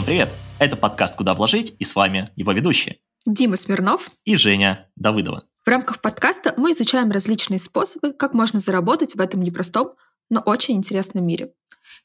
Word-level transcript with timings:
Всем 0.00 0.06
привет! 0.06 0.30
Это 0.58 0.78
подкаст 0.78 1.14
«Куда 1.14 1.34
вложить» 1.34 1.76
и 1.78 1.84
с 1.84 1.94
вами 1.94 2.30
его 2.34 2.52
ведущие. 2.52 3.00
Дима 3.26 3.56
Смирнов 3.56 4.10
и 4.24 4.34
Женя 4.38 4.88
Давыдова. 4.96 5.44
В 5.62 5.68
рамках 5.68 6.00
подкаста 6.00 6.54
мы 6.56 6.70
изучаем 6.70 7.10
различные 7.10 7.58
способы, 7.58 8.14
как 8.14 8.32
можно 8.32 8.60
заработать 8.60 9.14
в 9.14 9.20
этом 9.20 9.42
непростом, 9.42 9.92
но 10.30 10.40
очень 10.40 10.76
интересном 10.76 11.26
мире. 11.26 11.52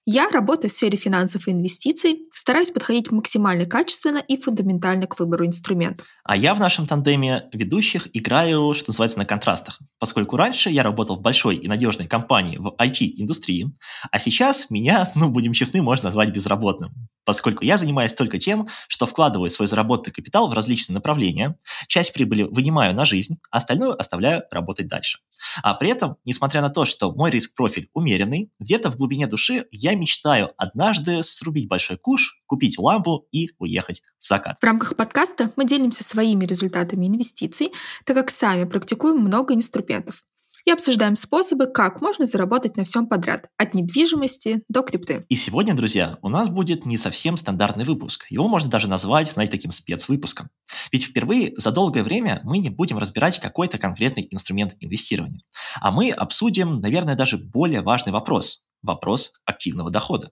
Я 0.08 0.30
работаю 0.30 0.70
в 0.70 0.74
сфере 0.74 1.00
финансов 1.00 1.48
и 1.48 1.52
инвестиций, 1.52 2.28
стараюсь 2.32 2.70
подходить 2.70 3.12
максимально 3.12 3.66
качественно 3.66 4.20
и 4.20 4.38
фундаментально 4.38 5.08
к 5.08 5.18
выбору 5.18 5.48
инструментов. 5.48 6.06
А 6.24 6.38
я 6.38 6.54
в 6.54 6.60
нашем 6.60 6.86
тандеме 6.86 7.50
ведущих 7.52 8.08
играю, 8.14 8.76
что 8.76 8.92
называется, 8.92 9.18
на 9.18 9.26
контрастах. 9.26 9.80
Поскольку 9.98 10.38
раньше 10.38 10.70
я 10.70 10.84
работал 10.84 11.16
в 11.16 11.22
большой 11.22 11.56
и 11.56 11.68
надежной 11.68 12.06
компании 12.06 12.58
в 12.58 12.76
IT-индустрии, 12.80 13.76
а 14.12 14.20
сейчас 14.20 14.70
меня, 14.70 15.12
ну, 15.16 15.30
будем 15.30 15.54
честны, 15.54 15.82
можно 15.82 16.10
назвать 16.10 16.30
безработным 16.30 16.92
поскольку 17.26 17.66
я 17.66 17.78
занимаюсь 17.78 18.14
только 18.14 18.38
тем, 18.38 18.70
что 18.88 19.06
вкладываю 19.06 19.50
свой 19.50 19.68
заработанный 19.68 20.14
капитал 20.14 20.48
в 20.48 20.54
различные 20.54 20.94
направления, 20.94 21.58
часть 21.88 22.14
прибыли 22.14 22.44
вынимаю 22.44 22.96
на 22.96 23.06
жизнь, 23.06 23.38
а 23.52 23.58
остальную 23.58 24.00
оставляю 24.00 24.44
работать 24.52 24.88
дальше. 24.88 25.20
А 25.64 25.74
при 25.74 25.90
этом, 25.90 26.18
несмотря 26.24 26.62
на 26.62 26.70
то, 26.70 26.86
что 26.86 27.12
мой 27.12 27.32
риск-профиль 27.32 27.90
умеренный, 27.94 28.52
где-то 28.60 28.92
в 28.92 28.98
глубине 28.98 29.28
души 29.28 29.66
я 29.72 29.95
мечтаю 29.96 30.52
однажды 30.58 31.24
срубить 31.24 31.68
большой 31.68 31.98
куш, 31.98 32.42
купить 32.46 32.78
лампу 32.78 33.28
и 33.32 33.50
уехать 33.58 34.02
в 34.20 34.28
закат. 34.28 34.58
В 34.60 34.64
рамках 34.64 34.96
подкаста 34.96 35.52
мы 35.56 35.66
делимся 35.66 36.04
своими 36.04 36.46
результатами 36.46 37.08
инвестиций, 37.08 37.72
так 38.06 38.16
как 38.16 38.30
сами 38.30 38.66
практикуем 38.66 39.20
много 39.20 39.54
инструментов 39.54 40.24
и 40.66 40.72
обсуждаем 40.72 41.16
способы, 41.16 41.68
как 41.68 42.02
можно 42.02 42.26
заработать 42.26 42.76
на 42.76 42.84
всем 42.84 43.08
подряд, 43.08 43.48
от 43.58 43.74
недвижимости 43.74 44.64
до 44.68 44.82
крипты. 44.82 45.26
И 45.30 45.36
сегодня, 45.36 45.76
друзья, 45.76 46.18
у 46.22 46.30
нас 46.30 46.50
будет 46.50 46.86
не 46.86 46.98
совсем 46.98 47.38
стандартный 47.38 47.86
выпуск. 47.86 48.26
Его 48.30 48.48
можно 48.48 48.70
даже 48.70 48.88
назвать, 48.88 49.32
знаете, 49.32 49.52
таким 49.52 49.72
спецвыпуском. 49.72 50.50
Ведь 50.92 51.04
впервые 51.04 51.54
за 51.58 51.72
долгое 51.72 52.04
время 52.04 52.42
мы 52.44 52.58
не 52.58 52.70
будем 52.70 52.98
разбирать 52.98 53.40
какой-то 53.40 53.78
конкретный 53.78 54.28
инструмент 54.32 54.76
инвестирования. 54.80 55.42
А 55.80 55.92
мы 55.92 56.10
обсудим, 56.10 56.82
наверное, 56.82 57.16
даже 57.16 57.38
более 57.38 57.82
важный 57.82 58.12
вопрос– 58.12 58.64
вопрос 58.86 59.34
активного 59.46 59.90
дохода. 59.90 60.32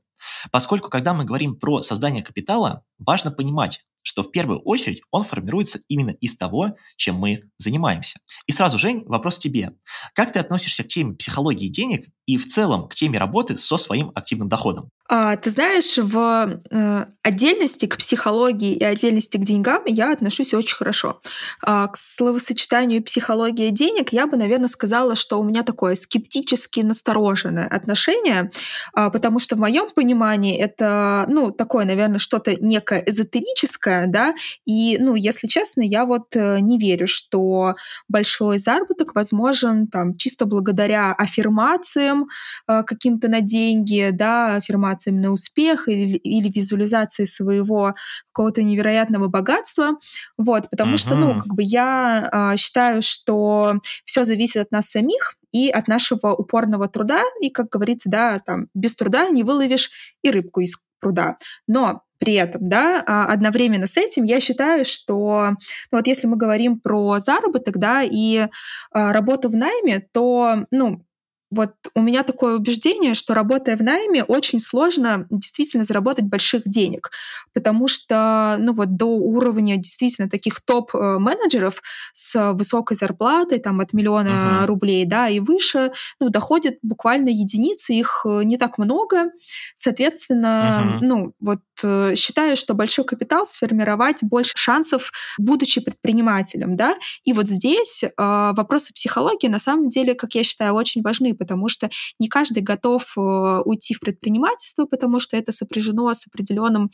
Поскольку, 0.52 0.90
когда 0.90 1.14
мы 1.14 1.26
говорим 1.26 1.56
про 1.56 1.84
создание 1.84 2.24
капитала, 2.24 2.84
важно 3.00 3.32
понимать, 3.32 3.84
что 4.04 4.22
в 4.22 4.32
первую 4.32 4.60
очередь 4.60 5.02
он 5.12 5.24
формируется 5.24 5.80
именно 5.88 6.12
из 6.12 6.38
того, 6.38 6.76
чем 6.98 7.16
мы 7.16 7.44
занимаемся. 7.58 8.20
И 8.46 8.52
сразу, 8.52 8.78
Жень, 8.78 9.04
вопрос 9.06 9.38
тебе. 9.38 9.72
Как 10.14 10.34
ты 10.34 10.40
относишься 10.40 10.84
к 10.84 10.90
теме 10.90 11.16
психологии 11.16 11.70
денег 11.70 12.08
и 12.26 12.38
в 12.38 12.46
целом 12.46 12.88
к 12.88 12.96
теме 12.96 13.18
работы 13.18 13.58
со 13.58 13.78
своим 13.78 14.12
активным 14.14 14.50
доходом? 14.50 14.90
А, 15.10 15.36
ты 15.36 15.50
знаешь, 15.50 15.98
в 15.98 16.62
э, 16.72 17.06
отдельности 17.24 17.86
к 17.86 17.98
психологии 17.98 18.74
и 18.74 18.84
отдельности 18.84 19.38
к 19.38 19.44
деньгам 19.44 19.84
я 19.86 20.12
отношусь 20.12 20.54
очень 20.54 20.76
хорошо. 20.76 21.22
А, 21.62 21.88
к 21.88 21.98
словосочетанию 21.98 23.04
психология 23.04 23.70
денег 23.70 24.14
я 24.14 24.28
бы, 24.28 24.38
наверное, 24.38 24.70
сказала, 24.70 25.16
что 25.16 25.40
у 25.40 25.44
меня 25.44 25.64
такое 25.64 25.96
скептически 25.96 26.80
настороженное 26.82 27.68
отношение, 27.68 28.52
а, 28.94 29.10
потому 29.10 29.40
что 29.40 29.56
в 29.56 29.60
моем 29.60 29.90
понимании 29.90 30.13
это, 30.58 31.26
ну, 31.30 31.52
такое, 31.52 31.86
наверное, 31.86 32.20
что-то 32.20 32.56
некое 32.56 33.04
эзотерическое, 33.06 34.08
да, 34.08 34.34
и, 34.66 34.98
ну, 35.00 35.16
если 35.16 35.48
честно, 35.48 35.82
я 35.82 36.06
вот 36.06 36.36
э, 36.36 36.60
не 36.60 36.80
верю, 36.80 37.08
что 37.08 37.76
большой 38.08 38.60
заработок 38.60 39.16
возможен 39.16 39.88
там 39.88 40.18
чисто 40.18 40.46
благодаря 40.46 41.14
аффирмациям 41.14 42.28
э, 42.68 42.84
каким-то 42.84 43.28
на 43.28 43.42
деньги, 43.42 44.10
да, 44.12 44.56
аффирмациям 44.56 45.22
на 45.22 45.32
успех 45.32 45.88
или, 45.88 46.18
или 46.18 46.50
визуализацией 46.50 47.28
своего 47.28 47.96
какого-то 48.32 48.64
невероятного 48.64 49.28
богатства. 49.28 49.98
Вот, 50.38 50.70
потому 50.70 50.96
uh-huh. 50.96 50.98
что, 50.98 51.16
ну, 51.16 51.40
как 51.40 51.54
бы 51.54 51.64
я 51.64 52.30
э, 52.54 52.58
считаю, 52.58 53.02
что 53.02 53.76
все 54.06 54.24
зависит 54.24 54.62
от 54.62 54.72
нас 54.72 54.90
самих 54.90 55.36
и 55.54 55.70
от 55.70 55.88
нашего 55.88 56.34
упорного 56.34 56.90
труда. 56.90 57.24
И, 57.40 57.50
как 57.50 57.70
говорится, 57.70 58.10
да, 58.10 58.40
там 58.46 58.68
без 58.74 58.96
труда 58.96 59.30
не 59.30 59.44
выловишь 59.44 59.92
и 60.22 60.30
рыбку 60.30 60.60
из 60.60 60.76
пруда. 61.00 61.38
Но 61.68 62.02
при 62.18 62.34
этом, 62.34 62.70
да, 62.70 63.04
а, 63.06 63.26
одновременно 63.26 63.86
с 63.86 63.98
этим 63.98 64.24
я 64.24 64.40
считаю, 64.40 64.86
что 64.86 65.50
ну, 65.92 65.98
вот 65.98 66.08
если 66.08 66.26
мы 66.26 66.38
говорим 66.38 66.80
про 66.80 67.20
заработок, 67.20 67.78
да, 67.78 68.02
и 68.02 68.48
а, 68.92 69.14
работу 69.14 69.50
в 69.50 69.56
найме, 69.56 70.08
то, 70.14 70.66
ну, 70.72 71.06
вот 71.54 71.74
у 71.94 72.02
меня 72.02 72.24
такое 72.24 72.56
убеждение, 72.56 73.14
что 73.14 73.34
работая 73.34 73.78
в 73.78 73.82
найме, 73.82 74.24
очень 74.24 74.60
сложно 74.60 75.26
действительно 75.30 75.84
заработать 75.84 76.26
больших 76.26 76.64
денег, 76.66 77.12
потому 77.54 77.88
что, 77.88 78.58
ну 78.60 78.74
вот 78.74 78.96
до 78.96 79.06
уровня 79.06 79.78
действительно 79.78 80.30
таких 80.30 80.62
топ-менеджеров 80.62 81.82
с 82.14 82.54
высокой 82.54 82.98
зарплатой, 82.98 83.60
там 83.60 83.80
от 83.80 83.94
миллиона 83.94 84.28
uh-huh. 84.28 84.66
рублей, 84.66 85.06
да, 85.06 85.30
и 85.30 85.40
выше, 85.40 85.92
ну, 86.20 86.30
доходят 86.30 86.76
буквально 86.82 87.30
единицы, 87.30 87.94
их 87.94 88.26
э, 88.26 88.44
не 88.44 88.58
так 88.58 88.78
много, 88.78 89.32
соответственно, 89.76 91.00
uh-huh. 91.02 91.06
ну, 91.06 91.34
вот 91.40 91.60
э, 91.60 91.73
считаю, 92.16 92.56
что 92.56 92.74
большой 92.74 93.06
капитал 93.06 93.46
сформировать 93.46 94.20
больше 94.22 94.54
шансов, 94.56 95.12
будучи 95.38 95.82
предпринимателем, 95.82 96.76
да, 96.76 96.96
и 97.24 97.34
вот 97.34 97.48
здесь 97.48 98.04
э, 98.04 98.10
вопросы 98.18 98.94
психологии 98.94 99.48
на 99.48 99.60
самом 99.60 99.90
деле, 99.90 100.16
как 100.16 100.36
я 100.36 100.44
считаю, 100.44 100.74
очень 100.74 101.02
важны, 101.02 101.36
потому 101.36 101.68
что 101.68 101.90
не 102.20 102.28
каждый 102.28 102.64
готов 102.64 103.14
э, 103.18 103.20
уйти 103.66 103.94
в 103.94 104.00
предпринимательство, 104.00 104.86
потому 104.86 105.20
что 105.20 105.38
это 105.38 105.52
сопряжено 105.52 106.14
с 106.14 106.28
определенным, 106.28 106.90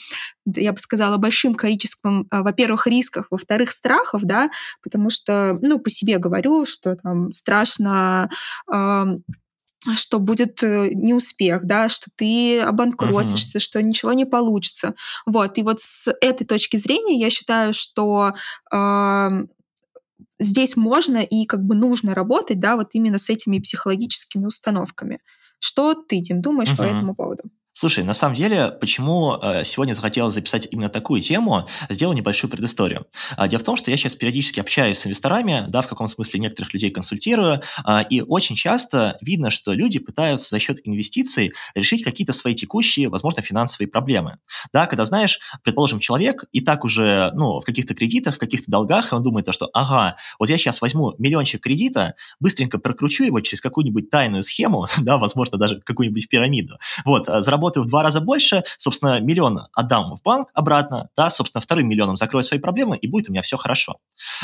я 0.46 0.72
бы 0.72 0.80
сказала, 0.80 1.18
большим 1.18 1.56
количеством, 1.56 2.28
э, 2.32 2.42
во-первых, 2.42 2.88
рисков, 2.88 3.28
во-вторых, 3.30 3.72
страхов, 3.72 4.24
да, 4.24 4.50
потому 4.84 5.10
что, 5.10 5.58
ну, 5.62 5.80
по 5.80 5.90
себе 5.90 6.18
говорю, 6.18 6.66
что 6.66 6.96
там 6.96 7.32
страшно 7.32 8.30
что 9.96 10.20
будет 10.20 10.62
э, 10.64 10.90
неуспех, 10.94 11.66
да, 11.66 11.90
что 11.90 12.10
ты 12.16 12.60
обанкротишься, 12.60 13.58
uh-huh. 13.58 13.62
что 13.62 13.82
ничего 13.82 14.14
не 14.14 14.26
получится. 14.26 14.94
Вот. 15.26 15.58
И 15.58 15.64
вот 15.64 15.80
с 15.80 16.12
этой 16.22 16.46
точки 16.46 16.78
зрения 16.78 17.20
я 17.20 17.30
считаю, 17.30 17.74
что 17.74 18.34
э, 18.74 19.30
здесь 20.40 20.76
можно 20.76 21.18
и 21.18 21.46
как 21.46 21.64
бы 21.64 21.76
нужно 21.76 22.14
работать, 22.14 22.60
да, 22.60 22.76
вот 22.76 22.90
именно 22.94 23.20
с 23.20 23.30
этими 23.30 23.60
психологическими 23.60 24.46
установками. 24.46 25.20
Что 25.60 25.94
ты, 25.94 26.20
Дим, 26.20 26.42
думаешь 26.42 26.72
uh-huh. 26.72 26.78
по 26.78 26.84
этому 26.84 27.16
поводу? 27.16 27.44
Слушай, 27.80 28.04
на 28.04 28.14
самом 28.14 28.36
деле, 28.36 28.72
почему 28.72 29.38
э, 29.42 29.64
сегодня 29.64 29.94
захотелось 29.94 30.34
записать 30.34 30.68
именно 30.70 30.90
такую 30.90 31.22
тему, 31.22 31.66
сделал 31.88 32.12
небольшую 32.12 32.52
предысторию. 32.52 33.08
А, 33.38 33.48
дело 33.48 33.62
в 33.62 33.64
том, 33.64 33.78
что 33.78 33.90
я 33.90 33.96
сейчас 33.96 34.16
периодически 34.16 34.60
общаюсь 34.60 34.98
с 34.98 35.06
инвесторами, 35.06 35.64
да, 35.70 35.82
в 35.82 35.88
каком 35.88 36.10
смысле 36.10 36.42
некоторых 36.42 36.74
людей 36.74 36.92
консультирую, 36.92 37.62
а, 37.86 38.02
и 38.02 38.20
очень 38.20 38.58
часто 38.58 39.18
видно, 39.22 39.50
что 39.50 39.72
люди 39.72 39.98
пытаются 39.98 40.50
за 40.50 40.60
счет 40.60 40.80
инвестиций 40.84 41.54
решить 41.74 42.04
какие-то 42.04 42.34
свои 42.34 42.54
текущие, 42.54 43.08
возможно, 43.08 43.42
финансовые 43.42 43.88
проблемы. 43.88 44.40
Да, 44.74 44.86
когда, 44.86 45.06
знаешь, 45.06 45.40
предположим, 45.64 46.00
человек 46.00 46.44
и 46.52 46.60
так 46.60 46.84
уже, 46.84 47.32
ну, 47.36 47.62
в 47.62 47.64
каких-то 47.64 47.96
кредитах, 47.96 48.36
в 48.36 48.40
каких-то 48.40 48.70
долгах, 48.70 49.14
и 49.14 49.16
он 49.16 49.24
думает, 49.24 49.48
что, 49.54 49.70
ага, 49.72 50.18
вот 50.38 50.50
я 50.50 50.58
сейчас 50.58 50.82
возьму 50.82 51.16
миллиончик 51.18 51.64
кредита, 51.64 52.16
быстренько 52.42 52.78
прокручу 52.78 53.24
его 53.24 53.40
через 53.40 53.62
какую-нибудь 53.62 54.10
тайную 54.10 54.44
схему, 54.44 54.88
да, 54.98 55.18
возможно, 55.18 55.58
даже 55.58 55.80
какую-нибудь 55.80 56.28
пирамиду, 56.28 56.78
вот, 57.06 57.30
а, 57.30 57.42
заработаю 57.42 57.69
заработаю 57.70 57.84
в 57.84 57.88
два 57.88 58.04
раза 58.04 58.22
больше, 58.22 58.64
собственно, 58.78 59.20
миллион 59.20 59.68
отдам 59.74 60.16
в 60.16 60.22
банк 60.24 60.50
обратно, 60.54 61.10
да, 61.16 61.30
собственно, 61.30 61.62
вторым 61.62 61.88
миллионом 61.88 62.16
закрою 62.16 62.44
свои 62.44 62.60
проблемы, 62.60 62.98
и 62.98 63.08
будет 63.08 63.30
у 63.30 63.32
меня 63.32 63.42
все 63.42 63.58
хорошо. 63.58 63.98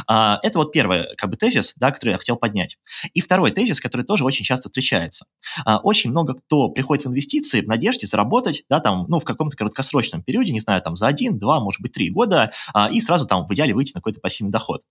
А, 0.08 0.40
это 0.44 0.60
вот 0.60 0.72
первый 0.72 1.16
как 1.18 1.30
бы 1.30 1.38
тезис, 1.38 1.74
да, 1.78 1.92
который 1.92 2.12
я 2.12 2.18
хотел 2.18 2.36
поднять. 2.36 2.78
И 3.14 3.22
второй 3.22 3.52
тезис, 3.52 3.80
который 3.80 4.04
тоже 4.04 4.24
очень 4.24 4.46
часто 4.46 4.70
встречается. 4.70 5.26
А, 5.66 5.78
очень 5.78 6.12
много 6.12 6.36
кто 6.36 6.70
приходит 6.70 7.06
в 7.06 7.10
инвестиции 7.10 7.62
в 7.62 7.68
надежде 7.68 8.08
заработать, 8.08 8.64
да, 8.70 8.80
там, 8.80 9.06
ну, 9.08 9.20
в 9.20 9.24
каком-то 9.24 9.58
краткосрочном 9.58 10.22
периоде, 10.24 10.52
не 10.52 10.60
знаю, 10.60 10.82
там, 10.82 10.96
за 10.96 11.08
один, 11.08 11.40
два, 11.40 11.60
может 11.60 11.82
быть, 11.82 11.94
три 11.94 12.10
года, 12.10 12.52
а, 12.74 12.90
и 12.92 13.02
сразу 13.02 13.28
там 13.28 13.48
в 13.48 13.54
идеале 13.54 13.74
выйти 13.74 13.92
на 13.94 14.02
какой-то 14.02 14.20
пассивный 14.20 14.52
доход. 14.52 14.82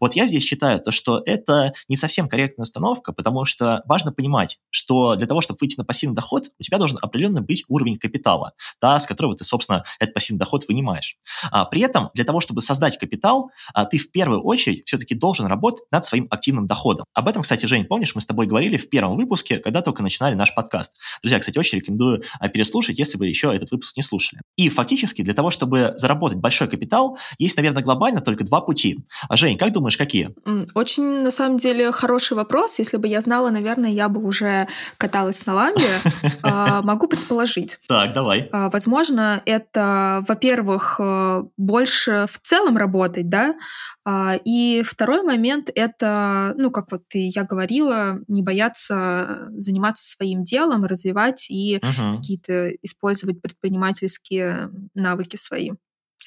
Вот 0.00 0.14
я 0.14 0.26
здесь 0.26 0.44
считаю 0.44 0.80
то, 0.80 0.90
что 0.90 1.22
это 1.24 1.72
не 1.88 1.96
совсем 1.96 2.28
корректная 2.28 2.64
установка, 2.64 3.12
потому 3.12 3.44
что 3.44 3.82
важно 3.86 4.12
понимать, 4.12 4.58
что 4.70 5.16
для 5.16 5.26
того, 5.26 5.40
чтобы 5.40 5.58
выйти 5.60 5.76
на 5.76 5.84
пассивный 5.84 6.16
доход, 6.16 6.50
у 6.58 6.62
тебя 6.62 6.78
должен 6.78 6.98
определенно 7.00 7.40
быть 7.40 7.64
уровень 7.74 7.98
капитала, 7.98 8.52
да, 8.80 8.98
с 8.98 9.06
которого 9.06 9.36
ты, 9.36 9.44
собственно, 9.44 9.84
этот 9.98 10.14
пассивный 10.14 10.38
доход 10.38 10.64
вынимаешь. 10.68 11.16
А, 11.50 11.64
при 11.64 11.82
этом 11.82 12.10
для 12.14 12.24
того, 12.24 12.40
чтобы 12.40 12.62
создать 12.62 12.98
капитал, 12.98 13.50
а, 13.74 13.84
ты 13.84 13.98
в 13.98 14.10
первую 14.10 14.42
очередь 14.42 14.86
все-таки 14.86 15.14
должен 15.14 15.46
работать 15.46 15.84
над 15.90 16.04
своим 16.04 16.26
активным 16.30 16.66
доходом. 16.66 17.04
Об 17.14 17.28
этом, 17.28 17.42
кстати, 17.42 17.66
Жень, 17.66 17.84
помнишь, 17.84 18.14
мы 18.14 18.20
с 18.20 18.26
тобой 18.26 18.46
говорили 18.46 18.76
в 18.76 18.88
первом 18.88 19.16
выпуске, 19.16 19.58
когда 19.58 19.82
только 19.82 20.02
начинали 20.02 20.34
наш 20.34 20.54
подкаст. 20.54 20.92
Друзья, 21.22 21.38
кстати, 21.38 21.58
очень 21.58 21.78
рекомендую 21.78 22.22
а, 22.38 22.48
переслушать, 22.48 22.98
если 22.98 23.18
вы 23.18 23.26
еще 23.26 23.54
этот 23.54 23.70
выпуск 23.70 23.96
не 23.96 24.02
слушали. 24.02 24.40
И 24.56 24.68
фактически 24.68 25.22
для 25.22 25.34
того, 25.34 25.50
чтобы 25.50 25.94
заработать 25.96 26.38
большой 26.38 26.68
капитал, 26.68 27.18
есть, 27.38 27.56
наверное, 27.56 27.82
глобально 27.82 28.20
только 28.20 28.44
два 28.44 28.60
пути. 28.60 28.98
А, 29.28 29.36
Жень, 29.36 29.58
как 29.58 29.72
думаешь, 29.72 29.96
какие? 29.96 30.34
Очень, 30.74 31.22
на 31.22 31.30
самом 31.30 31.56
деле, 31.56 31.90
хороший 31.90 32.36
вопрос. 32.36 32.78
Если 32.78 32.96
бы 32.96 33.08
я 33.08 33.20
знала, 33.20 33.50
наверное, 33.50 33.90
я 33.90 34.08
бы 34.08 34.22
уже 34.22 34.68
каталась 34.98 35.44
на 35.46 35.54
ламбе. 35.54 36.00
Могу 36.82 37.08
предположить. 37.08 37.63
Поговорить. 37.64 37.78
Так, 37.88 38.12
давай. 38.12 38.48
А, 38.52 38.70
возможно, 38.70 39.42
это, 39.46 40.24
во-первых, 40.28 40.96
э, 40.98 41.42
больше 41.56 42.26
в 42.28 42.38
целом 42.40 42.76
работать, 42.76 43.28
да, 43.28 43.54
а, 44.04 44.38
и 44.44 44.82
второй 44.84 45.22
момент— 45.22 45.70
это, 45.74 46.54
ну, 46.56 46.70
как 46.70 46.92
вот 46.92 47.04
я 47.12 47.44
говорила, 47.44 48.18
не 48.28 48.42
бояться 48.42 49.48
заниматься 49.56 50.04
своим 50.04 50.44
делом, 50.44 50.84
развивать 50.84 51.46
и 51.50 51.78
угу. 51.82 52.18
какие-то 52.18 52.70
использовать 52.82 53.40
предпринимательские 53.40 54.70
навыки 54.94 55.36
свои 55.36 55.72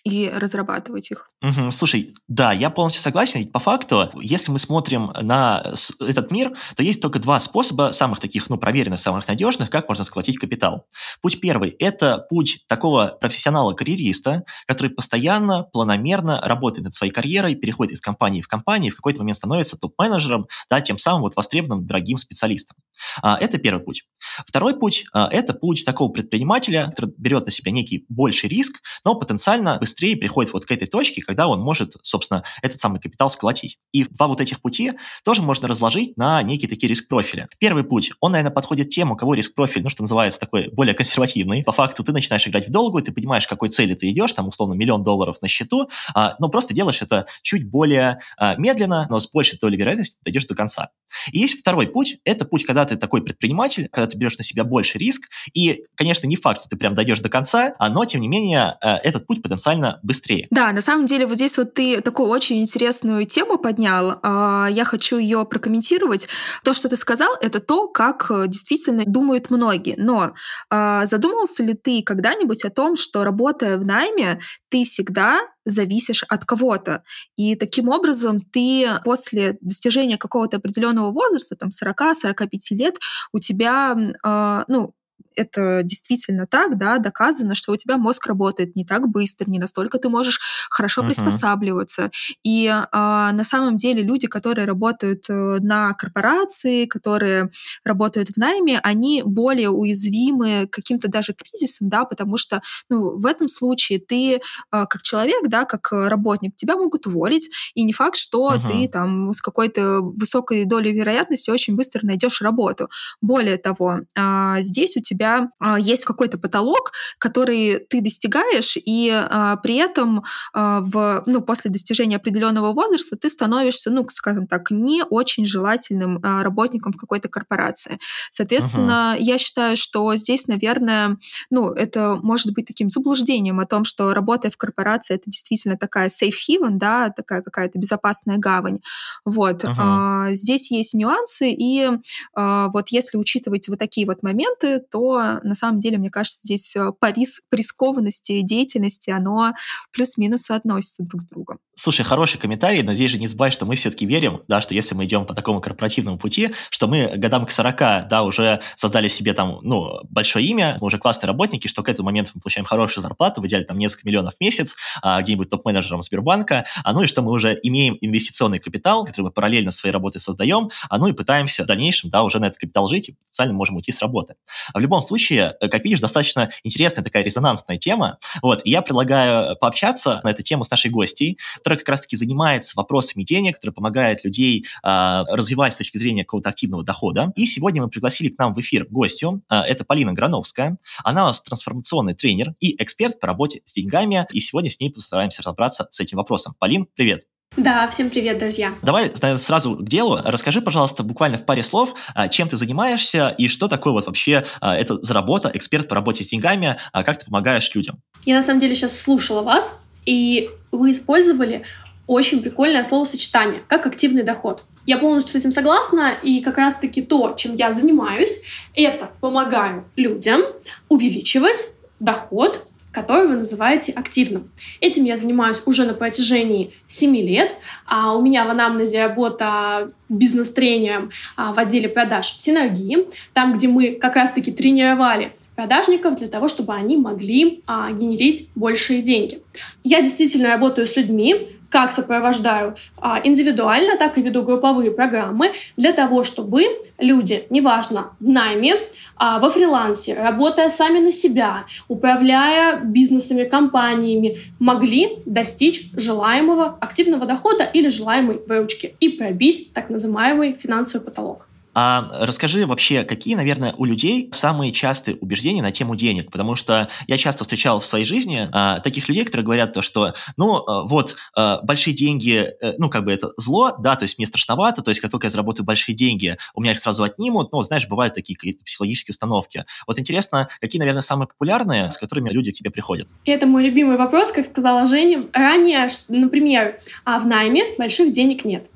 и 0.03 0.29
разрабатывать 0.29 1.11
их. 1.11 1.29
Угу, 1.41 1.71
слушай, 1.71 2.15
да, 2.27 2.51
я 2.51 2.69
полностью 2.69 3.01
согласен. 3.01 3.47
По 3.47 3.59
факту, 3.59 4.09
если 4.21 4.51
мы 4.51 4.59
смотрим 4.59 5.11
на 5.21 5.73
этот 5.99 6.31
мир, 6.31 6.53
то 6.75 6.83
есть 6.83 7.01
только 7.01 7.19
два 7.19 7.39
способа, 7.39 7.91
самых 7.93 8.19
таких, 8.19 8.49
ну, 8.49 8.57
проверенных, 8.57 8.99
самых 8.99 9.27
надежных, 9.27 9.69
как 9.69 9.87
можно 9.87 10.03
сколотить 10.03 10.37
капитал. 10.37 10.87
Путь 11.21 11.39
первый– 11.39 11.69
это 11.79 12.25
путь 12.29 12.65
такого 12.67 13.17
профессионала-карьериста, 13.19 14.43
который 14.65 14.89
постоянно, 14.89 15.63
планомерно 15.63 16.41
работает 16.41 16.85
над 16.85 16.93
своей 16.93 17.11
карьерой, 17.11 17.55
переходит 17.55 17.93
из 17.93 18.01
компании 18.01 18.41
в 18.41 18.47
компанию, 18.47 18.91
в 18.91 18.95
какой-то 18.95 19.19
момент 19.19 19.37
становится 19.37 19.77
топ-менеджером, 19.77 20.47
да, 20.69 20.81
тем 20.81 20.97
самым 20.97 21.21
вот 21.21 21.35
востребованным 21.35 21.85
дорогим 21.85 22.17
специалистом. 22.17 22.77
А, 23.21 23.37
это 23.39 23.57
первый 23.57 23.83
путь. 23.83 24.05
Второй 24.47 24.77
путь 24.77 25.05
а,– 25.13 25.29
это 25.31 25.53
путь 25.53 25.85
такого 25.85 26.11
предпринимателя, 26.11 26.87
который 26.87 27.13
берет 27.17 27.45
на 27.45 27.51
себя 27.51 27.71
некий 27.71 28.05
больший 28.09 28.49
риск, 28.49 28.81
но 29.03 29.15
потенциально 29.15 29.79
быстрее 29.87 30.17
приходит 30.17 30.51
вот 30.51 30.65
к 30.65 30.71
этой 30.71 30.85
точке, 30.85 31.21
когда 31.21 31.47
он 31.47 31.61
может, 31.61 31.95
собственно, 32.01 32.43
этот 32.61 32.79
самый 32.79 32.99
капитал 32.99 33.29
сколотить. 33.29 33.77
И 33.93 34.03
два 34.03 34.27
вот 34.27 34.41
этих 34.41 34.61
пути 34.61 34.91
тоже 35.23 35.41
можно 35.41 35.67
разложить 35.67 36.17
на 36.17 36.43
некие 36.43 36.69
такие 36.69 36.89
риск-профили. 36.89 37.47
Первый 37.57 37.85
путь, 37.85 38.11
он, 38.19 38.33
наверное, 38.33 38.51
подходит 38.51 38.89
тем, 38.89 39.11
у 39.11 39.15
кого 39.15 39.33
риск-профиль, 39.33 39.83
ну, 39.83 39.89
что 39.89 40.03
называется, 40.03 40.41
такой 40.41 40.69
более 40.73 40.93
консервативный. 40.93 41.63
По 41.63 41.71
факту 41.71 42.03
ты 42.03 42.11
начинаешь 42.11 42.45
играть 42.45 42.67
в 42.67 42.71
долгую, 42.71 43.01
ты 43.01 43.13
понимаешь, 43.13 43.47
к 43.47 43.49
какой 43.49 43.69
цели 43.69 43.93
ты 43.93 44.09
идешь, 44.11 44.33
там, 44.33 44.49
условно, 44.49 44.73
миллион 44.73 45.03
долларов 45.03 45.37
на 45.41 45.47
счету, 45.47 45.89
а, 46.13 46.35
но 46.39 46.49
просто 46.49 46.73
делаешь 46.73 47.01
это 47.01 47.27
чуть 47.41 47.69
более 47.69 48.19
а, 48.37 48.55
медленно, 48.57 49.07
но 49.09 49.21
с 49.21 49.31
большей 49.31 49.57
долей 49.57 49.77
вероятности 49.77 50.17
дойдешь 50.25 50.45
до 50.47 50.55
конца. 50.55 50.89
И 51.31 51.39
есть 51.39 51.61
второй 51.61 51.87
путь, 51.87 52.17
это 52.25 52.43
путь, 52.43 52.65
когда 52.65 52.83
ты 52.85 52.97
такой 52.97 53.23
предприниматель, 53.23 53.87
когда 53.87 54.07
ты 54.07 54.17
берешь 54.17 54.37
на 54.37 54.43
себя 54.43 54.65
больше 54.65 54.97
риск, 54.97 55.29
и, 55.53 55.85
конечно, 55.95 56.27
не 56.27 56.35
факт, 56.35 56.59
что 56.59 56.69
ты 56.69 56.75
прям 56.75 56.93
дойдешь 56.93 57.21
до 57.21 57.29
конца, 57.29 57.73
но, 57.79 58.03
тем 58.03 58.19
не 58.19 58.27
менее, 58.27 58.77
э, 58.81 58.97
этот 59.03 59.27
путь 59.27 59.41
потенциально 59.41 59.76
быстрее. 60.03 60.47
Да, 60.49 60.71
на 60.71 60.81
самом 60.81 61.05
деле 61.05 61.25
вот 61.25 61.35
здесь 61.35 61.57
вот 61.57 61.73
ты 61.73 62.01
такую 62.01 62.29
очень 62.29 62.61
интересную 62.61 63.25
тему 63.25 63.57
поднял. 63.57 64.19
А, 64.23 64.67
я 64.69 64.85
хочу 64.85 65.17
ее 65.17 65.45
прокомментировать. 65.45 66.27
То, 66.63 66.73
что 66.73 66.89
ты 66.89 66.95
сказал, 66.95 67.35
это 67.41 67.59
то, 67.59 67.87
как 67.87 68.27
э, 68.29 68.47
действительно 68.47 69.03
думают 69.05 69.49
многие. 69.49 69.95
Но 69.97 70.33
а, 70.69 71.05
задумывался 71.05 71.63
ли 71.63 71.73
ты 71.73 72.03
когда-нибудь 72.03 72.63
о 72.65 72.69
том, 72.69 72.95
что 72.95 73.23
работая 73.23 73.77
в 73.77 73.85
найме, 73.85 74.39
ты 74.69 74.83
всегда 74.83 75.39
зависишь 75.65 76.23
от 76.23 76.45
кого-то. 76.45 77.03
И 77.35 77.55
таким 77.55 77.89
образом 77.89 78.39
ты 78.39 78.87
после 79.03 79.57
достижения 79.61 80.17
какого-то 80.17 80.57
определенного 80.57 81.11
возраста, 81.11 81.55
там 81.55 81.69
40-45 81.69 82.47
лет, 82.71 82.95
у 83.33 83.39
тебя, 83.39 83.95
э, 84.23 84.63
ну, 84.67 84.93
это 85.37 85.81
действительно 85.83 86.47
так, 86.47 86.77
да, 86.77 86.97
доказано, 86.97 87.53
что 87.53 87.71
у 87.71 87.77
тебя 87.77 87.97
мозг 87.97 88.25
работает 88.25 88.75
не 88.75 88.85
так 88.85 89.07
быстро, 89.07 89.49
не 89.49 89.59
настолько 89.59 89.99
ты 89.99 90.09
можешь 90.09 90.39
хорошо 90.69 91.01
uh-huh. 91.01 91.07
приспосабливаться. 91.07 92.11
И 92.43 92.65
э, 92.67 92.81
на 92.91 93.43
самом 93.43 93.77
деле 93.77 94.01
люди, 94.01 94.27
которые 94.27 94.65
работают 94.65 95.29
э, 95.29 95.57
на 95.59 95.93
корпорации, 95.93 96.85
которые 96.85 97.51
работают 97.85 98.29
в 98.29 98.37
найме, 98.37 98.79
они 98.83 99.21
более 99.23 99.69
уязвимы 99.69 100.67
каким-то 100.71 101.07
даже 101.07 101.33
кризисом, 101.33 101.89
да, 101.89 102.05
потому 102.05 102.37
что 102.37 102.61
ну, 102.89 103.17
в 103.17 103.25
этом 103.25 103.47
случае 103.47 103.99
ты 103.99 104.35
э, 104.35 104.39
как 104.71 105.01
человек, 105.03 105.47
да, 105.47 105.65
как 105.65 105.91
работник, 105.91 106.55
тебя 106.55 106.75
могут 106.75 107.05
уволить, 107.05 107.49
и 107.75 107.83
не 107.83 107.93
факт, 107.93 108.17
что 108.17 108.51
uh-huh. 108.51 108.67
ты 108.67 108.87
там 108.89 109.33
с 109.33 109.41
какой-то 109.41 110.01
высокой 110.01 110.65
долей 110.65 110.93
вероятности 110.93 111.51
очень 111.51 111.75
быстро 111.75 112.05
найдешь 112.05 112.41
работу. 112.41 112.89
Более 113.21 113.57
того, 113.57 113.99
э, 114.15 114.55
здесь 114.59 114.97
у 114.97 115.01
тебя 115.01 115.26
тебя 115.27 115.49
а, 115.59 115.79
есть 115.79 116.05
какой-то 116.05 116.37
потолок, 116.37 116.91
который 117.19 117.79
ты 117.89 118.01
достигаешь, 118.01 118.77
и 118.77 119.11
а, 119.11 119.57
при 119.57 119.75
этом 119.75 120.23
а, 120.53 120.81
в, 120.81 121.23
ну, 121.25 121.41
после 121.41 121.71
достижения 121.71 122.17
определенного 122.17 122.73
возраста 122.73 123.15
ты 123.15 123.29
становишься, 123.29 123.91
ну, 123.91 124.05
скажем 124.09 124.47
так, 124.47 124.71
не 124.71 125.03
очень 125.03 125.45
желательным 125.45 126.19
работником 126.21 126.93
в 126.93 126.97
какой-то 126.97 127.29
корпорации. 127.29 127.99
Соответственно, 128.31 129.15
uh-huh. 129.15 129.21
я 129.21 129.37
считаю, 129.37 129.77
что 129.77 130.15
здесь, 130.15 130.47
наверное, 130.47 131.17
ну, 131.49 131.71
это 131.71 132.19
может 132.21 132.53
быть 132.53 132.67
таким 132.67 132.89
заблуждением 132.89 133.59
о 133.59 133.65
том, 133.65 133.83
что 133.83 134.13
работая 134.13 134.51
в 134.51 134.57
корпорации, 134.57 135.15
это 135.15 135.29
действительно 135.29 135.77
такая 135.77 136.09
safe 136.09 136.33
haven, 136.49 136.71
да, 136.73 137.09
такая 137.09 137.41
какая-то 137.41 137.77
безопасная 137.77 138.37
гавань. 138.37 138.79
Вот. 139.25 139.63
Uh-huh. 139.63 139.73
А, 139.77 140.31
здесь 140.31 140.71
есть 140.71 140.93
нюансы, 140.93 141.49
и 141.49 141.89
вот 142.35 142.89
если 142.89 143.17
учитывать 143.17 143.67
вот 143.67 143.79
такие 143.79 144.05
вот 144.07 144.23
моменты, 144.23 144.79
то 144.79 145.16
на 145.17 145.55
самом 145.55 145.79
деле, 145.79 145.97
мне 145.97 146.09
кажется, 146.09 146.39
здесь 146.43 146.75
э, 146.75 146.91
по, 146.99 147.11
рис, 147.11 147.41
по 147.49 147.55
рискованности 147.55 148.41
деятельности 148.41 149.09
оно 149.09 149.53
плюс-минус 149.91 150.43
соотносится 150.43 151.03
друг 151.03 151.21
с 151.21 151.27
другом. 151.27 151.59
Слушай, 151.75 152.03
хороший 152.03 152.39
комментарий, 152.39 152.81
но 152.81 152.93
здесь 152.93 153.11
же 153.11 153.19
не 153.19 153.27
забывай, 153.27 153.51
что 153.51 153.65
мы 153.65 153.75
все-таки 153.75 154.05
верим, 154.05 154.41
да, 154.47 154.61
что 154.61 154.73
если 154.73 154.95
мы 154.95 155.05
идем 155.05 155.25
по 155.25 155.33
такому 155.33 155.61
корпоративному 155.61 156.17
пути, 156.17 156.53
что 156.69 156.87
мы 156.87 157.13
годам 157.17 157.45
к 157.45 157.51
40, 157.51 158.07
да, 158.07 158.23
уже 158.23 158.61
создали 158.75 159.07
себе 159.07 159.33
там, 159.33 159.59
ну, 159.61 160.01
большое 160.09 160.45
имя, 160.45 160.77
мы 160.81 160.87
уже 160.87 160.97
классные 160.97 161.27
работники, 161.27 161.67
что 161.67 161.83
к 161.83 161.89
этому 161.89 162.07
моменту 162.07 162.31
мы 162.35 162.41
получаем 162.41 162.65
хорошую 162.65 163.03
зарплату, 163.03 163.41
в 163.41 163.47
идеале 163.47 163.65
там 163.65 163.77
несколько 163.77 164.07
миллионов 164.07 164.35
в 164.35 164.41
месяц, 164.41 164.75
а, 165.01 165.21
где-нибудь 165.21 165.49
топ-менеджером 165.49 166.01
Сбербанка, 166.01 166.65
а 166.83 166.93
ну 166.93 167.03
и 167.03 167.07
что 167.07 167.21
мы 167.21 167.31
уже 167.31 167.59
имеем 167.63 167.97
инвестиционный 168.01 168.59
капитал, 168.59 169.05
который 169.05 169.25
мы 169.25 169.31
параллельно 169.31 169.71
своей 169.71 169.93
работой 169.93 170.19
создаем, 170.19 170.69
а 170.89 170.97
ну 170.97 171.07
и 171.07 171.13
пытаемся 171.13 171.63
в 171.63 171.67
дальнейшем, 171.67 172.09
да, 172.09 172.23
уже 172.23 172.39
на 172.39 172.45
этот 172.45 172.59
капитал 172.59 172.87
жить 172.87 173.09
и 173.09 173.11
потенциально 173.13 173.53
можем 173.53 173.75
уйти 173.75 173.91
с 173.91 174.01
работы. 174.01 174.35
А 174.73 174.79
в 174.79 174.81
любом 174.81 175.01
случае, 175.07 175.55
э, 175.59 175.67
как 175.67 175.83
видишь, 175.83 175.99
достаточно 175.99 176.49
интересная 176.63 177.03
такая 177.03 177.23
резонансная 177.23 177.77
тема. 177.77 178.17
Вот, 178.41 178.61
и 178.63 178.69
я 178.69 178.81
предлагаю 178.81 179.55
пообщаться 179.57 180.21
на 180.23 180.31
эту 180.31 180.43
тему 180.43 180.63
с 180.63 180.71
нашей 180.71 180.91
гостьей, 180.91 181.37
которая 181.55 181.79
как 181.79 181.89
раз-таки 181.89 182.15
занимается 182.15 182.73
вопросами 182.75 183.23
денег, 183.23 183.55
которая 183.55 183.73
помогает 183.73 184.23
людей 184.23 184.65
э, 184.83 185.23
развивать 185.29 185.73
с 185.73 185.77
точки 185.77 185.97
зрения 185.97 186.23
какого-то 186.23 186.49
активного 186.49 186.83
дохода. 186.83 187.31
И 187.35 187.45
сегодня 187.45 187.81
мы 187.81 187.89
пригласили 187.89 188.29
к 188.29 188.37
нам 188.37 188.53
в 188.53 188.59
эфир 188.59 188.87
гостью. 188.89 189.41
Э, 189.49 189.61
это 189.61 189.83
Полина 189.83 190.13
Грановская. 190.13 190.77
Она 191.03 191.23
у 191.23 191.27
нас 191.27 191.41
трансформационный 191.41 192.13
тренер 192.13 192.53
и 192.59 192.81
эксперт 192.81 193.19
по 193.19 193.27
работе 193.27 193.61
с 193.65 193.73
деньгами. 193.73 194.27
И 194.31 194.39
сегодня 194.39 194.69
с 194.69 194.79
ней 194.79 194.91
постараемся 194.91 195.41
разобраться 195.41 195.87
с 195.89 195.99
этим 195.99 196.17
вопросом. 196.17 196.55
Полин, 196.59 196.87
привет. 196.95 197.36
Да, 197.57 197.87
всем 197.87 198.11
привет, 198.11 198.37
друзья. 198.37 198.75
Давай 198.83 199.11
сразу 199.39 199.77
к 199.77 199.89
делу. 199.89 200.19
Расскажи, 200.23 200.61
пожалуйста, 200.61 201.01
буквально 201.01 201.39
в 201.39 201.43
паре 201.43 201.63
слов, 201.63 201.95
а, 202.13 202.27
чем 202.27 202.47
ты 202.47 202.55
занимаешься 202.55 203.33
и 203.35 203.47
что 203.47 203.67
такое 203.67 203.93
вот 203.93 204.05
вообще 204.05 204.45
а, 204.61 204.77
это 204.77 205.01
за 205.01 205.15
работа, 205.15 205.49
эксперт 205.51 205.87
по 205.87 205.95
работе 205.95 206.23
с 206.23 206.27
деньгами, 206.27 206.77
а, 206.91 207.03
как 207.03 207.17
ты 207.17 207.25
помогаешь 207.25 207.73
людям. 207.73 207.97
Я 208.25 208.35
на 208.35 208.43
самом 208.43 208.59
деле 208.59 208.75
сейчас 208.75 209.01
слушала 209.01 209.41
вас, 209.41 209.73
и 210.05 210.51
вы 210.71 210.91
использовали 210.91 211.63
очень 212.05 212.43
прикольное 212.43 212.83
словосочетание, 212.83 213.61
как 213.67 213.87
активный 213.87 214.21
доход. 214.21 214.63
Я 214.85 214.99
полностью 214.99 215.31
с 215.31 215.35
этим 215.35 215.51
согласна, 215.51 216.13
и 216.21 216.41
как 216.41 216.57
раз-таки 216.57 217.01
то, 217.01 217.33
чем 217.35 217.55
я 217.55 217.73
занимаюсь, 217.73 218.43
это 218.75 219.09
помогаю 219.19 219.85
людям 219.95 220.41
увеличивать 220.89 221.71
доход 221.99 222.67
который 222.97 223.27
вы 223.27 223.35
называете 223.35 223.91
активным. 223.91 224.49
Этим 224.81 225.03
я 225.03 225.17
занимаюсь 225.17 225.61
уже 225.67 225.85
на 225.85 225.93
протяжении 225.93 226.73
7 226.87 227.15
лет. 227.17 227.53
А 227.85 228.15
у 228.15 228.23
меня 228.23 228.43
в 228.43 228.49
анамнезе 228.49 229.05
работа 229.05 229.91
бизнес-тренером 230.09 231.11
а, 231.35 231.53
в 231.53 231.59
отделе 231.59 231.89
продаж 231.89 232.35
в 232.35 232.41
Синергии, 232.41 233.05
там, 233.33 233.55
где 233.55 233.67
мы 233.67 233.91
как 233.91 234.15
раз-таки 234.15 234.51
тренировали 234.51 235.31
продажников 235.55 236.15
для 236.15 236.27
того, 236.27 236.47
чтобы 236.47 236.73
они 236.73 236.97
могли 236.97 237.61
а, 237.67 237.91
генерить 237.91 238.49
большие 238.55 239.03
деньги. 239.03 239.41
Я 239.83 240.01
действительно 240.01 240.49
работаю 240.49 240.87
с 240.87 240.95
людьми, 240.95 241.49
как 241.69 241.91
сопровождаю 241.91 242.75
а, 242.97 243.19
индивидуально, 243.23 243.97
так 243.97 244.17
и 244.17 244.21
веду 244.21 244.43
групповые 244.43 244.91
программы 244.91 245.51
для 245.75 245.91
того, 245.93 246.23
чтобы 246.23 246.63
люди, 246.97 247.45
неважно, 247.49 248.11
в 248.19 248.27
найме, 248.27 248.75
а, 249.15 249.39
во 249.39 249.49
фрилансе, 249.49 250.13
работая 250.13 250.69
сами 250.69 250.99
на 250.99 251.11
себя, 251.11 251.65
управляя 251.87 252.79
бизнесами, 252.79 253.43
компаниями, 253.43 254.37
могли 254.59 255.19
достичь 255.25 255.91
желаемого 255.95 256.77
активного 256.79 257.25
дохода 257.25 257.63
или 257.63 257.89
желаемой 257.89 258.39
выручки 258.47 258.95
и 258.99 259.09
пробить 259.09 259.73
так 259.73 259.89
называемый 259.89 260.53
финансовый 260.53 261.03
потолок. 261.03 261.46
А 261.79 262.09
расскажи 262.25 262.65
вообще, 262.65 263.03
какие, 263.03 263.35
наверное, 263.35 263.75
у 263.77 263.85
людей 263.85 264.31
самые 264.33 264.71
частые 264.71 265.15
убеждения 265.17 265.61
на 265.61 265.71
тему 265.71 265.95
денег? 265.95 266.31
Потому 266.31 266.55
что 266.55 266.89
я 267.05 267.19
часто 267.19 267.43
встречал 267.43 267.79
в 267.79 267.85
своей 267.85 268.03
жизни 268.03 268.49
а, 268.51 268.79
таких 268.79 269.07
людей, 269.07 269.23
которые 269.23 269.45
говорят 269.45 269.73
то, 269.73 269.83
что, 269.83 270.15
ну, 270.37 270.55
а, 270.55 270.85
вот, 270.85 271.17
а, 271.35 271.61
большие 271.61 271.93
деньги, 271.93 272.49
а, 272.63 272.73
ну, 272.79 272.89
как 272.89 273.05
бы 273.05 273.11
это 273.11 273.29
зло, 273.37 273.75
да, 273.77 273.95
то 273.95 274.05
есть 274.05 274.17
мне 274.17 274.25
страшновато, 274.25 274.81
то 274.81 274.89
есть 274.89 275.01
как 275.01 275.11
только 275.11 275.27
я 275.27 275.29
заработаю 275.29 275.67
большие 275.67 275.95
деньги, 275.95 276.35
у 276.55 276.61
меня 276.61 276.71
их 276.71 276.79
сразу 276.79 277.03
отнимут, 277.03 277.51
ну, 277.51 277.61
знаешь, 277.61 277.87
бывают 277.87 278.15
такие 278.15 278.35
какие-то 278.35 278.63
психологические 278.63 279.13
установки. 279.13 279.63
Вот 279.85 279.99
интересно, 279.99 280.49
какие, 280.59 280.79
наверное, 280.79 281.03
самые 281.03 281.27
популярные, 281.27 281.91
с 281.91 281.97
которыми 281.99 282.31
люди 282.31 282.51
к 282.51 282.55
тебе 282.55 282.71
приходят? 282.71 283.07
Это 283.23 283.45
мой 283.45 283.63
любимый 283.63 283.97
вопрос, 283.97 284.31
как 284.31 284.47
сказала 284.47 284.87
Женя. 284.87 285.27
Ранее, 285.31 285.89
например, 286.09 286.79
а 287.05 287.19
в 287.19 287.27
найме 287.27 287.61
больших 287.77 288.11
денег 288.13 288.45
нет. 288.45 288.67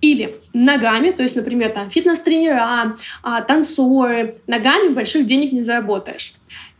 Или 0.00 0.36
ногами, 0.52 1.10
то 1.10 1.22
есть, 1.22 1.36
например, 1.36 1.70
там 1.70 1.90
фитнес-тренера, 1.90 2.96
а, 3.22 3.40
танцоры, 3.42 4.36
ногами 4.46 4.88
больших 4.88 5.26
денег 5.26 5.52
не 5.52 5.62
заработаешь. 5.62 6.34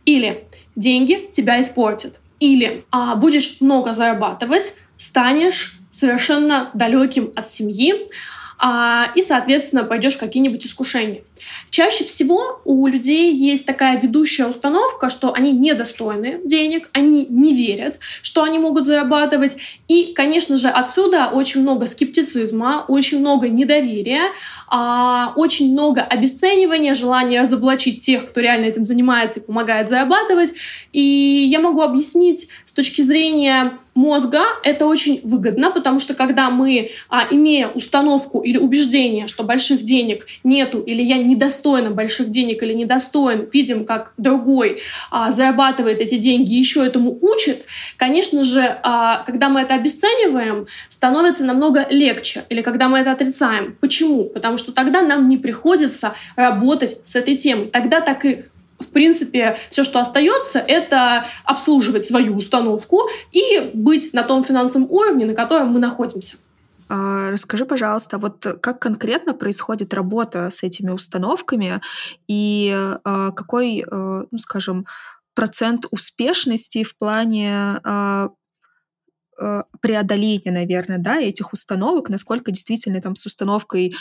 Или 0.05 0.45
деньги 0.75 1.29
тебя 1.31 1.61
испортят. 1.61 2.19
Или 2.39 2.85
а, 2.91 3.15
будешь 3.15 3.57
много 3.61 3.93
зарабатывать, 3.93 4.73
станешь 4.97 5.79
совершенно 5.89 6.69
далеким 6.73 7.31
от 7.35 7.47
семьи, 7.47 8.09
а, 8.57 9.11
и, 9.15 9.21
соответственно, 9.21 9.83
пойдешь 9.83 10.15
в 10.15 10.19
какие-нибудь 10.19 10.65
искушения. 10.65 11.21
Чаще 11.69 12.03
всего 12.03 12.61
у 12.63 12.87
людей 12.87 13.33
есть 13.33 13.65
такая 13.65 13.99
ведущая 13.99 14.45
установка, 14.45 15.09
что 15.09 15.33
они 15.33 15.51
недостойны 15.51 16.39
денег, 16.45 16.89
они 16.93 17.25
не 17.29 17.53
верят, 17.53 17.99
что 18.21 18.43
они 18.43 18.59
могут 18.59 18.85
зарабатывать. 18.85 19.57
И, 19.87 20.13
конечно 20.13 20.57
же, 20.57 20.67
отсюда 20.67 21.29
очень 21.33 21.61
много 21.61 21.87
скептицизма, 21.87 22.85
очень 22.87 23.19
много 23.19 23.49
недоверия, 23.49 24.31
а, 24.67 25.33
очень 25.35 25.71
много 25.73 26.01
обесценивания, 26.01 26.95
желания 26.95 27.41
разоблачить 27.41 28.01
тех, 28.01 28.29
кто 28.29 28.41
реально 28.41 28.65
этим 28.65 28.83
занимается 28.83 29.39
и 29.39 29.43
помогает 29.43 29.89
зарабатывать. 29.89 30.53
И 30.91 31.01
я 31.01 31.59
могу 31.59 31.81
объяснить 31.81 32.49
с 32.65 32.73
точки 32.73 33.01
зрения 33.01 33.77
мозга 33.93 34.41
это 34.63 34.85
очень 34.85 35.21
выгодно, 35.23 35.71
потому 35.71 35.99
что 35.99 36.13
когда 36.13 36.49
мы, 36.49 36.89
а, 37.09 37.27
имея 37.31 37.67
установку 37.69 38.41
или 38.41 38.57
убеждение, 38.57 39.27
что 39.27 39.43
больших 39.43 39.83
денег 39.83 40.27
нету 40.43 40.81
или 40.81 41.01
я 41.01 41.17
недостойна 41.35 41.91
больших 41.91 42.29
денег 42.29 42.63
или 42.63 42.73
недостоин, 42.73 43.49
видим, 43.51 43.85
как 43.85 44.13
другой 44.17 44.81
а, 45.11 45.31
зарабатывает 45.31 46.01
эти 46.01 46.17
деньги, 46.17 46.53
еще 46.53 46.85
этому 46.85 47.17
учит, 47.21 47.65
конечно 47.97 48.43
же, 48.43 48.79
а, 48.83 49.23
когда 49.25 49.49
мы 49.49 49.61
это 49.61 49.75
обесцениваем, 49.75 50.67
становится 50.89 51.43
намного 51.43 51.85
легче. 51.89 52.45
Или 52.49 52.61
когда 52.61 52.87
мы 52.87 52.99
это 52.99 53.11
отрицаем. 53.11 53.77
Почему? 53.81 54.25
Потому 54.25 54.57
что 54.57 54.71
тогда 54.71 55.01
нам 55.01 55.27
не 55.27 55.37
приходится 55.37 56.13
работать 56.35 56.97
с 57.03 57.15
этой 57.15 57.35
темой. 57.35 57.67
Тогда 57.67 58.01
так 58.01 58.25
и 58.25 58.45
в 58.79 58.87
принципе, 58.87 59.57
все, 59.69 59.83
что 59.83 59.99
остается, 59.99 60.59
это 60.59 61.25
обслуживать 61.45 62.05
свою 62.05 62.35
установку 62.35 63.09
и 63.31 63.71
быть 63.73 64.13
на 64.13 64.23
том 64.23 64.43
финансовом 64.43 64.91
уровне, 64.91 65.25
на 65.25 65.33
котором 65.33 65.69
мы 65.69 65.79
находимся. 65.79 66.35
А, 66.87 67.31
расскажи, 67.31 67.65
пожалуйста, 67.65 68.17
вот 68.17 68.45
как 68.61 68.79
конкретно 68.79 69.33
происходит 69.33 69.93
работа 69.93 70.49
с 70.49 70.63
этими 70.63 70.91
установками 70.91 71.81
и 72.27 72.71
а, 73.03 73.31
какой, 73.31 73.83
а, 73.89 74.25
ну, 74.29 74.37
скажем, 74.37 74.85
процент 75.33 75.85
успешности 75.91 76.83
в 76.83 76.97
плане 76.97 77.81
преодоления, 79.81 80.49
наверное, 80.49 80.97
да, 80.97 81.19
этих 81.19 81.51
установок, 81.51 82.07
насколько 82.07 82.51
действительно 82.51 83.01
там 83.01 83.17
с 83.17 83.25
установкой 83.25 83.93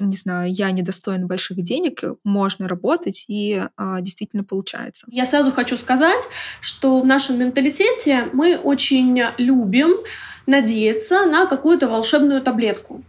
не 0.00 0.16
знаю, 0.16 0.52
я 0.52 0.70
недостоин 0.72 1.26
больших 1.26 1.62
денег, 1.62 2.02
можно 2.24 2.66
работать 2.66 3.26
и 3.28 3.62
действительно 4.00 4.42
получается. 4.42 5.06
Я 5.10 5.26
сразу 5.26 5.52
хочу 5.52 5.76
сказать, 5.76 6.28
что 6.60 7.00
в 7.00 7.06
нашем 7.06 7.38
менталитете 7.38 8.28
мы 8.32 8.56
очень 8.56 9.22
любим 9.38 9.90
надеяться 10.46 11.26
на 11.26 11.46
какую-то 11.46 11.88
волшебную 11.88 12.40
таблетку. 12.42 13.02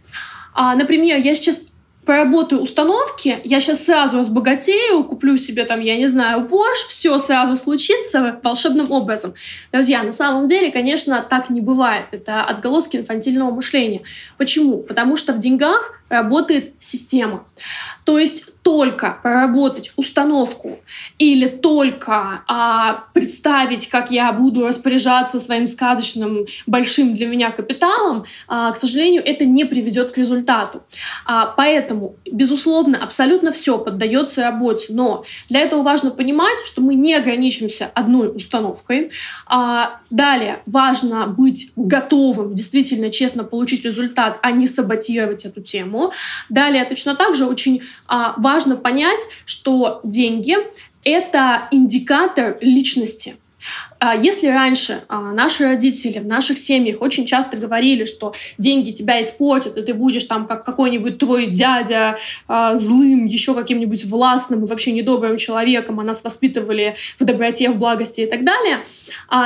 А, 0.54 0.74
например, 0.74 1.18
я 1.18 1.34
сейчас 1.34 1.60
поработаю 2.06 2.62
установки, 2.62 3.40
я 3.44 3.60
сейчас 3.60 3.84
сразу 3.84 4.18
разбогатею, 4.18 5.02
куплю 5.04 5.36
себе 5.36 5.64
там, 5.64 5.80
я 5.80 5.96
не 5.96 6.06
знаю, 6.06 6.46
Porsche, 6.46 6.88
все 6.88 7.18
сразу 7.18 7.56
случится 7.56 8.40
волшебным 8.42 8.90
образом. 8.92 9.34
Друзья, 9.72 10.02
на 10.04 10.12
самом 10.12 10.46
деле, 10.46 10.70
конечно, 10.70 11.20
так 11.28 11.50
не 11.50 11.60
бывает. 11.60 12.06
Это 12.12 12.44
отголоски 12.44 12.96
инфантильного 12.96 13.50
мышления. 13.50 14.02
Почему? 14.38 14.78
Потому 14.78 15.16
что 15.16 15.32
в 15.32 15.40
деньгах 15.40 16.00
работает 16.08 16.74
система. 16.78 17.44
То 18.04 18.18
есть 18.18 18.44
только 18.66 19.16
проработать 19.22 19.92
установку 19.94 20.80
или 21.18 21.46
только 21.46 22.42
а, 22.48 23.04
представить, 23.14 23.88
как 23.88 24.10
я 24.10 24.32
буду 24.32 24.66
распоряжаться 24.66 25.38
своим 25.38 25.68
сказочным 25.68 26.46
большим 26.66 27.14
для 27.14 27.28
меня 27.28 27.52
капиталом, 27.52 28.24
а, 28.48 28.72
к 28.72 28.76
сожалению, 28.76 29.22
это 29.24 29.44
не 29.44 29.66
приведет 29.66 30.10
к 30.10 30.18
результату. 30.18 30.82
А, 31.24 31.54
поэтому, 31.56 32.16
безусловно, 32.28 32.98
абсолютно 32.98 33.52
все 33.52 33.78
поддается 33.78 34.42
работе, 34.42 34.86
но 34.88 35.24
для 35.48 35.60
этого 35.60 35.84
важно 35.84 36.10
понимать, 36.10 36.58
что 36.66 36.80
мы 36.80 36.96
не 36.96 37.14
ограничимся 37.14 37.88
одной 37.94 38.34
установкой. 38.34 39.12
А, 39.46 40.00
далее 40.10 40.60
важно 40.66 41.28
быть 41.28 41.70
готовым 41.76 42.52
действительно 42.52 43.10
честно 43.10 43.44
получить 43.44 43.84
результат, 43.84 44.40
а 44.42 44.50
не 44.50 44.66
саботировать 44.66 45.44
эту 45.44 45.60
тему. 45.60 46.10
Далее 46.48 46.84
точно 46.84 47.14
так 47.14 47.36
же 47.36 47.46
очень 47.46 47.82
а, 48.08 48.34
важно 48.38 48.55
важно 48.56 48.76
понять, 48.76 49.20
что 49.44 50.00
деньги— 50.02 50.56
это 51.04 51.68
индикатор 51.70 52.56
личности. 52.62 53.36
А 53.98 54.14
если 54.14 54.48
раньше 54.48 55.02
а, 55.08 55.32
наши 55.32 55.64
родители 55.64 56.18
в 56.18 56.26
наших 56.26 56.58
семьях 56.58 57.00
очень 57.00 57.24
часто 57.24 57.56
говорили, 57.56 58.04
что 58.04 58.34
деньги 58.58 58.90
тебя 58.90 59.22
испортят, 59.22 59.76
и 59.76 59.82
ты 59.82 59.94
будешь 59.94 60.24
там 60.24 60.46
как 60.46 60.64
какой-нибудь 60.64 61.18
твой 61.18 61.46
дядя 61.46 62.18
а, 62.46 62.76
злым, 62.76 63.26
еще 63.26 63.54
каким-нибудь 63.54 64.04
властным 64.04 64.64
и 64.64 64.66
вообще 64.66 64.92
недобрым 64.92 65.38
человеком, 65.38 66.00
а 66.00 66.02
нас 66.02 66.22
воспитывали 66.22 66.96
в 67.18 67.24
доброте, 67.24 67.70
в 67.70 67.76
благости 67.76 68.22
и 68.22 68.26
так 68.26 68.44
далее, 68.44 68.84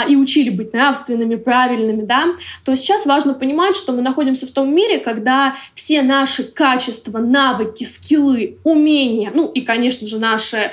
и 0.08 0.16
учили 0.16 0.50
быть 0.50 0.72
нравственными, 0.72 1.36
правильными, 1.36 2.02
да, 2.02 2.26
то 2.64 2.74
сейчас 2.74 3.06
важно 3.06 3.34
понимать, 3.34 3.76
что 3.76 3.92
мы 3.92 4.02
находимся 4.02 4.46
в 4.46 4.50
том 4.50 4.74
мире, 4.74 4.98
когда 4.98 5.56
все 5.74 6.02
наши 6.02 6.44
качества, 6.44 7.18
навыки, 7.18 7.84
скиллы, 7.84 8.58
умения, 8.64 9.30
ну 9.34 9.50
и, 9.50 9.60
конечно 9.60 10.06
же, 10.06 10.18
наши 10.18 10.72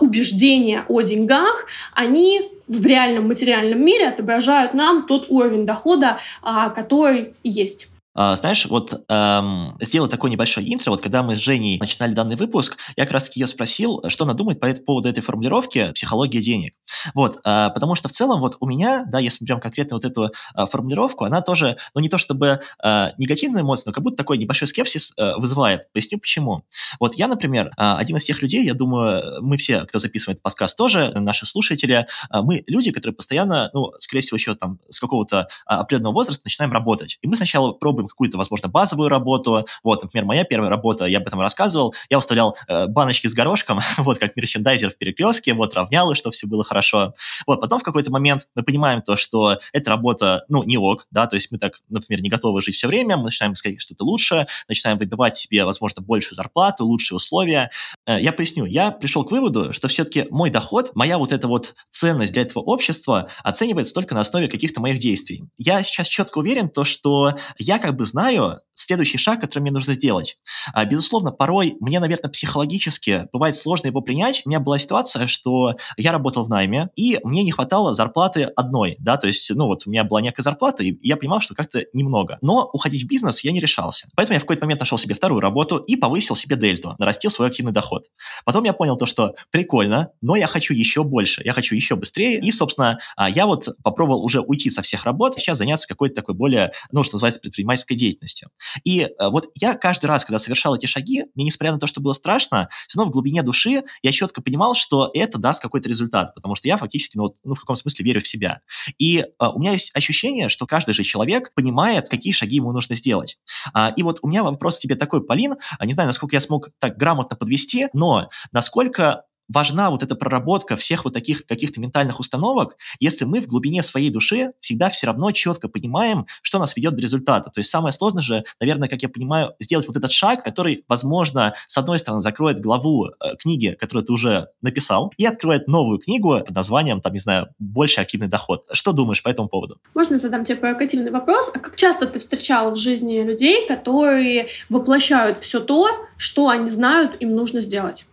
убеждения 0.00 0.84
о 0.88 1.02
деньгах, 1.02 1.66
они 1.94 2.50
в 2.68 2.86
реальном 2.86 3.28
материальном 3.28 3.84
мире 3.84 4.08
отображают 4.08 4.74
нам 4.74 5.06
тот 5.06 5.26
уровень 5.28 5.66
дохода, 5.66 6.18
а, 6.42 6.68
который 6.70 7.34
есть. 7.42 7.88
А, 8.20 8.34
знаешь, 8.34 8.66
вот 8.66 9.04
эм, 9.08 9.76
сделал 9.80 10.08
такой 10.08 10.30
небольшой 10.30 10.64
интро, 10.74 10.90
вот 10.90 11.00
когда 11.00 11.22
мы 11.22 11.36
с 11.36 11.38
Женей 11.38 11.78
начинали 11.78 12.14
данный 12.14 12.34
выпуск, 12.34 12.76
я 12.96 13.04
как 13.04 13.12
раз 13.12 13.30
ее 13.36 13.46
спросил, 13.46 14.02
что 14.08 14.24
она 14.24 14.34
думает 14.34 14.58
по 14.58 14.68
поводу 14.74 15.08
этой 15.08 15.20
формулировки 15.20 15.92
«психология 15.92 16.40
денег». 16.40 16.74
Вот, 17.14 17.36
э, 17.36 17.68
потому 17.72 17.94
что 17.94 18.08
в 18.08 18.12
целом 18.12 18.40
вот 18.40 18.56
у 18.58 18.66
меня, 18.66 19.04
да, 19.06 19.20
если 19.20 19.44
прям 19.44 19.60
конкретно 19.60 19.98
вот 19.98 20.04
эту 20.04 20.24
э, 20.24 20.66
формулировку, 20.66 21.26
она 21.26 21.42
тоже, 21.42 21.76
ну 21.94 22.00
не 22.00 22.08
то 22.08 22.18
чтобы 22.18 22.58
э, 22.82 23.06
негативная 23.18 23.62
эмоция, 23.62 23.90
но 23.90 23.92
как 23.92 24.02
будто 24.02 24.16
такой 24.16 24.38
небольшой 24.38 24.66
скепсис 24.66 25.12
э, 25.16 25.36
вызывает. 25.36 25.82
Поясню 25.92 26.18
почему. 26.18 26.64
Вот 26.98 27.14
я, 27.14 27.28
например, 27.28 27.68
э, 27.68 27.70
один 27.76 28.16
из 28.16 28.24
тех 28.24 28.42
людей, 28.42 28.64
я 28.64 28.74
думаю, 28.74 29.40
мы 29.42 29.56
все, 29.58 29.84
кто 29.84 30.00
записывает 30.00 30.42
подкаст 30.42 30.76
тоже, 30.76 31.12
наши 31.14 31.46
слушатели, 31.46 32.08
э, 32.34 32.40
мы 32.42 32.64
люди, 32.66 32.90
которые 32.90 33.14
постоянно, 33.14 33.70
ну, 33.72 33.92
скорее 34.00 34.22
всего, 34.22 34.38
еще 34.38 34.56
там 34.56 34.80
с 34.88 34.98
какого-то 34.98 35.46
определенного 35.66 36.14
возраста 36.14 36.42
начинаем 36.44 36.72
работать. 36.72 37.18
И 37.22 37.28
мы 37.28 37.36
сначала 37.36 37.70
пробуем 37.70 38.07
какую-то, 38.08 38.38
возможно, 38.38 38.68
базовую 38.68 39.08
работу. 39.08 39.66
Вот, 39.82 40.02
например, 40.02 40.24
моя 40.24 40.44
первая 40.44 40.70
работа, 40.70 41.04
я 41.06 41.18
об 41.18 41.26
этом 41.26 41.40
рассказывал, 41.40 41.94
я 42.10 42.18
выставлял 42.18 42.56
э, 42.66 42.86
баночки 42.86 43.26
с 43.26 43.34
горошком, 43.34 43.80
вот, 43.98 44.18
как 44.18 44.36
мерчендайзер 44.36 44.90
в 44.90 44.98
перекрестке, 44.98 45.54
вот, 45.54 45.74
равнял, 45.74 46.14
чтобы 46.14 46.34
все 46.34 46.46
было 46.46 46.64
хорошо. 46.64 47.14
Вот, 47.46 47.60
потом 47.60 47.80
в 47.80 47.82
какой-то 47.82 48.10
момент 48.10 48.46
мы 48.54 48.62
понимаем 48.62 49.02
то, 49.02 49.16
что 49.16 49.58
эта 49.72 49.90
работа, 49.90 50.44
ну, 50.48 50.62
не 50.64 50.76
ок, 50.76 51.06
да, 51.10 51.26
то 51.26 51.36
есть 51.36 51.50
мы 51.50 51.58
так, 51.58 51.80
например, 51.88 52.22
не 52.22 52.28
готовы 52.28 52.60
жить 52.62 52.74
все 52.74 52.88
время, 52.88 53.16
мы 53.16 53.24
начинаем 53.24 53.52
искать 53.52 53.80
что-то 53.80 54.04
лучше, 54.04 54.46
начинаем 54.68 54.98
выбивать 54.98 55.36
себе, 55.36 55.64
возможно, 55.64 56.02
большую 56.02 56.36
зарплату, 56.36 56.86
лучшие 56.86 57.16
условия. 57.16 57.70
Э, 58.06 58.20
я 58.20 58.32
поясню, 58.32 58.64
я 58.64 58.90
пришел 58.90 59.24
к 59.24 59.30
выводу, 59.30 59.72
что 59.72 59.88
все-таки 59.88 60.26
мой 60.30 60.50
доход, 60.50 60.92
моя 60.94 61.18
вот 61.18 61.32
эта 61.32 61.48
вот 61.48 61.74
ценность 61.90 62.32
для 62.32 62.42
этого 62.42 62.62
общества 62.62 63.28
оценивается 63.42 63.94
только 63.94 64.14
на 64.14 64.20
основе 64.20 64.48
каких-то 64.48 64.80
моих 64.80 64.98
действий. 64.98 65.44
Я 65.56 65.82
сейчас 65.82 66.06
четко 66.06 66.38
уверен, 66.38 66.68
то, 66.68 66.84
что 66.84 67.34
я 67.58 67.78
как 67.78 67.96
бы 67.98 68.06
знаю 68.06 68.60
следующий 68.74 69.18
шаг, 69.18 69.40
который 69.40 69.62
мне 69.62 69.70
нужно 69.72 69.94
сделать. 69.94 70.38
А, 70.72 70.84
безусловно, 70.84 71.32
порой 71.32 71.76
мне, 71.80 72.00
наверное, 72.00 72.30
психологически 72.30 73.28
бывает 73.32 73.56
сложно 73.56 73.88
его 73.88 74.00
принять. 74.00 74.42
У 74.44 74.48
меня 74.48 74.60
была 74.60 74.78
ситуация, 74.78 75.26
что 75.26 75.74
я 75.96 76.12
работал 76.12 76.44
в 76.44 76.48
найме, 76.48 76.88
и 76.94 77.18
мне 77.24 77.42
не 77.42 77.50
хватало 77.50 77.92
зарплаты 77.94 78.44
одной, 78.44 78.96
да, 79.00 79.16
то 79.16 79.26
есть, 79.26 79.50
ну 79.50 79.66
вот 79.66 79.86
у 79.86 79.90
меня 79.90 80.04
была 80.04 80.20
некая 80.20 80.42
зарплата, 80.42 80.84
и 80.84 80.96
я 81.02 81.16
понимал, 81.16 81.40
что 81.40 81.54
как-то 81.54 81.84
немного. 81.92 82.38
Но 82.40 82.70
уходить 82.72 83.02
в 83.02 83.08
бизнес 83.08 83.40
я 83.40 83.52
не 83.52 83.60
решался. 83.60 84.08
Поэтому 84.14 84.34
я 84.34 84.40
в 84.40 84.42
какой-то 84.42 84.64
момент 84.64 84.80
нашел 84.80 84.98
себе 84.98 85.14
вторую 85.14 85.40
работу 85.40 85.78
и 85.78 85.96
повысил 85.96 86.36
себе 86.36 86.56
дельту, 86.56 86.94
нарастил 86.98 87.30
свой 87.30 87.48
активный 87.48 87.72
доход. 87.72 88.04
Потом 88.44 88.64
я 88.64 88.72
понял 88.72 88.96
то, 88.96 89.06
что 89.06 89.34
прикольно, 89.50 90.10
но 90.20 90.36
я 90.36 90.46
хочу 90.46 90.74
еще 90.74 91.02
больше, 91.04 91.42
я 91.44 91.52
хочу 91.52 91.74
еще 91.74 91.96
быстрее. 91.96 92.40
И, 92.40 92.52
собственно, 92.52 92.98
а, 93.16 93.28
я 93.28 93.46
вот 93.46 93.68
попробовал 93.82 94.22
уже 94.22 94.40
уйти 94.40 94.70
со 94.70 94.82
всех 94.82 95.04
работ, 95.04 95.34
сейчас 95.36 95.58
заняться 95.58 95.88
какой-то 95.88 96.14
такой 96.16 96.34
более, 96.34 96.72
ну, 96.92 97.02
что 97.02 97.16
называется, 97.16 97.40
предпринимательской 97.40 97.77
деятельностью. 97.86 98.50
И 98.84 99.00
э, 99.00 99.08
вот 99.30 99.50
я 99.54 99.74
каждый 99.74 100.06
раз, 100.06 100.24
когда 100.24 100.38
совершал 100.38 100.74
эти 100.76 100.86
шаги, 100.86 101.24
мне, 101.34 101.44
несмотря 101.44 101.72
на 101.72 101.78
то, 101.78 101.86
что 101.86 102.00
было 102.00 102.12
страшно, 102.12 102.68
все 102.86 102.98
равно 102.98 103.10
в 103.10 103.12
глубине 103.12 103.42
души 103.42 103.82
я 104.02 104.12
четко 104.12 104.42
понимал, 104.42 104.74
что 104.74 105.10
это 105.14 105.38
даст 105.38 105.62
какой-то 105.62 105.88
результат, 105.88 106.34
потому 106.34 106.54
что 106.54 106.68
я 106.68 106.76
фактически, 106.76 107.16
ну, 107.16 107.36
ну 107.44 107.54
в 107.54 107.60
каком 107.60 107.76
смысле 107.76 108.04
верю 108.04 108.20
в 108.20 108.28
себя. 108.28 108.60
И 108.98 109.24
а, 109.38 109.50
у 109.50 109.58
меня 109.58 109.72
есть 109.72 109.90
ощущение, 109.94 110.48
что 110.48 110.66
каждый 110.66 110.94
же 110.94 111.02
человек 111.02 111.52
понимает, 111.54 112.08
какие 112.08 112.32
шаги 112.32 112.56
ему 112.56 112.72
нужно 112.72 112.94
сделать. 112.94 113.38
А, 113.72 113.92
и 113.96 114.02
вот 114.02 114.18
у 114.22 114.28
меня 114.28 114.42
вопрос 114.42 114.78
тебе 114.78 114.94
такой, 114.94 115.24
Полин, 115.24 115.54
а, 115.78 115.86
не 115.86 115.92
знаю, 115.92 116.08
насколько 116.08 116.36
я 116.36 116.40
смог 116.40 116.70
так 116.78 116.96
грамотно 116.96 117.36
подвести, 117.36 117.88
но 117.92 118.28
насколько 118.52 119.24
важна 119.48 119.90
вот 119.90 120.02
эта 120.02 120.14
проработка 120.14 120.76
всех 120.76 121.04
вот 121.04 121.14
таких 121.14 121.46
каких-то 121.46 121.80
ментальных 121.80 122.20
установок, 122.20 122.76
если 123.00 123.24
мы 123.24 123.40
в 123.40 123.46
глубине 123.46 123.82
своей 123.82 124.10
души 124.10 124.52
всегда 124.60 124.90
все 124.90 125.06
равно 125.06 125.30
четко 125.30 125.68
понимаем, 125.68 126.26
что 126.42 126.58
нас 126.58 126.76
ведет 126.76 126.94
до 126.94 127.02
результата. 127.02 127.50
То 127.50 127.60
есть 127.60 127.70
самое 127.70 127.92
сложное 127.92 128.22
же, 128.22 128.44
наверное, 128.60 128.88
как 128.88 129.02
я 129.02 129.08
понимаю, 129.08 129.54
сделать 129.60 129.86
вот 129.86 129.96
этот 129.96 130.10
шаг, 130.10 130.44
который, 130.44 130.84
возможно, 130.88 131.54
с 131.66 131.76
одной 131.76 131.98
стороны, 131.98 132.22
закроет 132.22 132.60
главу 132.60 133.06
э, 133.06 133.36
книги, 133.38 133.76
которую 133.78 134.04
ты 134.04 134.12
уже 134.12 134.48
написал, 134.62 135.12
и 135.16 135.26
откроет 135.26 135.68
новую 135.68 135.98
книгу 135.98 136.40
под 136.40 136.54
названием, 136.54 137.00
там, 137.00 137.12
не 137.12 137.18
знаю, 137.18 137.48
«Больше 137.58 138.00
активный 138.00 138.28
доход». 138.28 138.66
Что 138.72 138.92
думаешь 138.92 139.22
по 139.22 139.28
этому 139.28 139.48
поводу? 139.48 139.78
Можно 139.94 140.18
задам 140.18 140.44
тебе 140.44 140.56
провокативный 140.56 141.10
вопрос? 141.10 141.50
А 141.54 141.58
как 141.58 141.76
часто 141.76 142.06
ты 142.06 142.18
встречал 142.18 142.72
в 142.72 142.76
жизни 142.76 143.20
людей, 143.22 143.66
которые 143.66 144.48
воплощают 144.68 145.42
все 145.42 145.60
то, 145.60 145.88
что 146.16 146.48
они 146.48 146.68
знают, 146.68 147.16
им 147.20 147.34
нужно 147.34 147.60
сделать? 147.60 148.07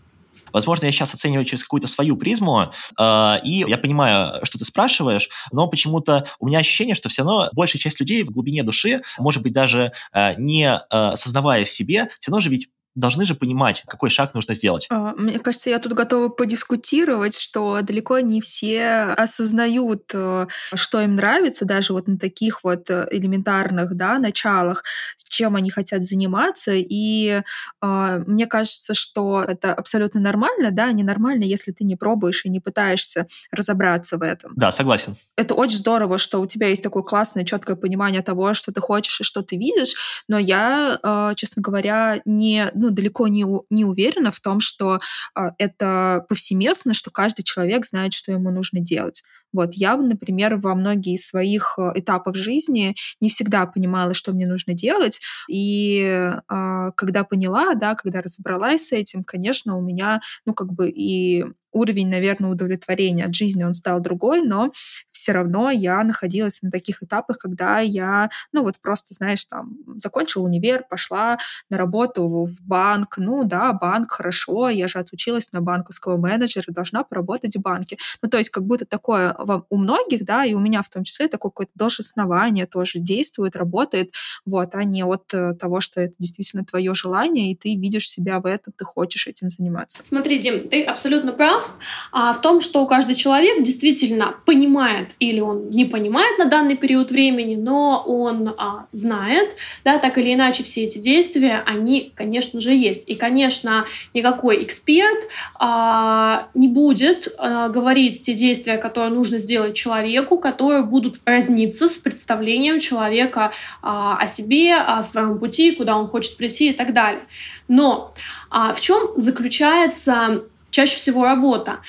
Возможно, 0.55 0.85
я 0.85 0.91
сейчас 0.93 1.13
оцениваю 1.13 1.43
через 1.43 1.63
какую-то 1.63 1.89
свою 1.89 2.15
призму, 2.15 2.71
э, 2.97 3.35
и 3.43 3.65
я 3.67 3.77
понимаю, 3.77 4.39
что 4.45 4.57
ты 4.57 4.63
спрашиваешь, 4.63 5.27
но 5.51 5.67
почему-то 5.67 6.25
у 6.39 6.47
меня 6.47 6.59
ощущение, 6.59 6.95
что 6.95 7.09
все 7.09 7.23
равно 7.23 7.49
большая 7.51 7.81
часть 7.81 7.99
людей 7.99 8.23
в 8.23 8.31
глубине 8.31 8.63
души, 8.63 9.01
может 9.19 9.43
быть, 9.43 9.51
даже 9.51 9.91
э, 10.13 10.35
не 10.37 10.79
э, 10.89 11.15
сознавая 11.17 11.65
себе, 11.65 12.07
все 12.21 12.31
равно 12.31 12.39
же 12.39 12.49
ведь 12.49 12.69
должны 12.95 13.25
же 13.25 13.35
понимать, 13.35 13.83
какой 13.87 14.09
шаг 14.09 14.33
нужно 14.33 14.53
сделать. 14.53 14.87
А, 14.89 15.13
мне 15.15 15.37
кажется, 15.39 15.69
я 15.69 15.79
тут 15.79 15.93
готова 15.93 16.29
подискутировать, 16.29 17.37
что 17.37 17.79
далеко 17.81 18.19
не 18.19 18.41
все 18.41 19.13
осознают, 19.17 20.11
э, 20.13 20.47
что 20.73 21.01
им 21.01 21.15
нравится, 21.15 21.65
даже 21.65 21.93
вот 21.93 22.07
на 22.07 22.17
таких 22.17 22.63
вот 22.63 22.89
э, 22.89 23.07
элементарных 23.11 23.95
да, 23.95 24.17
началах, 24.17 24.83
с 25.17 25.27
чем 25.27 25.55
они 25.55 25.69
хотят 25.69 26.03
заниматься. 26.03 26.71
И 26.73 27.41
э, 27.81 28.23
мне 28.25 28.47
кажется, 28.47 28.93
что 28.93 29.43
это 29.43 29.73
абсолютно 29.73 30.21
нормально, 30.21 30.71
да, 30.71 30.91
ненормально, 30.91 31.43
если 31.43 31.71
ты 31.71 31.83
не 31.83 31.97
пробуешь 31.97 32.45
и 32.45 32.49
не 32.49 32.61
пытаешься 32.61 33.27
разобраться 33.51 34.17
в 34.17 34.21
этом. 34.21 34.53
Да, 34.55 34.71
согласен. 34.71 35.17
Это 35.35 35.53
очень 35.53 35.77
здорово, 35.77 36.17
что 36.17 36.39
у 36.39 36.47
тебя 36.47 36.69
есть 36.69 36.83
такое 36.83 37.03
классное, 37.03 37.43
четкое 37.43 37.75
понимание 37.75 38.21
того, 38.21 38.53
что 38.53 38.71
ты 38.71 38.79
хочешь 38.79 39.19
и 39.19 39.23
что 39.23 39.41
ты 39.41 39.57
видишь, 39.57 40.23
но 40.29 40.37
я, 40.37 40.97
э, 41.03 41.33
честно 41.35 41.61
говоря, 41.61 42.21
не 42.23 42.71
ну, 42.73 42.84
далеко 42.91 43.27
не, 43.27 43.45
не 43.69 43.85
уверена 43.85 44.31
в 44.31 44.39
том, 44.39 44.59
что 44.59 44.99
а, 45.33 45.51
это 45.57 46.25
повсеместно, 46.29 46.93
что 46.93 47.11
каждый 47.11 47.43
человек 47.43 47.85
знает, 47.85 48.13
что 48.13 48.31
ему 48.31 48.51
нужно 48.51 48.79
делать. 48.79 49.23
Вот 49.55 49.73
я, 49.73 49.97
например, 49.97 50.57
во 50.57 50.75
многие 50.75 51.17
своих 51.17 51.75
э, 51.77 51.91
этапов 51.95 52.35
жизни 52.35 52.95
не 53.21 53.29
всегда 53.29 53.65
понимала, 53.65 54.13
что 54.13 54.33
мне 54.33 54.47
нужно 54.47 54.73
делать, 54.73 55.19
и 55.49 56.01
э, 56.01 56.91
когда 56.95 57.23
поняла, 57.23 57.75
да, 57.75 57.95
когда 57.95 58.21
разобралась 58.21 58.87
с 58.87 58.91
этим, 58.91 59.23
конечно, 59.23 59.77
у 59.77 59.81
меня, 59.81 60.21
ну, 60.45 60.53
как 60.53 60.73
бы 60.73 60.89
и 60.89 61.45
уровень, 61.75 62.09
наверное, 62.09 62.49
удовлетворения 62.49 63.25
от 63.25 63.35
жизни, 63.35 63.63
он 63.63 63.73
стал 63.73 63.99
другой, 63.99 64.41
но 64.41 64.71
все 65.11 65.33
равно 65.33 65.69
я 65.69 66.01
находилась 66.03 66.61
на 66.61 66.71
таких 66.71 67.03
этапах, 67.03 67.37
когда 67.37 67.79
я, 67.79 68.29
ну 68.53 68.63
вот 68.63 68.79
просто, 68.79 69.13
знаешь, 69.13 69.43
там, 69.43 69.73
закончила 69.97 70.43
универ, 70.43 70.85
пошла 70.89 71.37
на 71.69 71.77
работу 71.77 72.45
в 72.45 72.61
банк, 72.61 73.17
ну 73.17 73.43
да, 73.43 73.73
банк, 73.73 74.11
хорошо, 74.11 74.69
я 74.69 74.87
же 74.87 74.99
отучилась 74.99 75.51
на 75.51 75.59
банковского 75.59 76.15
менеджера, 76.15 76.71
должна 76.71 77.03
поработать 77.03 77.57
в 77.57 77.61
банке. 77.61 77.97
Ну 78.21 78.29
то 78.29 78.37
есть 78.37 78.49
как 78.51 78.63
будто 78.63 78.85
такое 78.85 79.35
у 79.69 79.77
многих, 79.77 80.25
да, 80.25 80.45
и 80.45 80.53
у 80.53 80.59
меня 80.59 80.81
в 80.81 80.89
том 80.89 81.03
числе 81.03 81.27
такое 81.27 81.49
какое-то 81.49 81.71
должествование 81.75 82.65
тоже 82.65 82.99
действует, 82.99 83.55
работает, 83.55 84.11
вот, 84.45 84.73
а 84.73 84.83
не 84.83 85.03
от 85.03 85.33
э, 85.33 85.53
того, 85.53 85.81
что 85.81 86.01
это 86.01 86.13
действительно 86.19 86.65
твое 86.65 86.93
желание, 86.93 87.51
и 87.51 87.55
ты 87.55 87.75
видишь 87.75 88.09
себя 88.09 88.39
в 88.39 88.45
этом, 88.45 88.73
ты 88.77 88.85
хочешь 88.85 89.27
этим 89.27 89.49
заниматься. 89.49 89.99
Смотри, 90.03 90.39
Дим, 90.39 90.67
ты 90.69 90.83
абсолютно 90.83 91.31
прав, 91.31 91.77
а 92.11 92.33
в 92.33 92.41
том, 92.41 92.61
что 92.61 92.85
каждый 92.85 93.15
человек 93.15 93.63
действительно 93.63 94.35
понимает 94.45 95.09
или 95.19 95.39
он 95.39 95.69
не 95.69 95.85
понимает 95.85 96.37
на 96.37 96.45
данный 96.45 96.75
период 96.75 97.11
времени, 97.11 97.55
но 97.55 98.03
он 98.05 98.53
а, 98.57 98.87
знает, 98.91 99.55
да, 99.83 99.97
так 99.97 100.17
или 100.17 100.33
иначе 100.33 100.63
все 100.63 100.83
эти 100.83 100.97
действия, 100.97 101.63
они, 101.65 102.11
конечно 102.15 102.59
же, 102.61 102.73
есть. 102.73 103.03
И, 103.07 103.15
конечно, 103.15 103.85
никакой 104.13 104.63
эксперт 104.63 105.19
а, 105.55 106.47
не 106.53 106.67
будет 106.67 107.33
а, 107.37 107.69
говорить 107.69 108.21
те 108.21 108.33
действия, 108.33 108.77
которые 108.77 109.11
нужно 109.11 109.34
сделать 109.37 109.75
человеку, 109.75 110.37
которые 110.37 110.83
будут 110.83 111.19
разниться 111.25 111.87
с 111.87 111.93
представлением 111.93 112.79
человека 112.79 113.51
а, 113.81 114.17
о 114.17 114.27
себе, 114.27 114.75
о 114.75 115.01
своем 115.03 115.39
пути, 115.39 115.75
куда 115.75 115.97
он 115.97 116.07
хочет 116.07 116.37
прийти 116.37 116.69
и 116.69 116.73
так 116.73 116.93
далее. 116.93 117.23
Но 117.67 118.13
а, 118.49 118.73
в 118.73 118.81
чем 118.81 118.97
заключается 119.15 120.43
чаще 120.71 120.97
всего 120.97 121.23
работа. 121.23 121.79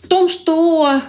В 0.00 0.08
том, 0.08 0.28
что 0.28 1.00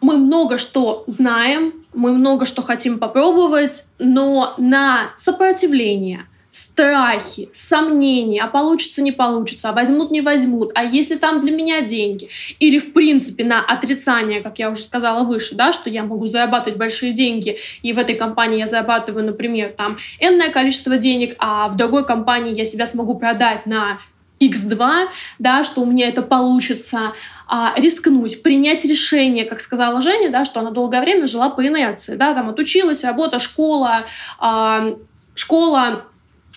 мы 0.00 0.16
много 0.16 0.58
что 0.58 1.04
знаем, 1.06 1.72
мы 1.94 2.12
много 2.12 2.46
что 2.46 2.62
хотим 2.62 2.98
попробовать, 2.98 3.84
но 3.98 4.54
на 4.58 5.12
сопротивление, 5.16 6.26
страхи, 6.52 7.48
сомнения, 7.54 8.42
а 8.42 8.46
получится, 8.46 9.00
не 9.00 9.10
получится, 9.10 9.70
а 9.70 9.72
возьмут, 9.72 10.10
не 10.10 10.20
возьмут, 10.20 10.70
а 10.74 10.84
если 10.84 11.16
там 11.16 11.40
для 11.40 11.50
меня 11.50 11.80
деньги, 11.80 12.28
или 12.58 12.78
в 12.78 12.92
принципе 12.92 13.42
на 13.42 13.64
отрицание, 13.64 14.42
как 14.42 14.58
я 14.58 14.70
уже 14.70 14.82
сказала 14.82 15.24
выше, 15.24 15.54
да, 15.54 15.72
что 15.72 15.88
я 15.88 16.02
могу 16.02 16.26
зарабатывать 16.26 16.78
большие 16.78 17.14
деньги, 17.14 17.56
и 17.80 17.94
в 17.94 17.98
этой 17.98 18.16
компании 18.16 18.58
я 18.58 18.66
зарабатываю, 18.66 19.24
например, 19.24 19.72
там 19.74 19.96
энное 20.20 20.50
количество 20.50 20.98
денег, 20.98 21.36
а 21.38 21.68
в 21.68 21.76
другой 21.78 22.04
компании 22.04 22.54
я 22.54 22.66
себя 22.66 22.86
смогу 22.86 23.18
продать 23.18 23.64
на 23.64 23.98
X2, 24.38 25.08
да, 25.38 25.64
что 25.64 25.80
у 25.80 25.86
меня 25.86 26.06
это 26.10 26.20
получится, 26.20 27.14
а, 27.48 27.72
рискнуть, 27.78 28.42
принять 28.42 28.84
решение, 28.84 29.46
как 29.46 29.60
сказала 29.60 30.02
Женя, 30.02 30.28
да, 30.28 30.44
что 30.44 30.60
она 30.60 30.70
долгое 30.70 31.00
время 31.00 31.26
жила 31.26 31.48
по 31.48 31.66
инерции, 31.66 32.16
да, 32.16 32.34
там 32.34 32.50
отучилась, 32.50 33.04
работа, 33.04 33.38
школа, 33.38 34.04
а, 34.38 34.96
школа, 35.34 36.04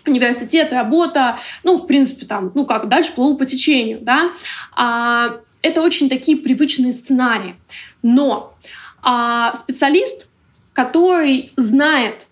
университет, 0.08 0.72
работа, 0.72 1.40
ну, 1.64 1.78
в 1.78 1.88
принципе, 1.88 2.26
там, 2.26 2.52
ну, 2.56 2.66
как 2.66 2.88
дальше 2.88 3.12
плыл 3.14 3.38
по 3.38 3.46
течению, 3.46 4.00
да, 4.02 4.32
а, 4.76 5.38
это 5.62 5.82
очень 5.82 6.10
такие 6.10 6.38
привычные 6.38 6.92
сценарии. 6.92 7.56
Но 8.04 8.54
а, 9.02 9.54
специалист, 9.54 10.28
который 10.74 11.52
знает, 11.58 12.28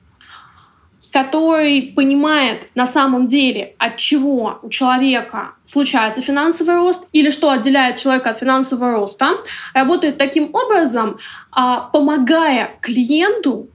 который 1.11 1.93
понимает 1.95 2.67
на 2.73 2.87
самом 2.87 3.27
деле, 3.27 3.75
от 3.77 3.97
чего 3.97 4.59
у 4.63 4.69
человека 4.69 5.53
случается 5.63 6.21
финансовый 6.21 6.75
рост 6.75 7.07
или 7.11 7.29
что 7.29 7.51
отделяет 7.51 7.97
человека 7.97 8.31
от 8.31 8.39
финансового 8.39 8.93
роста, 8.93 9.29
работает 9.75 10.17
таким 10.17 10.49
образом, 10.53 11.19
а, 11.51 11.81
помогая 11.93 12.71
клиенту 12.81 13.69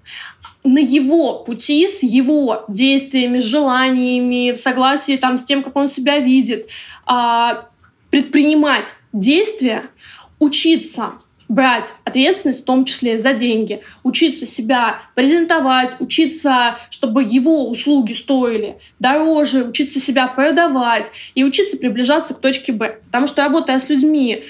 на 0.64 0.78
его 0.78 1.44
пути, 1.44 1.86
с 1.86 2.02
его 2.02 2.64
действиями, 2.68 3.38
желаниями, 3.38 4.52
в 4.52 4.56
согласии 4.56 5.16
там, 5.16 5.38
с 5.38 5.42
тем, 5.42 5.62
как 5.62 5.76
он 5.76 5.88
себя 5.88 6.18
видит, 6.18 6.68
а, 7.06 7.68
предпринимать 8.10 8.94
действия, 9.12 9.90
учиться 10.38 11.12
брать 11.48 11.94
ответственность, 12.04 12.60
в 12.60 12.64
том 12.64 12.84
числе 12.84 13.18
за 13.18 13.32
деньги, 13.32 13.80
учиться 14.02 14.46
себя 14.46 15.00
презентовать, 15.14 15.96
учиться, 15.98 16.78
чтобы 16.90 17.22
его 17.24 17.70
услуги 17.70 18.12
стоили 18.12 18.78
дороже, 18.98 19.64
учиться 19.64 19.98
себя 19.98 20.28
продавать 20.28 21.10
и 21.34 21.44
учиться 21.44 21.78
приближаться 21.78 22.34
к 22.34 22.40
точке 22.40 22.72
Б. 22.72 22.98
Потому 23.06 23.26
что 23.26 23.42
работая 23.42 23.78
с 23.78 23.88
людьми, 23.88 24.44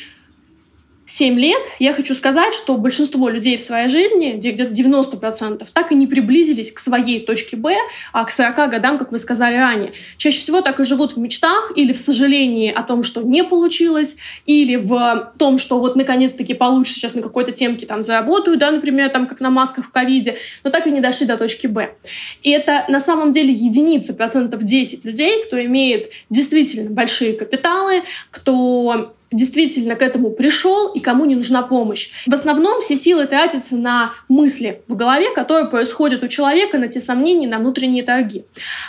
7 1.18 1.36
лет, 1.36 1.60
я 1.80 1.92
хочу 1.94 2.14
сказать, 2.14 2.54
что 2.54 2.76
большинство 2.76 3.28
людей 3.28 3.56
в 3.56 3.60
своей 3.60 3.88
жизни, 3.88 4.34
где-то 4.36 4.72
90%, 4.72 5.66
так 5.72 5.90
и 5.90 5.96
не 5.96 6.06
приблизились 6.06 6.70
к 6.70 6.78
своей 6.78 7.18
точке 7.18 7.56
Б, 7.56 7.74
а 8.12 8.24
к 8.24 8.30
40 8.30 8.70
годам, 8.70 8.98
как 8.98 9.10
вы 9.10 9.18
сказали 9.18 9.56
ранее. 9.56 9.92
Чаще 10.16 10.38
всего 10.38 10.60
так 10.60 10.78
и 10.78 10.84
живут 10.84 11.14
в 11.14 11.18
мечтах 11.18 11.72
или 11.74 11.92
в 11.92 11.96
сожалении 11.96 12.70
о 12.70 12.84
том, 12.84 13.02
что 13.02 13.22
не 13.22 13.42
получилось, 13.42 14.14
или 14.46 14.76
в 14.76 15.32
том, 15.38 15.58
что 15.58 15.80
вот 15.80 15.96
наконец-таки 15.96 16.54
получится 16.54 17.00
сейчас 17.00 17.14
на 17.14 17.22
какой-то 17.22 17.50
темке 17.50 17.84
там 17.84 18.04
заработаю, 18.04 18.56
да, 18.56 18.70
например, 18.70 19.10
там 19.10 19.26
как 19.26 19.40
на 19.40 19.50
масках 19.50 19.86
в 19.86 19.90
ковиде, 19.90 20.36
но 20.62 20.70
так 20.70 20.86
и 20.86 20.92
не 20.92 21.00
дошли 21.00 21.26
до 21.26 21.36
точки 21.36 21.66
Б. 21.66 21.96
И 22.44 22.50
это 22.50 22.84
на 22.88 23.00
самом 23.00 23.32
деле 23.32 23.52
единица, 23.52 24.14
процентов 24.14 24.62
10 24.62 25.04
людей, 25.04 25.42
кто 25.46 25.60
имеет 25.64 26.12
действительно 26.30 26.90
большие 26.90 27.32
капиталы, 27.32 28.04
кто 28.30 29.16
действительно 29.30 29.94
к 29.94 30.02
этому 30.02 30.30
пришел 30.30 30.92
и 30.92 31.00
кому 31.00 31.24
не 31.24 31.34
нужна 31.34 31.62
помощь. 31.62 32.10
В 32.26 32.32
основном 32.32 32.80
все 32.80 32.96
силы 32.96 33.26
тратятся 33.26 33.76
на 33.76 34.12
мысли 34.28 34.82
в 34.88 34.96
голове, 34.96 35.30
которые 35.34 35.68
происходят 35.68 36.22
у 36.22 36.28
человека, 36.28 36.78
на 36.78 36.88
те 36.88 37.00
сомнения, 37.00 37.46
на 37.46 37.58
внутренние 37.58 38.02
торги. 38.02 38.44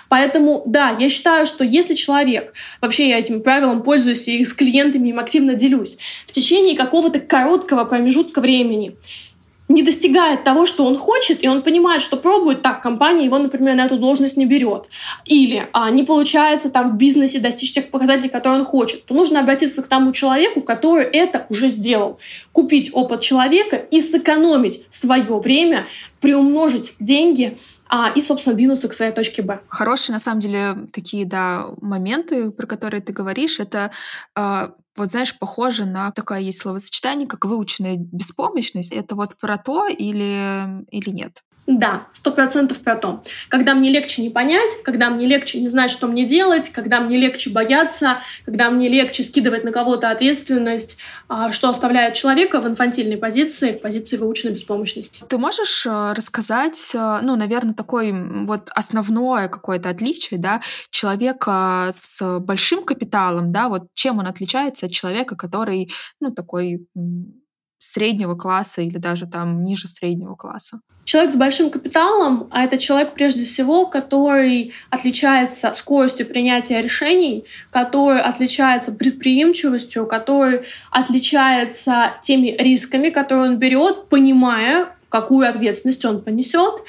Поэтому, 0.08 0.64
да, 0.66 0.96
я 0.98 1.10
считаю, 1.10 1.46
что 1.46 1.64
если 1.64 1.96
человек, 1.96 2.54
вообще 2.82 3.10
я 3.10 3.20
этим 3.20 3.42
правилом 3.42 3.84
пользуюсь 3.84 4.28
и 4.28 4.44
с 4.46 4.54
клиентами 4.54 5.10
им 5.10 5.20
активно 5.20 5.54
делюсь, 5.54 5.98
в 6.26 6.32
течение 6.32 6.78
какого-то 6.78 7.20
короткого 7.20 7.84
промежутка 7.86 8.40
времени 8.40 8.96
не 9.70 9.84
достигает 9.84 10.44
того, 10.44 10.66
что 10.66 10.84
он 10.84 10.98
хочет, 10.98 11.44
и 11.44 11.48
он 11.48 11.62
понимает, 11.62 12.02
что 12.02 12.18
пробует 12.18 12.64
так, 12.64 12.82
компания 12.82 13.24
его, 13.24 13.38
например, 13.38 13.76
на 13.76 13.86
эту 13.86 13.98
должность 13.98 14.36
не 14.36 14.46
берет, 14.46 14.90
или 15.26 15.68
а, 15.74 15.92
не 15.92 16.04
получается 16.04 16.70
там 16.70 16.90
в 16.90 16.98
бизнесе 16.98 17.40
достичь 17.40 17.74
тех 17.74 17.90
показателей, 17.92 18.30
которые 18.30 18.60
он 18.60 18.66
хочет, 18.66 19.06
то 19.06 19.14
нужно 19.14 19.40
обратиться 19.40 19.84
к 19.84 19.88
тому 19.88 20.12
человеку, 20.12 20.62
который 20.62 21.06
это 21.06 21.46
уже 21.50 21.70
сделал. 21.70 22.20
Купить 22.52 22.90
опыт 22.94 23.22
человека 23.22 23.76
и 23.76 24.02
сэкономить 24.02 24.82
свое 24.90 25.40
время, 25.40 25.86
приумножить 26.20 26.94
деньги 27.00 27.56
а, 27.90 28.12
и, 28.16 28.22
собственно, 28.22 28.56
двинуться 28.56 28.88
к 28.88 28.94
своей 28.94 29.12
точке 29.12 29.42
Б. 29.42 29.60
Хорошие, 29.68 30.14
на 30.14 30.20
самом 30.20 30.40
деле, 30.40 30.88
такие, 30.94 31.26
да, 31.26 31.68
моменты, 31.82 32.52
про 32.52 32.68
которые 32.68 33.02
ты 33.02 33.12
говоришь, 33.12 33.60
это 33.60 33.92
а, 34.36 34.74
вот 34.96 35.10
знаешь, 35.10 35.38
похоже 35.38 35.86
на 35.86 36.12
такое 36.12 36.40
есть 36.40 36.60
словосочетание, 36.60 37.28
как 37.28 37.46
выученная 37.46 37.96
беспомощность. 37.98 38.92
Это 38.92 39.16
вот 39.16 39.38
про 39.38 39.58
то 39.58 39.88
или, 39.88 40.86
или 40.92 41.10
нет? 41.10 41.44
Да, 41.72 42.08
сто 42.14 42.32
процентов 42.32 42.80
про 42.80 42.96
то. 42.96 43.22
Когда 43.48 43.76
мне 43.76 43.92
легче 43.92 44.24
не 44.24 44.32
понять, 44.32 44.72
когда 44.84 45.12
мне 45.12 45.28
легче 45.28 45.62
не 45.62 45.70
знать, 45.70 45.92
что 45.92 46.08
мне 46.08 46.26
делать, 46.26 46.70
когда 46.70 47.00
мне 47.00 47.16
легче 47.16 47.52
бояться, 47.52 48.18
когда 48.44 48.72
мне 48.72 48.90
легче 48.90 49.22
скидывать 49.22 49.64
на 49.64 49.72
кого-то 49.72 50.10
ответственность, 50.10 50.98
а, 51.28 51.52
что 51.52 51.70
оставляет 51.70 52.16
человека 52.16 52.60
в 52.60 52.68
инфантильной 52.68 53.18
позиции, 53.18 53.74
в 53.74 53.82
позиции 53.82 54.18
выученной 54.18 54.56
беспомощности. 54.56 55.22
Ты 55.30 55.38
можешь 55.38 55.86
э, 55.86 56.14
рассказать, 56.14 56.90
э, 56.96 57.20
ну, 57.22 57.36
наверное, 57.36 57.76
такое 57.76 58.12
вот 58.46 58.72
основное 58.74 59.48
какое-то 59.48 59.90
отличие, 59.90 60.40
да, 60.40 60.62
человека 60.90 61.90
с 61.92 62.40
большим 62.40 62.84
капиталом, 62.84 63.52
да, 63.52 63.70
вот 63.70 63.90
чем 63.94 64.18
он 64.18 64.26
отличается 64.26 64.88
от 64.88 64.92
человека, 64.92 65.36
который, 65.36 65.92
ну, 66.20 66.32
такой 66.32 66.88
среднего 67.80 68.36
класса 68.36 68.82
или 68.82 68.98
даже 68.98 69.26
там 69.26 69.64
ниже 69.64 69.88
среднего 69.88 70.36
класса? 70.36 70.82
Человек 71.06 71.32
с 71.32 71.36
большим 71.36 71.72
капиталом, 71.72 72.48
а 72.52 72.64
это 72.64 72.78
человек 72.78 73.14
прежде 73.14 73.44
всего, 73.44 73.88
который 73.88 74.74
отличается 74.92 75.74
скоростью 75.74 76.28
принятия 76.28 76.82
решений, 76.82 77.46
который 77.72 78.22
отличается 78.22 78.92
предприимчивостью, 78.92 80.06
который 80.06 80.62
отличается 80.92 82.14
теми 82.22 82.56
рисками, 82.60 83.10
которые 83.10 83.50
он 83.50 83.58
берет, 83.58 84.08
понимая, 84.10 84.90
какую 85.10 85.50
ответственность 85.50 86.06
он 86.06 86.22
понесет, 86.22 86.84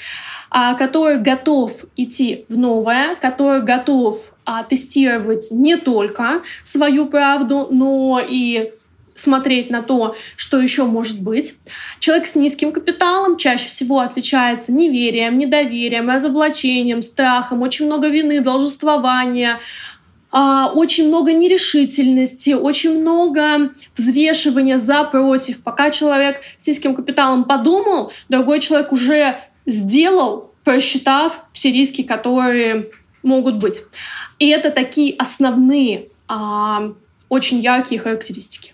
а, 0.51 0.75
который 0.75 1.19
готов 1.19 1.73
идти 1.97 2.45
в 2.49 2.59
новое, 2.59 3.15
который 3.15 3.63
готов 3.63 4.35
а, 4.45 4.65
тестировать 4.65 5.51
не 5.51 5.77
только 5.77 6.43
свою 6.65 7.07
правду, 7.07 7.69
но 7.71 8.21
и 8.21 8.75
смотреть 9.21 9.71
на 9.71 9.83
то, 9.83 10.17
что 10.37 10.61
еще 10.61 10.85
может 10.85 11.21
быть. 11.21 11.55
Человек 11.99 12.27
с 12.27 12.35
низким 12.35 12.73
капиталом 12.73 13.37
чаще 13.37 13.69
всего 13.69 14.01
отличается 14.01 14.73
неверием, 14.73 15.39
недоверием, 15.39 16.09
разоблачением, 16.11 17.03
страхом, 17.03 17.63
очень 17.63 17.87
много 17.87 18.09
вины, 18.09 18.41
должествования, 18.41 19.61
а, 20.33 20.71
очень 20.73 21.09
много 21.09 21.33
нерешительности, 21.33 22.51
очень 22.51 23.01
много 23.01 23.73
взвешивания 23.97 24.77
за 24.77 25.05
против. 25.05 25.63
Пока 25.63 25.91
человек 25.91 26.41
с 26.57 26.67
низким 26.67 26.95
капиталом 26.95 27.45
подумал, 27.45 28.13
другой 28.29 28.61
человек 28.61 28.93
уже 28.93 29.37
сделал, 29.67 30.53
просчитав 30.65 31.47
все 31.53 31.73
риски, 31.73 32.03
которые 32.03 32.91
могут 33.23 33.57
быть. 33.57 33.83
И 34.39 34.49
это 34.49 34.71
такие 34.71 35.15
основные, 35.19 36.09
а, 36.29 36.93
очень 37.29 37.59
яркие 37.59 38.01
характеристики. 38.01 38.73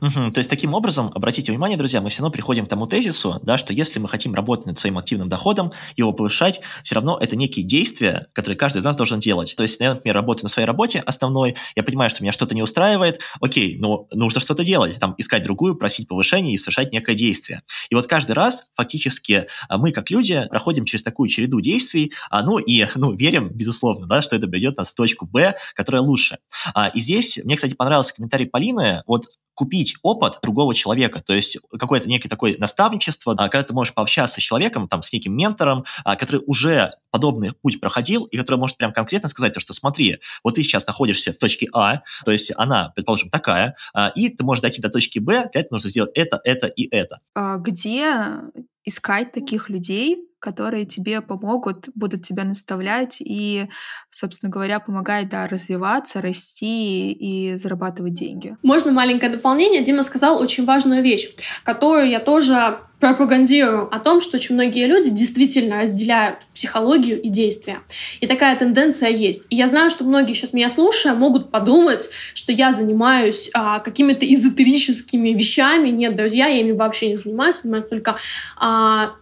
Угу. 0.00 0.32
То 0.32 0.38
есть 0.38 0.50
таким 0.50 0.74
образом, 0.74 1.10
обратите 1.14 1.52
внимание, 1.52 1.78
друзья, 1.78 2.00
мы 2.00 2.10
все 2.10 2.20
равно 2.20 2.32
приходим 2.32 2.66
к 2.66 2.68
тому 2.68 2.86
тезису, 2.86 3.40
да, 3.42 3.56
что 3.56 3.72
если 3.72 3.98
мы 3.98 4.08
хотим 4.08 4.34
работать 4.34 4.66
над 4.66 4.78
своим 4.78 4.98
активным 4.98 5.28
доходом, 5.28 5.72
его 5.96 6.12
повышать, 6.12 6.60
все 6.82 6.96
равно 6.96 7.18
это 7.18 7.36
некие 7.36 7.64
действия, 7.64 8.26
которые 8.32 8.58
каждый 8.58 8.78
из 8.78 8.84
нас 8.84 8.96
должен 8.96 9.20
делать. 9.20 9.54
То 9.56 9.62
есть 9.62 9.80
я, 9.80 9.94
например, 9.94 10.16
работаю 10.16 10.44
на 10.44 10.48
своей 10.50 10.66
работе 10.66 11.02
основной, 11.06 11.56
я 11.76 11.82
понимаю, 11.82 12.10
что 12.10 12.22
меня 12.22 12.32
что-то 12.32 12.54
не 12.54 12.62
устраивает, 12.62 13.20
окей, 13.40 13.78
но 13.78 14.06
нужно 14.12 14.40
что-то 14.40 14.64
делать, 14.64 14.98
там, 14.98 15.14
искать 15.16 15.42
другую, 15.42 15.76
просить 15.76 16.08
повышения 16.08 16.54
и 16.54 16.58
совершать 16.58 16.92
некое 16.92 17.14
действие. 17.14 17.62
И 17.88 17.94
вот 17.94 18.06
каждый 18.06 18.32
раз 18.32 18.64
фактически 18.74 19.46
а, 19.68 19.78
мы, 19.78 19.92
как 19.92 20.10
люди, 20.10 20.44
проходим 20.50 20.84
через 20.84 21.02
такую 21.02 21.28
череду 21.28 21.60
действий, 21.60 22.12
а, 22.30 22.42
ну 22.42 22.58
и 22.58 22.84
ну, 22.96 23.14
верим, 23.14 23.48
безусловно, 23.48 24.06
да, 24.06 24.22
что 24.22 24.36
это 24.36 24.48
приведет 24.48 24.76
нас 24.76 24.90
в 24.90 24.94
точку 24.94 25.26
Б, 25.26 25.54
которая 25.74 26.02
лучше. 26.02 26.38
А, 26.74 26.88
и 26.88 27.00
здесь 27.00 27.38
мне, 27.44 27.56
кстати, 27.56 27.74
понравился 27.74 28.14
комментарий 28.14 28.46
Полины, 28.46 29.02
вот 29.06 29.26
купить 29.54 29.96
опыт 30.02 30.38
другого 30.42 30.74
человека, 30.74 31.22
то 31.24 31.32
есть 31.32 31.58
какое-то 31.78 32.08
некое 32.08 32.28
такое 32.28 32.56
наставничество, 32.58 33.34
а, 33.36 33.48
когда 33.48 33.62
ты 33.62 33.72
можешь 33.72 33.94
пообщаться 33.94 34.40
с 34.40 34.44
человеком, 34.44 34.88
там, 34.88 35.02
с 35.02 35.12
неким 35.12 35.36
ментором, 35.36 35.84
а, 36.04 36.16
который 36.16 36.42
уже 36.46 36.94
подобный 37.10 37.52
путь 37.52 37.80
проходил, 37.80 38.24
и 38.24 38.36
который 38.36 38.56
может 38.56 38.76
прям 38.76 38.92
конкретно 38.92 39.28
сказать, 39.28 39.58
что 39.58 39.72
смотри, 39.72 40.18
вот 40.42 40.54
ты 40.54 40.62
сейчас 40.62 40.86
находишься 40.86 41.32
в 41.32 41.38
точке 41.38 41.68
А, 41.72 42.02
то 42.24 42.32
есть 42.32 42.52
она, 42.56 42.92
предположим, 42.94 43.30
такая, 43.30 43.76
а, 43.92 44.12
и 44.14 44.28
ты 44.28 44.44
можешь 44.44 44.62
дойти 44.62 44.82
до 44.82 44.90
точки 44.90 45.18
Б, 45.18 45.48
для 45.52 45.60
этого 45.60 45.76
нужно 45.76 45.90
сделать 45.90 46.10
это, 46.14 46.40
это 46.44 46.66
и 46.66 46.88
это. 46.94 47.20
Где 47.58 48.40
искать 48.84 49.32
таких 49.32 49.70
людей, 49.70 50.28
которые 50.44 50.84
тебе 50.84 51.22
помогут, 51.22 51.88
будут 51.94 52.20
тебя 52.20 52.44
наставлять 52.44 53.16
и, 53.20 53.66
собственно 54.10 54.50
говоря, 54.52 54.78
помогать 54.78 55.30
да, 55.30 55.48
развиваться, 55.48 56.20
расти 56.20 57.12
и 57.12 57.56
зарабатывать 57.56 58.12
деньги. 58.12 58.54
Можно 58.62 58.92
маленькое 58.92 59.32
дополнение? 59.32 59.82
Дима 59.82 60.02
сказал 60.02 60.38
очень 60.38 60.66
важную 60.66 61.02
вещь, 61.02 61.30
которую 61.64 62.10
я 62.10 62.20
тоже 62.20 62.78
пропагандирую 63.00 63.88
о 63.94 63.98
том, 64.00 64.20
что 64.20 64.36
очень 64.36 64.54
многие 64.54 64.86
люди 64.86 65.08
действительно 65.08 65.80
разделяют 65.80 66.38
психологию 66.54 67.20
и 67.20 67.30
действия. 67.30 67.78
И 68.20 68.26
такая 68.26 68.54
тенденция 68.56 69.08
есть. 69.08 69.44
И 69.48 69.56
я 69.56 69.66
знаю, 69.66 69.88
что 69.88 70.04
многие 70.04 70.34
сейчас 70.34 70.52
меня 70.52 70.68
слушая 70.68 71.14
могут 71.14 71.50
подумать, 71.50 72.10
что 72.34 72.52
я 72.52 72.72
занимаюсь 72.72 73.50
а, 73.54 73.80
какими-то 73.80 74.26
эзотерическими 74.30 75.30
вещами. 75.30 75.88
Нет, 75.88 76.16
друзья, 76.16 76.46
я 76.48 76.60
ими 76.60 76.72
вообще 76.72 77.08
не 77.08 77.16
занимаюсь, 77.16 77.62
занимаюсь 77.62 77.88
только 77.88 78.16
а, 78.58 79.14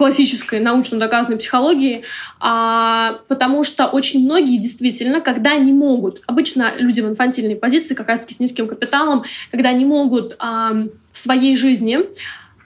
классической 0.00 0.60
научно 0.60 0.98
доказанной 0.98 1.36
психологии, 1.36 2.04
а, 2.38 3.18
потому 3.28 3.64
что 3.64 3.84
очень 3.84 4.24
многие 4.24 4.56
действительно, 4.56 5.20
когда 5.20 5.58
не 5.58 5.74
могут, 5.74 6.22
обычно 6.24 6.72
люди 6.78 7.02
в 7.02 7.06
инфантильной 7.06 7.54
позиции, 7.54 7.92
как 7.92 8.08
раз 8.08 8.20
таки 8.20 8.32
с 8.32 8.40
низким 8.40 8.66
капиталом, 8.66 9.24
когда 9.50 9.70
не 9.72 9.84
могут 9.84 10.36
а, 10.38 10.72
в 11.12 11.18
своей 11.18 11.54
жизни 11.54 11.98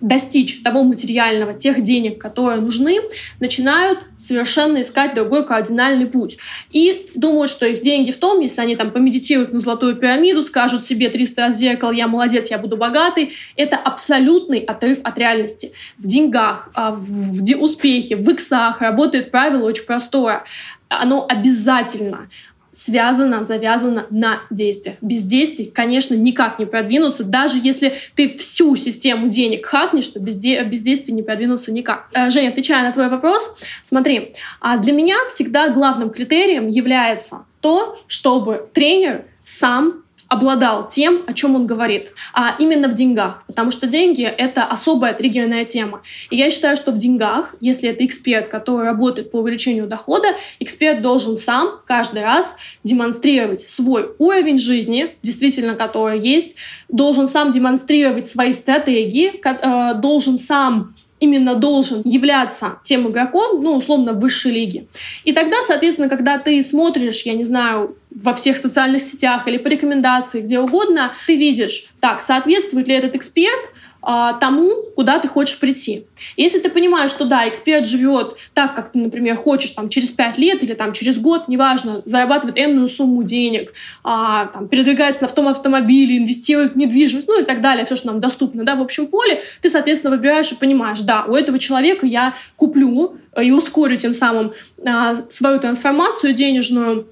достичь 0.05 0.63
того 0.63 0.85
материального, 0.85 1.55
тех 1.55 1.83
денег, 1.83 2.21
которые 2.21 2.61
нужны, 2.61 2.99
начинают 3.41 4.01
совершенно 4.19 4.83
искать 4.83 5.15
другой 5.15 5.47
кардинальный 5.47 6.05
путь. 6.05 6.37
И 6.71 7.11
думают, 7.15 7.51
что 7.51 7.65
их 7.65 7.81
деньги 7.81 8.11
в 8.11 8.19
том, 8.19 8.41
если 8.41 8.61
они 8.61 8.77
там 8.77 8.91
помедитируют 8.91 9.55
на 9.55 9.59
золотую 9.59 9.97
пирамиду, 9.97 10.43
скажут 10.43 10.87
себе 10.87 11.09
300 11.09 11.41
раз 11.41 11.57
зеркало, 11.57 11.91
я 11.91 12.07
молодец, 12.07 12.51
я 12.51 12.59
буду 12.59 12.77
богатый, 12.77 13.33
это 13.57 13.77
абсолютный 13.77 14.59
отрыв 14.59 14.99
от 15.05 15.19
реальности. 15.19 15.73
В 15.97 16.07
деньгах, 16.07 16.69
а, 16.75 16.95
в 16.95 17.43
успехе, 17.63 18.17
в 18.17 18.29
иксах 18.29 18.83
работает 18.83 19.31
правило 19.31 19.65
очень 19.65 19.85
простое. 19.85 20.45
Оно 20.91 21.27
обязательно 21.27 22.29
связано, 22.77 23.45
завязано 23.45 24.07
на 24.11 24.41
действиях. 24.51 24.97
Без 25.01 25.23
действий, 25.23 25.67
конечно, 25.67 26.15
никак 26.15 26.59
не 26.59 26.67
продвинуться. 26.67 27.25
Даже 27.25 27.57
если 27.63 27.95
ты 28.15 28.37
всю 28.37 28.77
систему 28.77 29.29
денег 29.29 29.67
хакнешь, 29.67 30.09
то 30.09 30.21
без, 30.21 30.37
де- 30.37 30.63
без 30.65 30.83
действий 30.83 31.15
не 31.15 31.23
продвинуться 31.23 31.73
никак. 31.73 32.09
Э, 32.15 32.31
Женя, 32.31 32.49
отвечая 32.49 32.83
на 32.83 32.93
твой 32.93 33.09
вопрос, 33.09 33.57
смотри, 33.83 34.35
а 34.61 34.79
для 34.79 34.93
меня 34.93 35.17
всегда 35.33 35.69
главным 35.69 36.11
критерием 36.11 36.69
является 36.69 37.47
то, 37.61 37.99
чтобы 38.07 38.69
тренер 38.73 39.25
сам 39.43 40.04
обладал 40.35 40.87
тем, 40.87 41.23
о 41.27 41.33
чем 41.33 41.55
он 41.55 41.67
говорит, 41.67 42.13
а 42.33 42.55
именно 42.59 42.89
в 42.89 42.95
деньгах, 42.95 43.43
потому 43.47 43.71
что 43.71 43.87
деньги— 43.87 44.23
это 44.39 44.65
особая 44.65 45.15
триггерная 45.15 45.65
тема. 45.65 46.03
И 46.31 46.37
я 46.37 46.51
считаю, 46.51 46.77
что 46.77 46.93
в 46.93 46.99
деньгах, 46.99 47.55
если 47.61 47.89
это 47.89 48.05
эксперт, 48.05 48.49
который 48.49 48.85
работает 48.85 49.31
по 49.31 49.39
увеличению 49.39 49.87
дохода, 49.87 50.29
эксперт 50.61 51.01
должен 51.03 51.37
сам 51.37 51.81
каждый 51.87 52.23
раз 52.23 52.57
демонстрировать 52.83 53.63
свой 53.63 54.11
уровень 54.19 54.59
жизни, 54.59 55.17
действительно, 55.23 55.75
который 55.75 56.21
есть, 56.21 56.57
должен 56.89 57.27
сам 57.27 57.51
демонстрировать 57.51 58.27
свои 58.27 58.53
стратегии, 58.53 59.41
э, 59.43 59.95
должен 59.95 60.37
сам 60.37 60.95
именно 61.21 61.55
должен 61.55 62.03
являться 62.05 62.79
тем 62.85 63.09
игроком, 63.09 63.63
ну, 63.63 63.77
условно, 63.77 64.13
высшей 64.13 64.53
лиги. 64.53 64.89
И 65.25 65.33
тогда, 65.33 65.57
соответственно, 65.67 66.09
когда 66.09 66.39
ты 66.39 66.63
смотришь, 66.63 67.23
я 67.23 67.35
не 67.35 67.45
знаю, 67.45 67.97
во 68.11 68.35
всех 68.35 68.57
социальных 68.57 69.01
сетях 69.01 69.49
или 69.49 69.57
по 69.59 69.69
рекомендации, 69.69 70.43
где 70.43 70.61
угодно, 70.61 71.15
ты 71.27 71.37
видишь, 71.37 71.89
так, 72.01 72.21
соответствует 72.21 72.89
ли 72.89 72.95
этот 72.95 73.17
эксперт 73.17 73.61
тому, 74.05 74.71
куда 74.95 75.19
ты 75.19 75.29
хочешь 75.29 75.59
прийти. 75.59 76.07
Если 76.37 76.59
ты 76.59 76.71
понимаешь, 76.71 77.11
что 77.11 77.25
да, 77.25 77.49
эксперт 77.49 77.87
живет 77.87 78.37
так, 78.53 78.75
как 78.75 78.93
ты, 78.93 78.99
например, 78.99 79.37
хочешь 79.37 79.71
там, 79.71 79.89
через 79.89 80.11
пять 80.11 80.39
лет 80.39 80.63
или 80.63 80.75
там, 80.75 80.93
через 80.93 81.19
год, 81.19 81.49
неважно, 81.49 82.03
зарабатывает 82.05 82.59
энную 82.59 82.89
сумму 82.89 83.23
денег, 83.23 83.73
а, 84.03 84.47
там, 84.47 84.69
передвигается 84.69 85.23
на 85.23 85.29
том 85.29 85.49
автомобиле, 85.49 86.19
инвестирует 86.19 86.75
в 86.75 86.77
недвижимость, 86.77 87.29
ну 87.29 87.41
и 87.41 87.45
так 87.45 87.61
далее, 87.61 87.85
все, 87.85 87.97
что 87.97 88.09
нам 88.09 88.21
доступно 88.21 88.65
да, 88.65 88.77
в 88.77 88.83
общем 88.83 89.07
поле, 89.07 89.41
ты, 89.63 89.69
соответственно, 89.69 90.15
выбираешь 90.15 90.51
и 90.53 90.55
понимаешь, 90.55 91.01
да, 91.01 91.25
у 91.25 91.35
этого 91.35 91.59
человека 91.59 92.07
я 92.07 92.35
куплю 92.57 93.17
и 93.41 93.51
ускорю 93.51 93.97
тем 93.97 94.15
самым 94.15 94.53
а, 94.85 95.25
свою 95.29 95.59
трансформацию 95.59 96.35
денежную, 96.35 97.07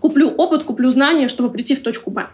куплю 0.00 0.28
опыт, 0.28 0.64
куплю 0.64 0.90
знания, 0.90 1.28
чтобы 1.28 1.50
прийти 1.50 1.74
в 1.74 1.82
точку 1.82 2.10
Б. 2.10 2.26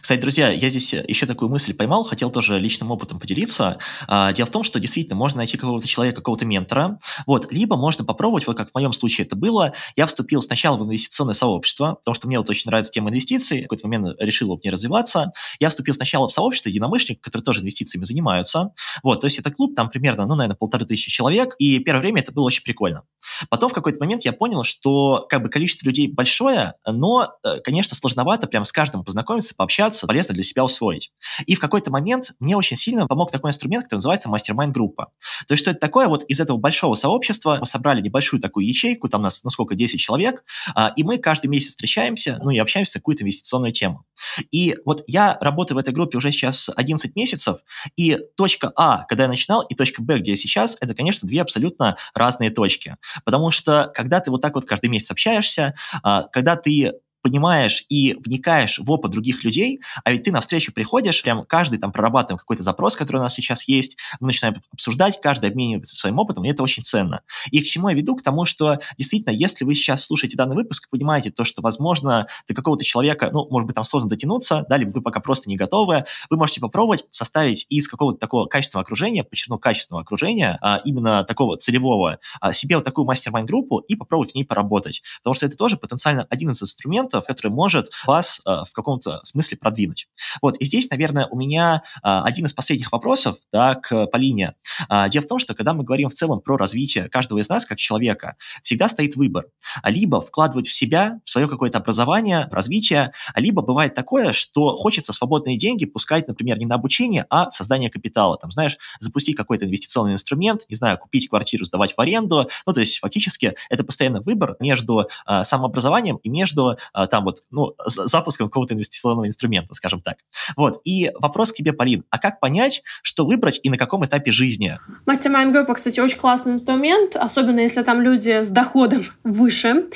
Кстати, 0.00 0.20
друзья, 0.20 0.50
я 0.50 0.68
здесь 0.68 0.92
еще 0.92 1.26
такую 1.26 1.50
мысль 1.50 1.74
поймал, 1.74 2.04
хотел 2.04 2.30
тоже 2.30 2.58
личным 2.58 2.90
опытом 2.90 3.18
поделиться. 3.18 3.78
А, 4.08 4.32
дело 4.32 4.46
в 4.46 4.50
том, 4.50 4.62
что 4.62 4.80
действительно 4.80 5.16
можно 5.16 5.38
найти 5.38 5.56
какого-то 5.56 5.86
человека, 5.86 6.16
какого-то 6.16 6.44
ментора, 6.44 6.98
вот, 7.26 7.52
либо 7.52 7.76
можно 7.76 8.04
попробовать, 8.04 8.46
вот 8.46 8.56
как 8.56 8.70
в 8.70 8.74
моем 8.74 8.92
случае 8.92 9.26
это 9.26 9.36
было, 9.36 9.72
я 9.96 10.06
вступил 10.06 10.42
сначала 10.42 10.76
в 10.76 10.84
инвестиционное 10.84 11.34
сообщество, 11.34 11.94
потому 11.94 12.14
что 12.14 12.26
мне 12.26 12.38
вот 12.38 12.48
очень 12.50 12.68
нравится 12.68 12.92
тема 12.92 13.10
инвестиций, 13.10 13.60
в 13.60 13.62
какой-то 13.64 13.86
момент 13.86 14.16
решил 14.20 14.56
в 14.56 14.62
ней 14.62 14.70
развиваться. 14.70 15.32
Я 15.60 15.68
вступил 15.68 15.94
сначала 15.94 16.28
в 16.28 16.32
сообщество 16.32 16.68
единомышленников, 16.68 17.22
которые 17.22 17.44
тоже 17.44 17.60
инвестициями 17.60 18.04
занимаются. 18.04 18.70
Вот, 19.02 19.20
то 19.20 19.26
есть 19.26 19.38
это 19.38 19.50
клуб, 19.50 19.74
там 19.76 19.90
примерно, 19.90 20.26
ну, 20.26 20.34
наверное, 20.34 20.56
полторы 20.56 20.86
тысячи 20.86 21.10
человек, 21.10 21.54
и 21.58 21.78
первое 21.78 22.00
время 22.02 22.22
это 22.22 22.32
было 22.32 22.44
очень 22.44 22.62
прикольно. 22.62 23.02
Потом 23.50 23.70
в 23.70 23.72
какой-то 23.74 23.98
момент 24.00 24.24
я 24.24 24.32
понял, 24.32 24.64
что 24.64 25.26
как 25.28 25.42
бы 25.42 25.48
количество 25.48 25.86
людей 25.86 26.08
большое, 26.08 26.74
но, 26.86 27.34
э, 27.44 27.60
конечно, 27.60 27.96
сложновато 27.96 28.46
прям 28.46 28.64
с 28.64 28.72
каждым 28.72 29.04
познакомиться, 29.04 29.35
познакомиться, 29.36 29.54
пообщаться, 29.54 30.06
полезно 30.06 30.34
для 30.34 30.44
себя 30.44 30.64
усвоить. 30.64 31.12
И 31.46 31.54
в 31.54 31.60
какой-то 31.60 31.90
момент 31.90 32.32
мне 32.40 32.56
очень 32.56 32.76
сильно 32.76 33.06
помог 33.06 33.30
такой 33.30 33.50
инструмент, 33.50 33.84
который 33.84 33.98
называется 33.98 34.28
мастер-майн-группа. 34.28 35.08
То 35.46 35.52
есть 35.52 35.62
что 35.62 35.70
это 35.70 35.80
такое? 35.80 36.08
Вот 36.08 36.24
из 36.24 36.40
этого 36.40 36.56
большого 36.56 36.94
сообщества 36.94 37.58
мы 37.60 37.66
собрали 37.66 38.00
небольшую 38.00 38.40
такую 38.40 38.66
ячейку, 38.66 39.08
там 39.08 39.22
нас, 39.22 39.42
ну 39.44 39.50
сколько, 39.50 39.74
10 39.74 40.00
человек, 40.00 40.44
а, 40.74 40.92
и 40.96 41.02
мы 41.02 41.18
каждый 41.18 41.48
месяц 41.48 41.70
встречаемся, 41.70 42.38
ну 42.42 42.50
и 42.50 42.58
общаемся 42.58 42.96
на 42.96 43.00
какую-то 43.00 43.24
инвестиционную 43.24 43.72
тему. 43.72 44.04
И 44.50 44.76
вот 44.84 45.04
я 45.06 45.36
работаю 45.40 45.76
в 45.76 45.80
этой 45.80 45.92
группе 45.92 46.16
уже 46.18 46.30
сейчас 46.30 46.70
11 46.74 47.14
месяцев, 47.16 47.60
и 47.96 48.18
точка 48.36 48.72
А, 48.76 49.04
когда 49.04 49.24
я 49.24 49.28
начинал, 49.28 49.62
и 49.62 49.74
точка 49.74 50.02
Б, 50.02 50.18
где 50.18 50.32
я 50.32 50.36
сейчас, 50.36 50.76
это, 50.80 50.94
конечно, 50.94 51.28
две 51.28 51.42
абсолютно 51.42 51.96
разные 52.14 52.50
точки. 52.50 52.96
Потому 53.24 53.50
что 53.50 53.90
когда 53.94 54.20
ты 54.20 54.30
вот 54.30 54.40
так 54.40 54.54
вот 54.54 54.64
каждый 54.64 54.88
месяц 54.88 55.10
общаешься, 55.10 55.74
а, 56.02 56.22
когда 56.24 56.56
ты 56.56 56.92
понимаешь 57.26 57.84
и 57.88 58.14
вникаешь 58.24 58.78
в 58.78 58.88
опыт 58.88 59.10
других 59.10 59.42
людей, 59.42 59.80
а 60.04 60.12
ведь 60.12 60.22
ты 60.22 60.30
на 60.30 60.40
встречу 60.40 60.72
приходишь, 60.72 61.24
прям 61.24 61.44
каждый 61.44 61.80
там 61.80 61.90
прорабатываем 61.90 62.38
какой-то 62.38 62.62
запрос, 62.62 62.94
который 62.94 63.16
у 63.16 63.20
нас 63.20 63.34
сейчас 63.34 63.66
есть, 63.66 63.96
мы 64.20 64.28
начинаем 64.28 64.62
обсуждать, 64.72 65.20
каждый 65.20 65.50
обменивается 65.50 65.96
своим 65.96 66.20
опытом, 66.20 66.44
и 66.44 66.48
это 66.48 66.62
очень 66.62 66.84
ценно. 66.84 67.22
И 67.50 67.60
к 67.60 67.64
чему 67.64 67.88
я 67.88 67.96
веду? 67.96 68.14
К 68.14 68.22
тому, 68.22 68.46
что 68.46 68.78
действительно, 68.96 69.32
если 69.32 69.64
вы 69.64 69.74
сейчас 69.74 70.04
слушаете 70.04 70.36
данный 70.36 70.54
выпуск, 70.54 70.88
понимаете 70.88 71.32
то, 71.32 71.44
что, 71.44 71.62
возможно, 71.62 72.28
до 72.46 72.54
какого-то 72.54 72.84
человека, 72.84 73.30
ну, 73.32 73.48
может 73.50 73.66
быть, 73.66 73.74
там 73.74 73.82
сложно 73.82 74.08
дотянуться, 74.08 74.64
да, 74.68 74.76
либо 74.76 74.90
вы 74.90 75.02
пока 75.02 75.18
просто 75.18 75.48
не 75.48 75.56
готовы, 75.56 76.04
вы 76.30 76.36
можете 76.36 76.60
попробовать 76.60 77.06
составить 77.10 77.66
из 77.70 77.88
какого-то 77.88 78.20
такого 78.20 78.46
качественного 78.46 78.84
окружения, 78.84 79.24
подчеркну, 79.24 79.58
качественного 79.58 80.02
окружения, 80.02 80.58
а, 80.62 80.80
именно 80.84 81.24
такого 81.24 81.56
целевого, 81.56 82.20
а, 82.40 82.52
себе 82.52 82.76
вот 82.76 82.84
такую 82.84 83.04
мастер-майн-группу 83.04 83.78
и 83.78 83.96
попробовать 83.96 84.30
в 84.30 84.34
ней 84.36 84.44
поработать. 84.44 85.02
Потому 85.18 85.34
что 85.34 85.46
это 85.46 85.56
тоже 85.56 85.76
потенциально 85.76 86.24
один 86.30 86.50
из 86.50 86.62
инструментов, 86.62 87.15
инструментов, 87.16 87.26
который 87.26 87.52
может 87.52 87.90
вас 88.06 88.40
э, 88.44 88.64
в 88.68 88.72
каком-то 88.72 89.20
смысле 89.24 89.58
продвинуть. 89.58 90.08
Вот, 90.42 90.56
и 90.58 90.64
здесь, 90.64 90.90
наверное, 90.90 91.26
у 91.26 91.36
меня 91.36 91.82
э, 91.96 91.98
один 92.02 92.46
из 92.46 92.52
последних 92.52 92.92
вопросов 92.92 93.36
да, 93.52 93.74
к 93.74 94.06
Полине. 94.06 94.54
Э, 94.88 95.08
дело 95.08 95.24
в 95.24 95.28
том, 95.28 95.38
что 95.38 95.54
когда 95.54 95.74
мы 95.74 95.84
говорим 95.84 96.08
в 96.08 96.14
целом 96.14 96.40
про 96.40 96.56
развитие 96.56 97.08
каждого 97.08 97.38
из 97.38 97.48
нас 97.48 97.64
как 97.64 97.78
человека, 97.78 98.36
всегда 98.62 98.88
стоит 98.88 99.16
выбор. 99.16 99.46
Либо 99.84 100.20
вкладывать 100.20 100.66
в 100.66 100.72
себя, 100.72 101.20
в 101.24 101.30
свое 101.30 101.48
какое-то 101.48 101.78
образование, 101.78 102.48
развитие, 102.50 103.12
либо 103.34 103.62
бывает 103.62 103.94
такое, 103.94 104.32
что 104.32 104.76
хочется 104.76 105.12
свободные 105.12 105.56
деньги 105.56 105.86
пускать, 105.86 106.28
например, 106.28 106.58
не 106.58 106.66
на 106.66 106.74
обучение, 106.74 107.26
а 107.30 107.50
в 107.50 107.56
создание 107.56 107.90
капитала. 107.90 108.36
Там, 108.38 108.50
знаешь, 108.50 108.78
запустить 109.00 109.36
какой-то 109.36 109.64
инвестиционный 109.64 110.12
инструмент, 110.12 110.62
не 110.68 110.76
знаю, 110.76 110.98
купить 110.98 111.28
квартиру, 111.28 111.64
сдавать 111.64 111.96
в 111.96 112.00
аренду. 112.00 112.48
Ну, 112.66 112.72
то 112.72 112.80
есть 112.80 112.98
фактически 112.98 113.54
это 113.70 113.84
постоянно 113.84 114.20
выбор 114.20 114.56
между 114.60 115.08
э, 115.26 115.44
самообразованием 115.44 116.16
и 116.16 116.28
между 116.28 116.76
там 117.06 117.24
вот, 117.24 117.44
ну, 117.50 117.74
запуском 117.86 118.48
какого-то 118.48 118.74
инвестиционного 118.74 119.26
инструмента, 119.26 119.74
скажем 119.74 120.00
так. 120.00 120.18
Вот. 120.56 120.80
И 120.84 121.10
вопрос 121.14 121.52
к 121.52 121.56
тебе, 121.56 121.72
Полин, 121.72 122.04
а 122.10 122.18
как 122.18 122.40
понять, 122.40 122.82
что 123.02 123.24
выбрать 123.24 123.60
и 123.62 123.70
на 123.70 123.78
каком 123.78 124.04
этапе 124.04 124.32
жизни? 124.32 124.78
Mastermind 125.06 125.52
группа, 125.52 125.74
кстати, 125.74 126.00
очень 126.00 126.18
классный 126.18 126.52
инструмент, 126.52 127.16
особенно 127.16 127.60
если 127.60 127.82
там 127.82 128.00
люди 128.00 128.42
с 128.42 128.48
доходом 128.48 129.04
выше, 129.24 129.86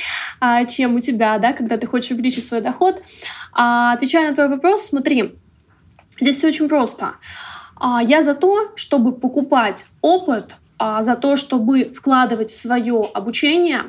а, 0.40 0.64
чем 0.64 0.96
у 0.96 1.00
тебя, 1.00 1.38
да, 1.38 1.52
когда 1.52 1.76
ты 1.76 1.86
хочешь 1.86 2.10
увеличить 2.10 2.46
свой 2.46 2.60
доход. 2.60 3.02
А, 3.52 3.92
отвечая 3.92 4.28
на 4.28 4.34
твой 4.34 4.48
вопрос, 4.48 4.86
смотри, 4.86 5.34
здесь 6.20 6.36
все 6.36 6.48
очень 6.48 6.68
просто. 6.68 7.12
А, 7.76 8.02
я 8.02 8.22
за 8.22 8.34
то, 8.34 8.72
чтобы 8.76 9.12
покупать 9.12 9.86
опыт, 10.00 10.54
за 11.00 11.14
то, 11.14 11.36
чтобы 11.36 11.84
вкладывать 11.84 12.48
в 12.48 12.58
свое 12.58 13.10
обучение, 13.12 13.82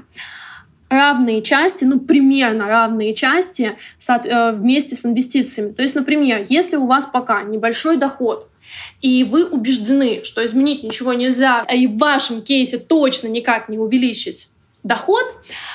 равные 0.92 1.42
части, 1.42 1.86
ну, 1.86 2.00
примерно 2.00 2.68
равные 2.68 3.16
части 3.16 3.76
э, 4.08 4.52
вместе 4.52 4.96
с 4.96 5.06
инвестициями. 5.06 5.72
То 5.72 5.82
есть, 5.82 5.96
например, 5.96 6.46
если 6.50 6.76
у 6.76 6.86
вас 6.86 7.08
пока 7.12 7.44
небольшой 7.44 7.96
доход, 7.96 8.50
и 9.02 9.24
вы 9.24 9.46
убеждены, 9.46 10.24
что 10.24 10.46
изменить 10.46 10.84
ничего 10.84 11.14
нельзя, 11.14 11.66
и 11.74 11.88
в 11.88 11.98
вашем 11.98 12.42
кейсе 12.42 12.78
точно 12.78 13.28
никак 13.28 13.70
не 13.70 13.80
увеличить 13.80 14.50
доход, 14.84 15.24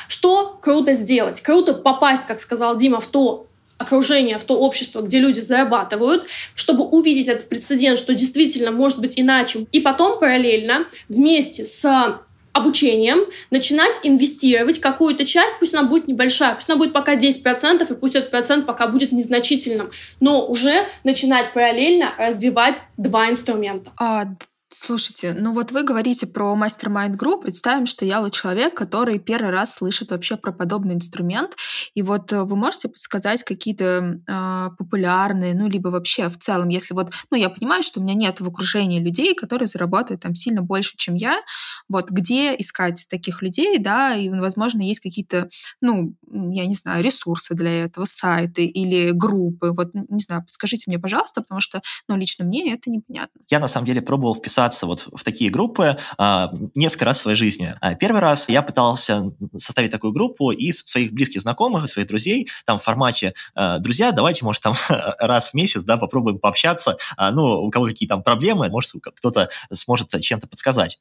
что 0.06 0.58
круто 0.60 0.94
сделать? 0.94 1.40
Круто 1.40 1.72
попасть, 1.72 2.26
как 2.28 2.38
сказал 2.38 2.76
Дима, 2.76 3.00
в 3.00 3.06
то 3.06 3.46
окружение, 3.78 4.38
в 4.38 4.44
то 4.44 4.58
общество, 4.58 5.00
где 5.00 5.18
люди 5.18 5.40
зарабатывают, 5.40 6.26
чтобы 6.54 6.84
увидеть 6.84 7.28
этот 7.28 7.48
прецедент, 7.48 7.98
что 7.98 8.14
действительно 8.14 8.70
может 8.70 8.98
быть 8.98 9.14
иначе. 9.16 9.66
И 9.72 9.80
потом 9.80 10.18
параллельно 10.18 10.86
вместе 11.08 11.64
с 11.64 12.20
обучением 12.56 13.18
начинать 13.50 13.98
инвестировать 14.02 14.80
какую-то 14.80 15.24
часть, 15.24 15.58
пусть 15.58 15.74
она 15.74 15.88
будет 15.88 16.08
небольшая, 16.08 16.54
пусть 16.54 16.68
она 16.68 16.78
будет 16.78 16.92
пока 16.92 17.14
10%, 17.14 17.90
и 17.90 17.94
пусть 17.96 18.14
этот 18.14 18.30
процент 18.30 18.66
пока 18.66 18.86
будет 18.86 19.12
незначительным, 19.12 19.90
но 20.20 20.46
уже 20.46 20.86
начинать 21.04 21.52
параллельно 21.52 22.14
развивать 22.18 22.82
два 22.96 23.30
инструмента. 23.30 23.92
А, 23.98 24.26
Слушайте, 24.68 25.32
ну 25.32 25.52
вот 25.52 25.70
вы 25.70 25.84
говорите 25.84 26.26
про 26.26 26.56
мастер-майнд 26.56 27.14
групп. 27.14 27.44
Представим, 27.44 27.86
что 27.86 28.04
я 28.04 28.20
вот 28.20 28.34
человек, 28.34 28.74
который 28.74 29.20
первый 29.20 29.52
раз 29.52 29.74
слышит 29.74 30.10
вообще 30.10 30.36
про 30.36 30.52
подобный 30.52 30.94
инструмент. 30.94 31.56
И 31.94 32.02
вот 32.02 32.32
э, 32.32 32.42
вы 32.42 32.56
можете 32.56 32.88
подсказать 32.88 33.44
какие-то 33.44 34.20
э, 34.26 34.68
популярные, 34.76 35.54
ну 35.54 35.68
либо 35.68 35.88
вообще 35.88 36.28
в 36.28 36.36
целом, 36.38 36.68
если 36.68 36.94
вот, 36.94 37.12
ну 37.30 37.36
я 37.36 37.48
понимаю, 37.48 37.84
что 37.84 38.00
у 38.00 38.02
меня 38.02 38.14
нет 38.14 38.40
в 38.40 38.48
окружении 38.48 38.98
людей, 38.98 39.36
которые 39.36 39.68
зарабатывают 39.68 40.22
там 40.22 40.34
сильно 40.34 40.62
больше, 40.62 40.96
чем 40.96 41.14
я. 41.14 41.40
Вот 41.88 42.10
где 42.10 42.52
искать 42.56 43.06
таких 43.08 43.42
людей, 43.42 43.78
да, 43.78 44.16
и 44.16 44.28
возможно 44.28 44.82
есть 44.82 45.00
какие-то, 45.00 45.48
ну 45.80 46.16
я 46.28 46.66
не 46.66 46.74
знаю, 46.74 47.04
ресурсы 47.04 47.54
для 47.54 47.84
этого, 47.84 48.04
сайты 48.04 48.66
или 48.66 49.12
группы. 49.12 49.70
Вот 49.76 49.94
не 49.94 50.20
знаю, 50.20 50.42
подскажите 50.42 50.84
мне, 50.88 50.98
пожалуйста, 50.98 51.42
потому 51.42 51.60
что, 51.60 51.82
ну 52.08 52.16
лично 52.16 52.44
мне 52.44 52.74
это 52.74 52.90
непонятно. 52.90 53.40
Я 53.48 53.60
на 53.60 53.68
самом 53.68 53.86
деле 53.86 54.02
пробовал 54.02 54.34
вписать 54.34 54.56
вписаться 54.66 54.86
вот 54.86 55.08
в 55.12 55.22
такие 55.22 55.50
группы 55.50 55.96
а, 56.18 56.50
несколько 56.74 57.04
раз 57.04 57.18
в 57.18 57.22
своей 57.22 57.36
жизни. 57.36 57.74
А, 57.80 57.94
первый 57.94 58.20
раз 58.20 58.48
я 58.48 58.62
пытался 58.62 59.32
составить 59.56 59.90
такую 59.90 60.12
группу 60.12 60.50
из 60.50 60.82
своих 60.84 61.12
близких 61.12 61.42
знакомых, 61.42 61.88
своих 61.88 62.08
друзей, 62.08 62.48
там 62.64 62.78
в 62.78 62.82
формате 62.82 63.34
«Друзья, 63.80 64.12
давайте, 64.12 64.44
может, 64.44 64.62
там 64.62 64.74
раз 65.18 65.50
в 65.50 65.54
месяц, 65.54 65.82
да, 65.82 65.96
попробуем 65.96 66.38
пообщаться, 66.38 66.96
ну, 67.18 67.62
у 67.62 67.70
кого 67.70 67.86
какие 67.86 68.08
там 68.08 68.22
проблемы, 68.22 68.68
может, 68.68 68.92
кто-то 69.02 69.48
сможет 69.72 70.08
чем-то 70.20 70.46
подсказать». 70.46 70.98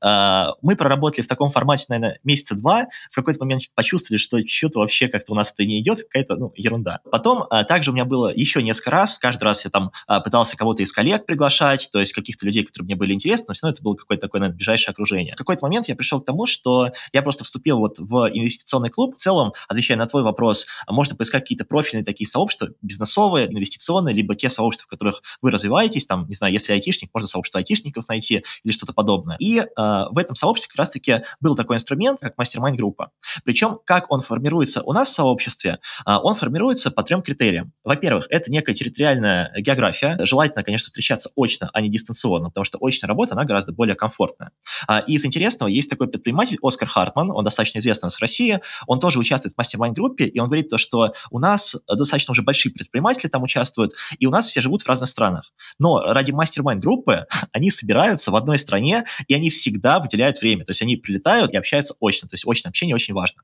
Мы 0.61 0.75
проработали 0.75 1.23
в 1.23 1.27
таком 1.27 1.51
формате, 1.51 1.85
наверное, 1.89 2.19
месяца 2.23 2.55
два, 2.55 2.85
в 3.11 3.15
какой-то 3.15 3.39
момент 3.39 3.63
почувствовали, 3.73 4.19
что 4.19 4.39
что-то 4.45 4.79
вообще 4.79 5.07
как-то 5.07 5.33
у 5.33 5.35
нас 5.35 5.51
это 5.51 5.65
не 5.65 5.79
идет, 5.79 6.03
какая-то, 6.03 6.35
ну, 6.35 6.53
ерунда. 6.55 6.99
Потом 7.11 7.47
также 7.67 7.91
у 7.91 7.93
меня 7.93 8.05
было 8.05 8.31
еще 8.33 8.61
несколько 8.63 8.91
раз, 8.91 9.17
каждый 9.17 9.43
раз 9.43 9.65
я 9.65 9.71
там 9.71 9.91
пытался 10.23 10.57
кого-то 10.57 10.83
из 10.83 10.91
коллег 10.91 11.25
приглашать, 11.25 11.89
то 11.91 11.99
есть 11.99 12.13
каких-то 12.13 12.45
людей, 12.45 12.63
которые 12.63 12.85
мне 12.85 12.95
были 12.95 13.13
интересны, 13.13 13.44
но 13.47 13.53
все 13.53 13.65
равно 13.65 13.73
это 13.73 13.83
было 13.83 13.95
какое-то 13.95 14.21
такое, 14.21 14.41
наверное, 14.41 14.57
ближайшее 14.57 14.91
окружение. 14.91 15.33
В 15.33 15.37
какой-то 15.37 15.63
момент 15.63 15.87
я 15.87 15.95
пришел 15.95 16.21
к 16.21 16.25
тому, 16.25 16.45
что 16.45 16.91
я 17.13 17.21
просто 17.21 17.43
вступил 17.43 17.79
вот 17.79 17.99
в 17.99 18.29
инвестиционный 18.33 18.89
клуб. 18.89 19.15
В 19.15 19.17
целом, 19.17 19.53
отвечая 19.67 19.97
на 19.97 20.07
твой 20.07 20.23
вопрос, 20.23 20.65
можно 20.87 21.15
поискать 21.15 21.43
какие-то 21.43 21.65
профильные 21.65 22.05
такие 22.05 22.27
сообщества, 22.27 22.69
бизнесовые, 22.81 23.47
инвестиционные, 23.47 24.15
либо 24.15 24.35
те 24.35 24.49
сообщества, 24.49 24.85
в 24.85 24.89
которых 24.89 25.21
вы 25.41 25.51
развиваетесь, 25.51 26.05
там, 26.05 26.27
не 26.27 26.35
знаю, 26.35 26.53
если 26.53 26.73
айтишник, 26.73 27.09
можно 27.13 27.27
сообщество 27.27 27.59
айтишников 27.59 28.07
найти 28.07 28.43
или 28.63 28.71
что-то 28.71 28.93
подобное. 28.93 29.37
И 29.39 29.59
э, 29.59 29.65
в 29.75 30.17
этом 30.17 30.35
сообществе 30.35 30.69
как 30.69 30.79
раз-таки 30.79 31.21
был 31.39 31.55
такой 31.55 31.77
инструмент, 31.77 32.19
как 32.19 32.37
мастер-майнд-группа. 32.37 33.11
Причем, 33.43 33.79
как 33.85 34.11
он 34.11 34.21
формируется 34.21 34.81
у 34.81 34.93
нас 34.93 35.09
в 35.09 35.13
сообществе, 35.13 35.79
э, 36.05 36.11
он 36.23 36.35
формируется 36.35 36.91
по 36.91 37.03
трем 37.03 37.21
критериям. 37.21 37.73
Во-первых, 37.83 38.27
это 38.29 38.51
некая 38.51 38.73
территориальная 38.73 39.53
география. 39.57 40.17
Желательно, 40.21 40.63
конечно, 40.63 40.87
встречаться 40.87 41.29
очно, 41.35 41.69
а 41.73 41.81
не 41.81 41.89
дистанционно, 41.89 42.49
потому 42.49 42.63
что 42.63 42.77
очная 42.81 43.07
работа, 43.07 43.34
она 43.35 43.45
гораздо 43.45 43.71
более 43.71 43.95
комфортная. 43.95 44.51
А, 44.87 44.99
из 44.99 45.25
интересного 45.25 45.69
есть 45.69 45.89
такой 45.89 46.07
предприниматель 46.07 46.57
Оскар 46.61 46.87
Хартман, 46.87 47.31
он 47.31 47.43
достаточно 47.43 47.79
известный 47.79 48.07
у 48.07 48.07
нас 48.07 48.15
в 48.15 48.21
России, 48.21 48.59
он 48.87 48.99
тоже 48.99 49.19
участвует 49.19 49.55
в 49.55 49.57
мастер-майн-группе, 49.57 50.25
и 50.25 50.39
он 50.39 50.47
говорит 50.47 50.69
то, 50.69 50.77
что 50.77 51.13
у 51.31 51.39
нас 51.39 51.75
достаточно 51.87 52.31
уже 52.31 52.41
большие 52.41 52.71
предприниматели 52.71 53.29
там 53.29 53.43
участвуют, 53.43 53.93
и 54.19 54.25
у 54.25 54.31
нас 54.31 54.47
все 54.47 54.61
живут 54.61 54.83
в 54.83 54.87
разных 54.87 55.09
странах. 55.09 55.51
Но 55.79 55.99
ради 55.99 56.31
мастер-майн-группы 56.31 57.25
они 57.51 57.71
собираются 57.71 58.31
в 58.31 58.35
одной 58.35 58.59
стране, 58.59 59.05
и 59.27 59.33
они 59.33 59.49
всегда 59.49 59.99
выделяют 59.99 60.41
время. 60.41 60.65
То 60.65 60.71
есть 60.71 60.81
они 60.81 60.95
прилетают 60.95 61.51
и 61.53 61.57
общаются 61.57 61.95
очно. 61.99 62.27
То 62.27 62.35
есть 62.35 62.45
очное 62.47 62.69
общение 62.69 62.95
очень 62.95 63.13
важно. 63.13 63.41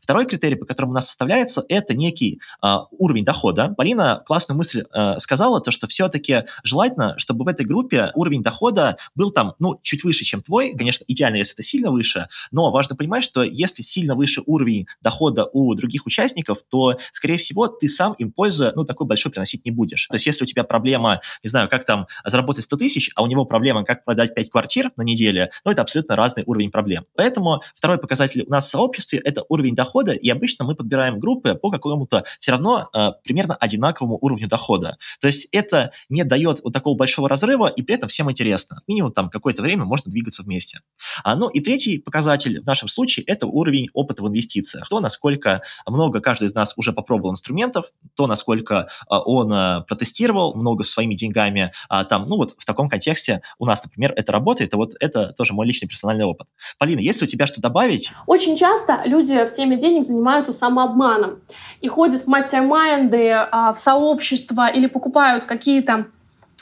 Второй 0.00 0.26
критерий, 0.26 0.56
по 0.56 0.66
которому 0.66 0.92
у 0.92 0.94
нас 0.94 1.06
составляется, 1.06 1.64
это 1.68 1.94
некий 1.94 2.40
э, 2.62 2.76
уровень 2.90 3.24
дохода. 3.24 3.74
Полина 3.76 4.22
классную 4.24 4.58
мысль 4.58 4.84
э, 4.92 5.18
сказала, 5.18 5.60
то, 5.60 5.70
что 5.70 5.86
все-таки 5.86 6.44
желательно, 6.62 7.18
чтобы 7.18 7.44
в 7.44 7.48
этой 7.48 7.66
группе 7.66 8.10
уровень 8.14 8.42
дохода 8.42 8.96
был 9.14 9.30
там, 9.34 9.54
ну, 9.58 9.78
чуть 9.82 10.04
выше, 10.04 10.24
чем 10.24 10.42
твой. 10.42 10.74
Конечно, 10.76 11.04
идеально, 11.06 11.36
если 11.36 11.54
это 11.54 11.62
сильно 11.62 11.90
выше, 11.90 12.28
но 12.50 12.70
важно 12.70 12.96
понимать, 12.96 13.24
что 13.24 13.42
если 13.42 13.82
сильно 13.82 14.14
выше 14.14 14.42
уровень 14.46 14.86
дохода 15.02 15.48
у 15.52 15.74
других 15.74 16.06
участников, 16.06 16.58
то, 16.68 16.96
скорее 17.12 17.36
всего, 17.36 17.68
ты 17.68 17.88
сам 17.88 18.14
им 18.14 18.32
пользу, 18.32 18.72
ну, 18.74 18.84
такой 18.84 19.06
большой 19.06 19.32
приносить 19.32 19.64
не 19.64 19.70
будешь. 19.70 20.06
То 20.08 20.14
есть 20.14 20.26
если 20.26 20.44
у 20.44 20.46
тебя 20.46 20.64
проблема, 20.64 21.20
не 21.42 21.50
знаю, 21.50 21.68
как 21.68 21.84
там 21.84 22.06
заработать 22.24 22.64
100 22.64 22.76
тысяч, 22.76 23.10
а 23.14 23.22
у 23.22 23.26
него 23.26 23.44
проблема, 23.44 23.84
как 23.84 24.04
продать 24.04 24.34
5 24.34 24.50
квартир 24.50 24.90
на 24.96 25.02
неделе, 25.02 25.50
ну, 25.64 25.70
это 25.70 25.82
абсолютно 25.82 26.16
разный 26.16 26.44
уровень 26.46 26.70
проблем. 26.70 27.04
Поэтому 27.16 27.62
второй 27.74 27.98
показатель 27.98 28.44
у 28.46 28.50
нас 28.50 28.66
в 28.66 28.70
сообществе– 28.70 29.18
это 29.24 29.44
уровень 29.48 29.74
дохода, 29.74 30.12
и 30.12 30.28
обычно 30.30 30.64
мы 30.64 30.74
подбираем 30.74 31.18
группы 31.18 31.54
по 31.54 31.70
какому-то 31.70 32.24
все 32.38 32.52
равно 32.52 32.88
э, 32.94 33.10
примерно 33.24 33.54
одинаковому 33.54 34.18
уровню 34.20 34.48
дохода. 34.48 34.96
То 35.20 35.26
есть 35.26 35.48
это 35.52 35.92
не 36.08 36.24
дает 36.24 36.60
вот 36.62 36.72
такого 36.72 36.96
большого 36.96 37.28
разрыва, 37.28 37.68
и 37.68 37.82
при 37.82 37.94
этом 37.94 38.08
всем 38.08 38.30
интересно. 38.30 38.82
Минимум 38.86 39.12
там 39.12 39.23
какое-то 39.30 39.62
время 39.62 39.84
можно 39.84 40.10
двигаться 40.10 40.42
вместе. 40.42 40.80
А, 41.22 41.36
ну 41.36 41.48
и 41.48 41.60
третий 41.60 41.98
показатель 41.98 42.60
в 42.60 42.66
нашем 42.66 42.88
случае– 42.88 43.24
это 43.26 43.46
уровень 43.46 43.88
опыта 43.92 44.22
в 44.22 44.28
инвестициях. 44.28 44.88
То, 44.88 45.00
насколько 45.00 45.62
много 45.86 46.20
каждый 46.20 46.48
из 46.48 46.54
нас 46.54 46.74
уже 46.76 46.92
попробовал 46.92 47.32
инструментов, 47.32 47.86
то, 48.14 48.26
насколько 48.26 48.88
а, 49.08 49.20
он 49.20 49.52
а, 49.52 49.80
протестировал 49.82 50.54
много 50.54 50.84
своими 50.84 51.14
деньгами. 51.14 51.72
А, 51.88 52.04
там, 52.04 52.28
ну 52.28 52.36
вот 52.36 52.54
в 52.58 52.64
таком 52.64 52.88
контексте 52.88 53.42
у 53.58 53.66
нас, 53.66 53.82
например, 53.84 54.12
это 54.16 54.32
работает, 54.32 54.72
и 54.72 54.76
вот 54.76 54.92
это 55.00 55.32
тоже 55.32 55.54
мой 55.54 55.66
личный 55.66 55.88
персональный 55.88 56.24
опыт. 56.24 56.48
Полина, 56.78 57.00
если 57.00 57.24
у 57.24 57.28
тебя 57.28 57.46
что 57.46 57.60
добавить? 57.60 58.12
Очень 58.26 58.56
часто 58.56 59.02
люди 59.04 59.44
в 59.44 59.52
теме 59.52 59.76
денег 59.76 60.04
занимаются 60.04 60.52
самообманом 60.52 61.40
и 61.80 61.88
ходят 61.88 62.22
в 62.22 62.26
мастер-майнды, 62.26 63.30
а, 63.30 63.72
в 63.72 63.78
сообщества 63.78 64.68
или 64.68 64.86
покупают 64.86 65.44
какие-то 65.44 66.06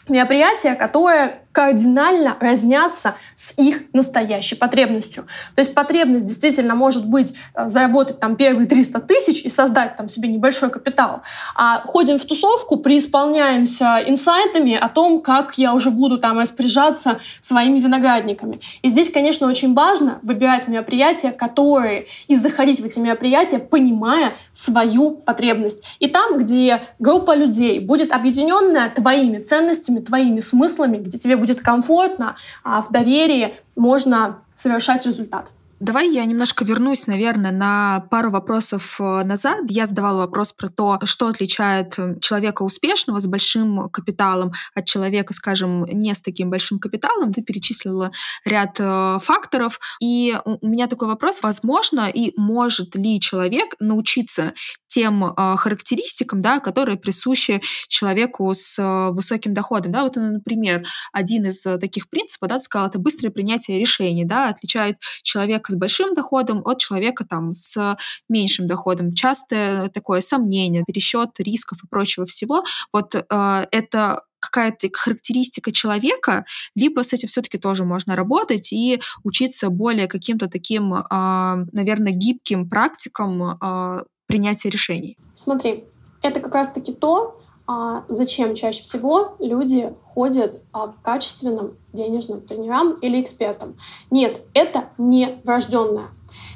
мероприятия, 0.09 0.75
которые 0.75 1.42
кардинально 1.53 2.37
разнятся 2.41 3.15
с 3.37 3.53
их 3.59 3.83
настоящей 3.93 4.55
потребностью. 4.55 5.27
То 5.55 5.61
есть 5.61 5.75
потребность 5.75 6.27
действительно 6.27 6.75
может 6.75 7.09
быть 7.09 7.35
э, 7.55 7.69
заработать 7.69 8.19
там 8.21 8.37
первые 8.37 8.67
300 8.67 9.01
тысяч 9.01 9.43
и 9.43 9.49
создать 9.49 9.97
там 9.97 10.09
себе 10.09 10.29
небольшой 10.29 10.71
капитал. 10.71 11.23
А 11.55 11.83
ходим 11.85 12.19
в 12.19 12.25
тусовку, 12.25 12.79
преисполняемся 12.79 14.03
инсайтами 14.07 14.75
о 14.75 14.89
том, 14.89 15.21
как 15.21 15.59
я 15.59 15.75
уже 15.75 15.91
буду 15.91 16.19
там 16.19 16.39
распоряжаться 16.39 17.21
своими 17.41 17.79
виноградниками. 17.79 18.61
И 18.81 18.89
здесь, 18.89 19.11
конечно, 19.11 19.47
очень 19.47 19.75
важно 19.75 20.19
выбирать 20.23 20.69
мероприятия, 20.69 21.33
которые 21.33 22.07
и 22.29 22.37
заходить 22.37 22.81
в 22.81 22.85
эти 22.85 22.99
мероприятия, 22.99 23.59
понимая 23.59 24.35
свою 24.53 25.11
потребность. 25.11 25.83
И 25.99 26.09
там, 26.09 26.39
где 26.39 26.81
группа 26.99 27.37
людей 27.37 27.79
будет 27.79 28.13
объединенная 28.13 28.89
твоими 28.89 29.39
ценностями, 29.39 30.01
твоими 30.01 30.41
смыслами, 30.41 30.97
где 30.97 31.19
тебе 31.19 31.37
будет 31.43 31.61
комфортно, 31.61 32.37
а 32.65 32.83
в 32.83 32.91
доверии 32.91 33.55
можно 33.77 34.39
совершать 34.55 35.05
результат. 35.05 35.47
Давай 35.83 36.09
я 36.13 36.25
немножко 36.27 36.65
вернусь, 36.65 37.09
наверное, 37.09 37.51
на 37.51 38.07
пару 38.09 38.31
вопросов 38.31 39.01
э, 39.01 39.25
назад. 39.25 39.65
Я 39.69 39.87
задавала 39.87 40.19
вопрос 40.19 40.53
про 40.53 40.69
то, 40.69 41.01
что 41.07 41.27
отличает 41.27 41.99
э, 41.99 42.21
человека 42.21 42.63
успешного 42.63 43.19
с 43.19 43.27
большим 43.27 43.91
капиталом 43.91 44.53
от 44.77 44.87
человека, 44.87 45.35
скажем, 45.35 45.85
не 45.87 46.15
с 46.15 46.23
таким 46.23 46.51
большим 46.51 46.79
капиталом. 46.79 47.33
Ты 47.33 47.43
перечислила 47.43 48.13
ряд 48.45 48.77
э, 48.79 49.19
факторов. 49.21 49.81
И 50.01 50.39
у 50.45 50.69
меня 50.69 50.87
такой 50.87 51.09
вопрос. 51.09 51.43
Возможно 51.43 52.09
и 52.09 52.33
может 52.37 52.95
ли 52.95 53.21
человек 53.21 53.75
научиться 53.81 54.55
тем 54.87 55.35
характеристикам, 55.35 56.43
да, 56.43 56.61
которые 56.61 56.99
присущи 56.99 57.63
человеку 57.89 58.53
с 58.55 58.77
высоким 59.11 59.55
доходом? 59.55 59.91
Да, 59.91 60.05
вот, 60.05 60.17
например, 60.17 60.87
один 61.15 61.47
из 61.47 61.63
таких 61.63 62.11
принципов, 62.11 62.51
да, 62.51 62.59
ты 62.59 62.65
сказал, 62.65 62.89
это 62.89 62.99
быстрое 62.99 63.33
принятие 63.33 63.81
решений, 63.81 64.27
да, 64.27 64.51
отличает 64.51 64.99
человека 65.23 65.72
с 65.73 65.77
большим 65.77 66.15
доходом 66.15 66.63
от 66.65 66.79
человека 66.79 67.25
там 67.29 67.53
с 67.53 67.97
меньшим 68.29 68.67
доходом. 68.67 69.13
Часто 69.15 69.91
такое 69.93 70.21
сомнение, 70.21 70.85
пересчет 70.87 71.31
рисков 71.39 71.79
и 71.83 71.89
прочего 71.89 72.27
всего. 72.27 72.63
Вот 72.93 73.15
э, 73.15 73.67
это 73.71 74.23
какая-то 74.41 74.89
характеристика 74.93 75.73
человека, 75.73 76.45
либо 76.75 77.03
с 77.03 77.13
этим 77.13 77.29
все-таки 77.29 77.59
тоже 77.59 77.85
можно 77.85 78.17
работать 78.17 78.73
и 78.73 79.01
учиться 79.23 79.71
более 79.71 80.09
каким-то 80.09 80.49
таким, 80.49 80.95
э, 80.95 81.05
наверное, 81.11 82.13
гибким 82.13 82.69
практикам 82.69 83.43
э, 83.43 84.05
принятия 84.27 84.69
решений. 84.69 85.17
Смотри, 85.35 85.85
это 86.23 86.41
как 86.41 86.55
раз-таки 86.55 86.93
то, 86.93 87.41
а 87.73 88.05
зачем 88.09 88.55
чаще 88.55 88.83
всего 88.83 89.35
люди 89.39 89.95
ходят 90.07 90.61
а, 90.73 90.89
к 90.89 91.03
качественным 91.03 91.79
денежным 91.95 92.43
тренерам 92.43 92.93
или 93.01 93.21
экспертам? 93.23 93.79
Нет, 94.11 94.43
это 94.53 94.91
не 94.99 95.41
врожденное. 95.45 96.09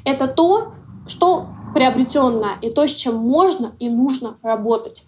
Это 0.05 0.27
то, 0.27 0.73
что 1.07 1.47
приобретенное 1.73 2.59
и 2.61 2.69
то, 2.69 2.85
с 2.85 2.91
чем 2.91 3.15
можно 3.15 3.73
и 3.79 3.89
нужно 3.89 4.37
работать. 4.43 5.05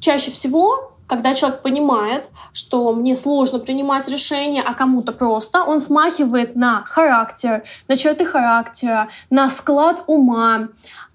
Чаще 0.00 0.32
всего, 0.32 0.92
когда 1.06 1.34
человек 1.34 1.62
понимает, 1.62 2.28
что 2.52 2.92
мне 2.92 3.14
сложно 3.14 3.60
принимать 3.60 4.08
решения, 4.08 4.62
а 4.62 4.74
кому-то 4.74 5.12
просто, 5.12 5.62
он 5.62 5.80
смахивает 5.80 6.56
на 6.56 6.82
характер, 6.86 7.62
на 7.86 7.96
черты 7.96 8.24
характера, 8.24 9.08
на 9.30 9.48
склад 9.48 10.02
ума. 10.08 10.70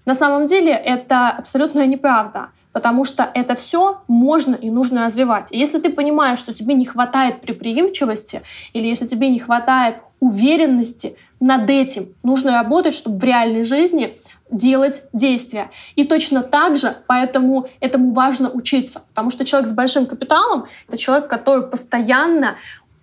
На 0.06 0.14
самом 0.14 0.46
деле 0.46 0.72
это 0.72 1.28
абсолютная 1.28 1.86
неправда 1.86 2.48
потому 2.72 3.04
что 3.04 3.30
это 3.34 3.54
все 3.54 4.02
можно 4.08 4.54
и 4.54 4.70
нужно 4.70 5.06
развивать. 5.06 5.48
И 5.50 5.58
если 5.58 5.78
ты 5.78 5.90
понимаешь, 5.90 6.38
что 6.38 6.54
тебе 6.54 6.74
не 6.74 6.84
хватает 6.84 7.40
предприимчивости 7.40 8.42
или 8.72 8.86
если 8.86 9.06
тебе 9.06 9.28
не 9.28 9.38
хватает 9.38 9.96
уверенности, 10.20 11.16
над 11.40 11.70
этим 11.70 12.08
нужно 12.22 12.52
работать, 12.52 12.94
чтобы 12.94 13.18
в 13.18 13.24
реальной 13.24 13.62
жизни 13.62 14.16
делать 14.50 15.02
действия. 15.12 15.70
И 15.94 16.04
точно 16.04 16.42
так 16.42 16.76
же, 16.76 16.96
поэтому 17.06 17.68
этому 17.80 18.12
важно 18.12 18.50
учиться. 18.50 19.02
Потому 19.10 19.30
что 19.30 19.44
человек 19.44 19.68
с 19.68 19.72
большим 19.72 20.06
капиталом— 20.06 20.66
это 20.88 20.96
человек, 20.96 21.28
который 21.28 21.66
постоянно 21.66 22.56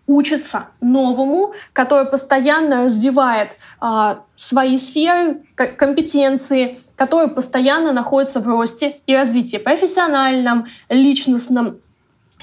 учится 0.07 0.67
новому, 0.81 1.53
который 1.73 2.05
постоянно 2.05 2.83
развивает 2.83 3.57
а, 3.79 4.23
свои 4.35 4.77
сферы, 4.77 5.41
компетенции, 5.55 6.77
который 6.95 7.29
постоянно 7.29 7.91
находится 7.91 8.39
в 8.39 8.47
росте 8.47 8.97
и 9.07 9.15
развитии 9.15 9.57
профессиональном, 9.57 10.67
личностном, 10.89 11.77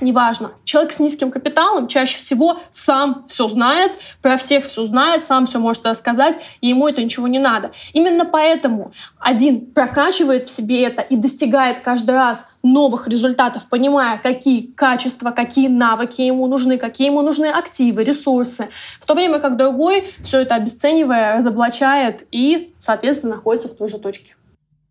неважно. 0.02 0.52
Человек 0.64 0.92
с 0.92 0.98
низким 0.98 1.30
капиталом 1.30 1.88
чаще 1.88 2.18
всего 2.18 2.58
сам 2.70 3.24
все 3.26 3.48
знает, 3.48 3.92
про 4.20 4.36
всех 4.36 4.66
все 4.66 4.84
знает, 4.86 5.24
сам 5.24 5.46
все 5.46 5.58
может 5.58 5.86
рассказать, 5.86 6.36
и 6.60 6.68
ему 6.68 6.88
это 6.88 7.02
ничего 7.02 7.28
не 7.28 7.38
надо. 7.38 7.72
Именно 7.92 8.24
поэтому 8.24 8.92
один 9.18 9.66
прокачивает 9.66 10.48
в 10.48 10.54
себе 10.54 10.84
это 10.84 11.02
и 11.02 11.16
достигает 11.16 11.80
каждый 11.80 12.14
раз 12.14 12.48
новых 12.62 13.08
результатов, 13.08 13.66
понимая, 13.68 14.18
какие 14.18 14.62
качества, 14.62 15.30
какие 15.30 15.68
навыки 15.68 16.20
ему 16.20 16.46
нужны, 16.46 16.78
какие 16.78 17.08
ему 17.08 17.22
нужны 17.22 17.46
активы, 17.46 18.04
ресурсы, 18.04 18.68
в 19.00 19.06
то 19.06 19.14
время 19.14 19.38
как 19.38 19.56
другой 19.56 20.12
все 20.22 20.40
это 20.40 20.54
обесценивая, 20.54 21.38
разоблачает 21.38 22.26
и, 22.30 22.74
соответственно, 22.78 23.36
находится 23.36 23.68
в 23.68 23.76
той 23.76 23.88
же 23.88 23.98
точке. 23.98 24.34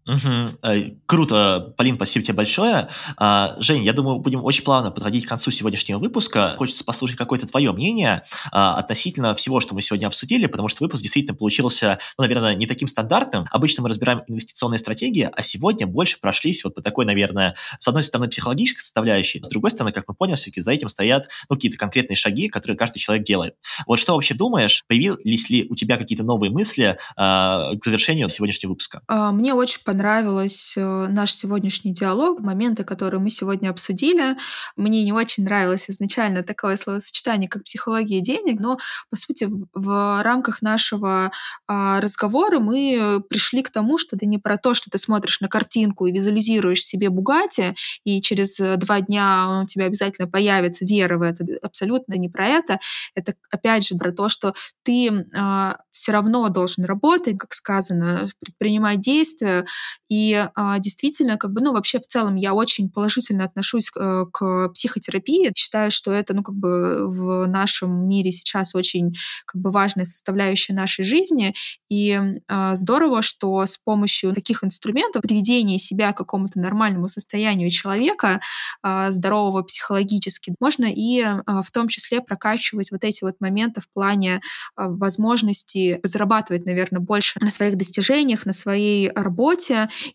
Угу. 0.08 0.95
Круто, 1.06 1.74
Полин, 1.78 1.95
спасибо 1.95 2.26
тебе 2.26 2.34
большое. 2.34 2.88
А, 3.18 3.56
Жень, 3.60 3.84
я 3.84 3.93
думаю, 3.93 4.20
будем 4.20 4.43
очень 4.43 4.64
плавно 4.64 4.89
подходить 4.91 5.26
к 5.26 5.30
концу 5.30 5.52
сегодняшнего 5.52 5.99
выпуска. 5.99 6.56
Хочется 6.58 6.84
послушать 6.84 7.18
какое-то 7.18 7.47
твое 7.47 7.72
мнение 7.72 8.24
а, 8.52 8.76
относительно 8.76 9.36
всего, 9.36 9.60
что 9.60 9.76
мы 9.76 9.82
сегодня 9.82 10.08
обсудили, 10.08 10.47
потому 10.47 10.70
что 10.70 10.84
выпуск 10.84 11.04
действительно 11.04 11.38
получился, 11.38 11.99
ну, 12.18 12.24
наверное, 12.24 12.56
не 12.56 12.66
таким 12.66 12.88
стандартным. 12.88 13.45
Обычно 13.52 13.84
мы 13.84 13.89
разбираем 13.89 14.24
инвестиционные 14.28 14.80
стратегии, 14.80 15.30
а 15.32 15.43
сегодня 15.43 15.86
больше 15.86 16.20
прошлись 16.20 16.64
вот 16.64 16.76
по 16.76 16.82
такой, 16.82 17.06
наверное, 17.06 17.56
с 17.78 17.88
одной 17.88 18.04
стороны, 18.04 18.28
психологической 18.28 18.82
составляющей, 18.82 19.39
с 19.39 19.47
другой 19.47 19.72
стороны, 19.72 19.91
как 19.91 20.06
мы 20.08 20.16
поняли, 20.16 20.36
все-таки 20.36 20.62
за 20.62 20.72
этим 20.72 20.89
стоят 20.89 21.30
ну, 21.49 21.56
какие-то 21.56 21.78
конкретные 21.78 22.18
шаги, 22.18 22.49
которые 22.49 22.78
каждый 22.78 22.99
человек 22.99 23.26
делает. 23.26 23.56
Вот 23.86 23.99
что 23.99 24.16
вообще 24.16 24.34
думаешь? 24.34 24.84
Появились 24.88 25.49
ли 25.49 25.68
у 25.70 25.76
тебя 25.76 25.97
какие-то 25.97 26.24
новые 26.24 26.52
мысли 26.52 26.97
к 27.16 27.80
завершению 27.84 28.30
сегодняшнего 28.30 28.72
выпуска? 28.72 29.02
Мне 29.08 29.54
очень 29.54 29.82
понравилось 29.92 30.74
э, 30.78 31.08
наш 31.10 31.34
сегодняшний 31.34 31.94
диалог, 31.94 32.39
моменты, 32.39 32.86
которые 32.86 33.20
мы 33.20 33.30
сегодня 33.30 33.70
обсудили. 33.70 34.38
Мне 34.78 35.04
не 35.04 35.12
очень 35.12 35.44
нравилось 35.44 35.89
изначально 35.89 36.44
такое 36.44 36.78
словосочетание, 36.78 37.50
как 37.50 37.66
психология 37.66 38.22
денег, 38.22 38.62
но, 38.62 38.78
по 39.10 39.18
сути, 39.18 39.44
в, 39.44 39.68
в 39.74 40.24
рамках 40.24 40.62
нашего 40.62 41.34
а, 41.68 42.00
разговора 42.00 42.60
мы 42.60 43.22
пришли 43.30 43.64
к 43.64 43.70
тому, 43.70 43.98
что 43.98 44.16
это 44.16 44.26
не 44.26 44.38
про 44.38 44.56
то, 44.58 44.74
что 44.74 44.89
ты 44.89 44.98
смотришь 44.98 45.42
на 45.42 45.50
картинку 45.50 46.06
и 46.06 46.14
визуализируешь 46.14 46.86
себе 46.86 47.10
Бугати, 47.10 47.76
и 48.06 48.22
через 48.22 48.56
два 48.78 49.02
дня 49.02 49.64
у 49.64 49.66
тебя 49.66 49.88
обязательно 49.88 50.30
появится 50.30 50.86
вера 50.86 51.18
в 51.18 51.22
это. 51.22 51.46
Абсолютно 51.62 52.14
не 52.14 52.30
про 52.30 52.48
это. 52.48 52.80
Это, 53.14 53.34
опять 53.52 53.86
же, 53.86 53.96
про 53.96 54.14
то, 54.14 54.30
что 54.30 54.54
ты 54.84 55.28
а, 55.36 55.80
все 55.89 56.14
равно 56.14 56.48
должен 56.48 56.86
работать, 56.86 57.38
как 57.38 57.54
сказано, 57.54 58.30
предпринимать 58.39 59.02
действия, 59.02 59.66
и 60.10 60.48
а, 60.56 60.80
действительно, 60.80 61.38
как 61.38 61.54
бы, 61.54 61.62
ну, 61.62 61.72
вообще 61.74 62.00
в 62.00 62.08
целом 62.08 62.36
я 62.36 62.54
очень 62.54 62.90
положительно 62.90 63.46
отношусь 63.46 63.90
к, 63.90 64.26
к 64.26 64.70
психотерапии. 64.74 65.52
Считаю, 65.56 65.92
что 65.92 66.12
это, 66.12 66.34
ну, 66.34 66.44
как 66.44 66.56
бы 66.56 67.08
в 67.10 67.48
нашем 67.48 68.10
мире 68.10 68.32
сейчас 68.32 68.76
очень 68.76 69.14
как 69.46 69.62
бы 69.62 69.72
важная 69.72 70.06
составляющая 70.06 70.74
нашей 70.74 71.06
жизни. 71.06 71.54
И 71.90 72.20
а, 72.48 72.76
здорово, 72.76 73.22
что 73.22 73.66
с 73.66 73.78
помощью 73.78 74.34
таких 74.34 74.64
инструментов 74.64 75.22
приведения 75.22 75.80
себя 75.80 76.12
к 76.14 76.18
какому-то 76.18 76.60
нормальному 76.60 77.08
состоянию 77.08 77.70
человека, 77.70 78.42
а, 78.84 79.12
здорового 79.12 79.64
психологически, 79.64 80.54
можно 80.60 80.86
и 80.86 81.24
в 81.48 81.72
том 81.72 81.88
числе 81.88 82.22
прокачивать 82.22 82.92
вот 82.92 83.04
эти 83.04 83.24
вот 83.24 83.36
моменты 83.40 83.82
в 83.82 83.90
плане 83.92 84.42
возможности 84.76 86.00
зарабатывать, 86.04 86.66
наверное, 86.66 87.00
больше 87.00 87.40
на 87.40 87.52
своих 87.52 87.78
достижениях, 87.78 88.46
на 88.46 88.54
своей 88.54 89.10
работе, 89.16 89.70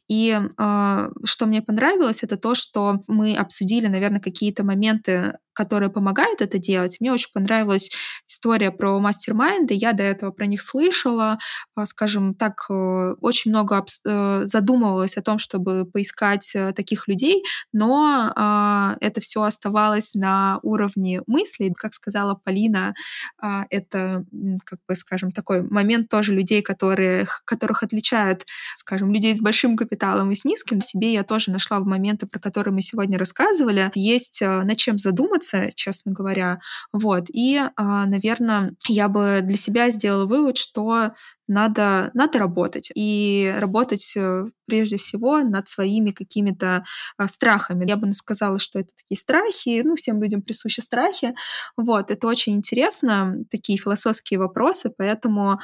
и 0.09 0.39
э, 0.59 1.11
что 1.25 1.47
мне 1.47 1.63
понравилось, 1.63 2.23
это 2.23 2.37
то, 2.37 2.55
что 2.55 3.03
мы 3.07 3.37
обсудили, 3.37 3.87
наверное, 3.89 4.21
какие-то 4.21 4.65
моменты 4.65 5.39
которые 5.57 5.91
помогают 5.91 6.43
это 6.43 6.59
делать. 6.59 6.99
Мне 7.01 7.13
очень 7.13 7.33
понравилась 7.33 7.91
история 8.29 8.71
про 8.71 9.01
мастер-майнды. 9.01 9.75
Я 9.75 9.95
до 9.95 10.03
этого 10.03 10.31
про 10.31 10.47
них 10.47 10.63
слышала. 10.63 11.39
А, 11.75 11.87
скажем 11.87 12.35
так, 12.35 12.67
э, 12.71 13.15
очень 13.21 13.51
много 13.51 13.85
э, 14.05 14.43
задумывалась 14.45 15.17
о 15.17 15.23
том, 15.23 15.39
чтобы 15.39 15.87
поискать 15.87 16.51
э, 16.55 16.73
таких 16.75 17.09
людей, 17.09 17.43
но 17.73 18.33
а, 18.37 18.97
это 19.01 19.21
все 19.21 19.43
оставалось 19.43 20.15
на 20.15 20.61
уровне 20.63 21.23
мыслей. 21.27 21.73
Как 21.75 21.95
сказала 21.95 22.39
Полина, 22.45 22.95
а, 23.41 23.65
это, 23.71 24.25
как 24.65 24.81
бы, 24.87 24.95
скажем, 24.95 25.33
такой 25.33 25.63
момент 25.63 26.11
тоже 26.11 26.35
людей, 26.35 26.61
которые, 26.61 27.27
которых 27.47 27.83
отличают, 27.83 28.45
скажем, 28.75 29.11
людей 29.11 29.33
с 29.33 29.41
большим 29.41 29.77
капиталом 29.77 30.31
и 30.31 30.35
с 30.35 30.45
низким. 30.45 30.81
В 30.81 30.87
себе 30.87 31.15
я 31.15 31.25
тоже 31.25 31.51
нашла 31.51 31.81
в 31.81 31.87
моменты, 31.87 32.27
про 32.27 32.41
которые 32.41 32.75
мы 32.75 32.83
сегодня 32.83 33.19
рассказывали. 33.19 33.91
Есть 33.95 34.43
над 34.43 34.77
чем 34.77 34.99
задуматься, 34.99 35.46
задуматься, 35.47 35.71
честно 35.75 36.13
говоря. 36.13 36.61
Вот. 36.93 37.27
И, 37.29 37.61
а, 37.77 38.07
наверное, 38.07 38.75
я 38.89 39.09
бы 39.09 39.41
для 39.43 39.57
себя 39.57 39.91
сделала 39.91 40.27
вывод, 40.27 40.57
что 40.57 41.13
надо, 41.49 42.11
надо 42.15 42.39
работать. 42.39 42.91
И 42.95 43.55
работать 43.59 44.17
э, 44.17 44.47
прежде 44.67 44.97
всего 44.97 45.39
над 45.43 45.69
своими 45.69 46.11
какими-то 46.11 46.85
а, 47.17 47.29
страхами. 47.29 47.89
Я 47.89 47.97
бы 47.97 48.13
сказала, 48.15 48.59
что 48.59 48.81
это 48.81 48.91
такие 48.97 49.19
страхи, 49.19 49.83
ну, 49.85 49.95
всем 49.95 50.21
людям 50.23 50.43
присущи 50.43 50.81
страхи. 50.81 51.35
Вот, 51.77 52.11
это 52.11 52.27
очень 52.27 52.55
интересно, 52.55 53.37
такие 53.51 53.79
философские 53.79 54.41
вопросы, 54.41 54.91
поэтому 54.97 55.61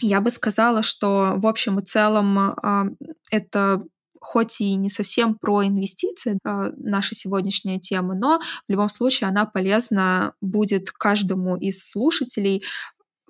я 0.00 0.20
бы 0.20 0.30
сказала, 0.30 0.82
что 0.82 1.34
в 1.36 1.46
общем 1.46 1.78
и 1.80 1.84
целом 1.84 2.38
а, 2.38 2.86
это 3.30 3.82
хоть 4.20 4.60
и 4.60 4.74
не 4.74 4.90
совсем 4.90 5.34
про 5.34 5.66
инвестиции, 5.66 6.38
э, 6.44 6.72
наша 6.76 7.14
сегодняшняя 7.14 7.78
тема, 7.78 8.14
но 8.14 8.40
в 8.40 8.70
любом 8.70 8.88
случае 8.88 9.28
она 9.28 9.46
полезна 9.46 10.34
будет 10.40 10.90
каждому 10.90 11.56
из 11.56 11.88
слушателей 11.88 12.64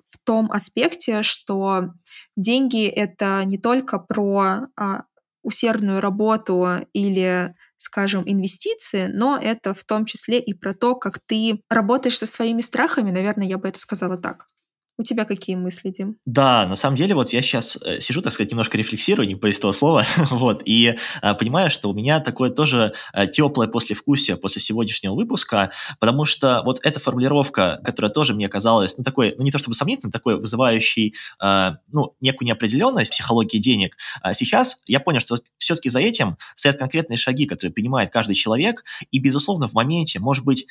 в 0.05 0.17
том 0.23 0.51
аспекте, 0.51 1.21
что 1.21 1.93
деньги— 2.35 2.85
это 2.87 3.43
не 3.45 3.57
только 3.57 3.99
про 3.99 4.67
а, 4.77 5.03
усердную 5.43 5.99
работу 5.99 6.65
или 6.93 7.55
скажем, 7.77 8.23
инвестиции, 8.25 9.07
но 9.07 9.37
это 9.37 9.73
в 9.73 9.83
том 9.83 10.05
числе 10.05 10.39
и 10.39 10.53
про 10.53 10.73
то, 10.73 10.95
как 10.95 11.19
ты 11.19 11.61
работаешь 11.69 12.17
со 12.17 12.25
своими 12.25 12.61
страхами, 12.61 13.11
наверное, 13.11 13.47
я 13.47 13.57
бы 13.57 13.67
это 13.67 13.79
сказала 13.79 14.17
так. 14.17 14.47
У 14.99 15.03
тебя 15.03 15.25
какие 15.25 15.55
мысли, 15.55 15.89
Дим? 15.89 16.17
Да, 16.25 16.65
на 16.65 16.75
самом 16.75 16.95
деле, 16.95 17.13
вот 17.13 17.29
я 17.29 17.43
сейчас 17.43 17.77
э, 17.77 17.99
сижу, 17.99 18.23
так 18.23 18.33
сказать, 18.33 18.49
немножко 18.51 18.79
рефлексирую, 18.79 19.27
не 19.27 19.35
по 19.35 19.51
того 19.51 19.71
слова, 19.71 20.03
вот, 20.31 20.63
и 20.65 20.95
а, 21.21 21.35
понимаю, 21.35 21.69
что 21.69 21.91
у 21.91 21.93
меня 21.93 22.19
такое 22.19 22.49
тоже 22.49 22.93
а, 23.13 23.27
теплое 23.27 23.67
послевкусие 23.67 24.37
после 24.37 24.59
сегодняшнего 24.59 25.13
выпуска, 25.13 25.71
потому 25.99 26.25
что 26.25 26.63
вот 26.65 26.79
эта 26.83 26.99
формулировка, 26.99 27.79
которая 27.83 28.11
тоже 28.11 28.33
мне 28.33 28.49
казалась, 28.49 28.97
ну, 28.97 29.03
такой, 29.03 29.35
ну, 29.37 29.43
не 29.43 29.51
то 29.51 29.59
чтобы 29.59 29.75
сомнительно, 29.75 30.11
такой 30.11 30.39
вызывающий, 30.39 31.13
а, 31.39 31.77
ну, 31.91 32.15
некую 32.19 32.47
неопределенность 32.47 33.11
психологии 33.11 33.59
денег, 33.59 33.97
а 34.23 34.33
сейчас 34.33 34.77
я 34.87 34.99
понял, 34.99 35.19
что 35.19 35.37
все-таки 35.59 35.89
за 35.89 35.99
этим 35.99 36.37
стоят 36.55 36.77
конкретные 36.77 37.17
шаги, 37.17 37.45
которые 37.45 37.71
принимает 37.71 38.09
каждый 38.09 38.33
человек, 38.33 38.83
и, 39.11 39.19
безусловно, 39.19 39.67
в 39.67 39.73
моменте, 39.73 40.19
может 40.19 40.43
быть, 40.43 40.65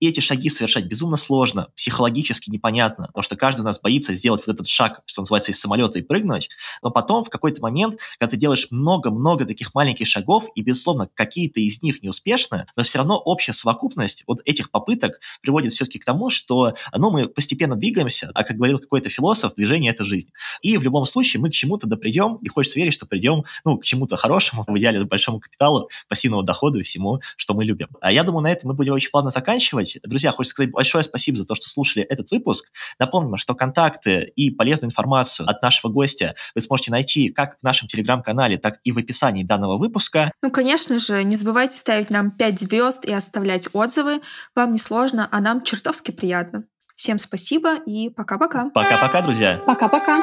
и 0.00 0.08
эти 0.08 0.20
шаги 0.20 0.48
совершать 0.50 0.84
безумно 0.84 1.16
сложно, 1.16 1.68
психологически 1.76 2.50
непонятно, 2.50 3.06
потому 3.08 3.22
что 3.22 3.36
каждый 3.36 3.60
у 3.62 3.64
нас 3.64 3.80
боится 3.80 4.14
сделать 4.14 4.42
вот 4.46 4.54
этот 4.54 4.68
шаг, 4.68 5.02
что 5.06 5.22
называется, 5.22 5.50
из 5.50 5.60
самолета 5.60 5.98
и 5.98 6.02
прыгнуть. 6.02 6.50
Но 6.82 6.90
потом, 6.90 7.24
в 7.24 7.30
какой-то 7.30 7.60
момент, 7.60 7.98
когда 8.18 8.30
ты 8.30 8.36
делаешь 8.36 8.68
много-много 8.70 9.44
таких 9.44 9.74
маленьких 9.74 10.06
шагов, 10.06 10.46
и, 10.54 10.62
безусловно, 10.62 11.08
какие-то 11.14 11.60
из 11.60 11.82
них 11.82 12.02
неуспешны, 12.02 12.66
но 12.76 12.82
все 12.82 12.98
равно 12.98 13.18
общая 13.18 13.52
совокупность 13.52 14.24
вот 14.26 14.40
этих 14.44 14.70
попыток 14.70 15.20
приводит 15.40 15.72
все-таки 15.72 15.98
к 15.98 16.04
тому, 16.04 16.30
что 16.30 16.74
ну, 16.96 17.10
мы 17.10 17.28
постепенно 17.28 17.76
двигаемся, 17.76 18.30
а, 18.34 18.44
как 18.44 18.56
говорил 18.56 18.78
какой-то 18.78 19.10
философ, 19.10 19.54
движение– 19.54 19.90
это 19.92 20.04
жизнь. 20.04 20.30
И 20.62 20.76
в 20.76 20.82
любом 20.82 21.06
случае 21.06 21.40
мы 21.40 21.50
к 21.50 21.52
чему-то 21.52 21.86
допридем, 21.86 22.36
и 22.36 22.48
хочется 22.48 22.78
верить, 22.78 22.94
что 22.94 23.06
придем 23.06 23.44
ну, 23.64 23.78
к 23.78 23.84
чему-то 23.84 24.16
хорошему, 24.16 24.64
в 24.68 24.78
идеале 24.78 25.04
большому 25.04 25.40
капиталу, 25.40 25.90
пассивному 26.08 26.42
доходу 26.42 26.80
и 26.80 26.82
всему, 26.82 27.20
что 27.36 27.54
мы 27.54 27.64
любим. 27.64 27.88
А 28.00 28.12
я 28.12 28.24
думаю, 28.24 28.42
на 28.42 28.52
этом 28.52 28.68
мы 28.68 28.74
будем 28.74 28.92
очень 28.92 29.10
плавно 29.10 29.30
заканчивать 29.30 29.87
делать. 29.94 30.08
Друзья, 30.08 30.32
хочется 30.32 30.54
сказать 30.54 30.70
большое 30.70 31.04
спасибо 31.04 31.38
за 31.38 31.44
то, 31.44 31.54
что 31.54 31.68
слушали 31.68 32.04
этот 32.04 32.30
выпуск. 32.30 32.70
Напомним, 32.98 33.36
что 33.36 33.54
контакты 33.54 34.32
и 34.36 34.50
полезную 34.50 34.90
информацию 34.90 35.48
от 35.48 35.62
нашего 35.62 35.90
гостя 35.90 36.34
вы 36.54 36.60
сможете 36.60 36.90
найти 36.90 37.28
как 37.28 37.58
в 37.58 37.62
нашем 37.62 37.88
телеграм-канале, 37.88 38.58
так 38.58 38.78
и 38.84 38.92
в 38.92 38.98
описании 38.98 39.44
данного 39.44 39.78
выпуска. 39.78 40.32
Ну, 40.42 40.50
конечно 40.50 40.98
же, 40.98 41.22
не 41.24 41.36
забывайте 41.36 41.76
ставить 41.78 42.10
нам 42.10 42.30
5 42.30 42.60
звезд 42.60 43.04
и 43.04 43.12
оставлять 43.12 43.68
отзывы. 43.72 44.20
Вам 44.54 44.72
не 44.72 44.78
сложно, 44.78 45.28
а 45.30 45.40
нам 45.40 45.62
чертовски 45.62 46.10
приятно. 46.10 46.64
Всем 46.94 47.18
спасибо 47.18 47.76
и 47.76 48.10
пока-пока. 48.10 48.70
Пока-пока, 48.70 49.22
друзья. 49.22 49.62
Пока-пока. 49.64 50.20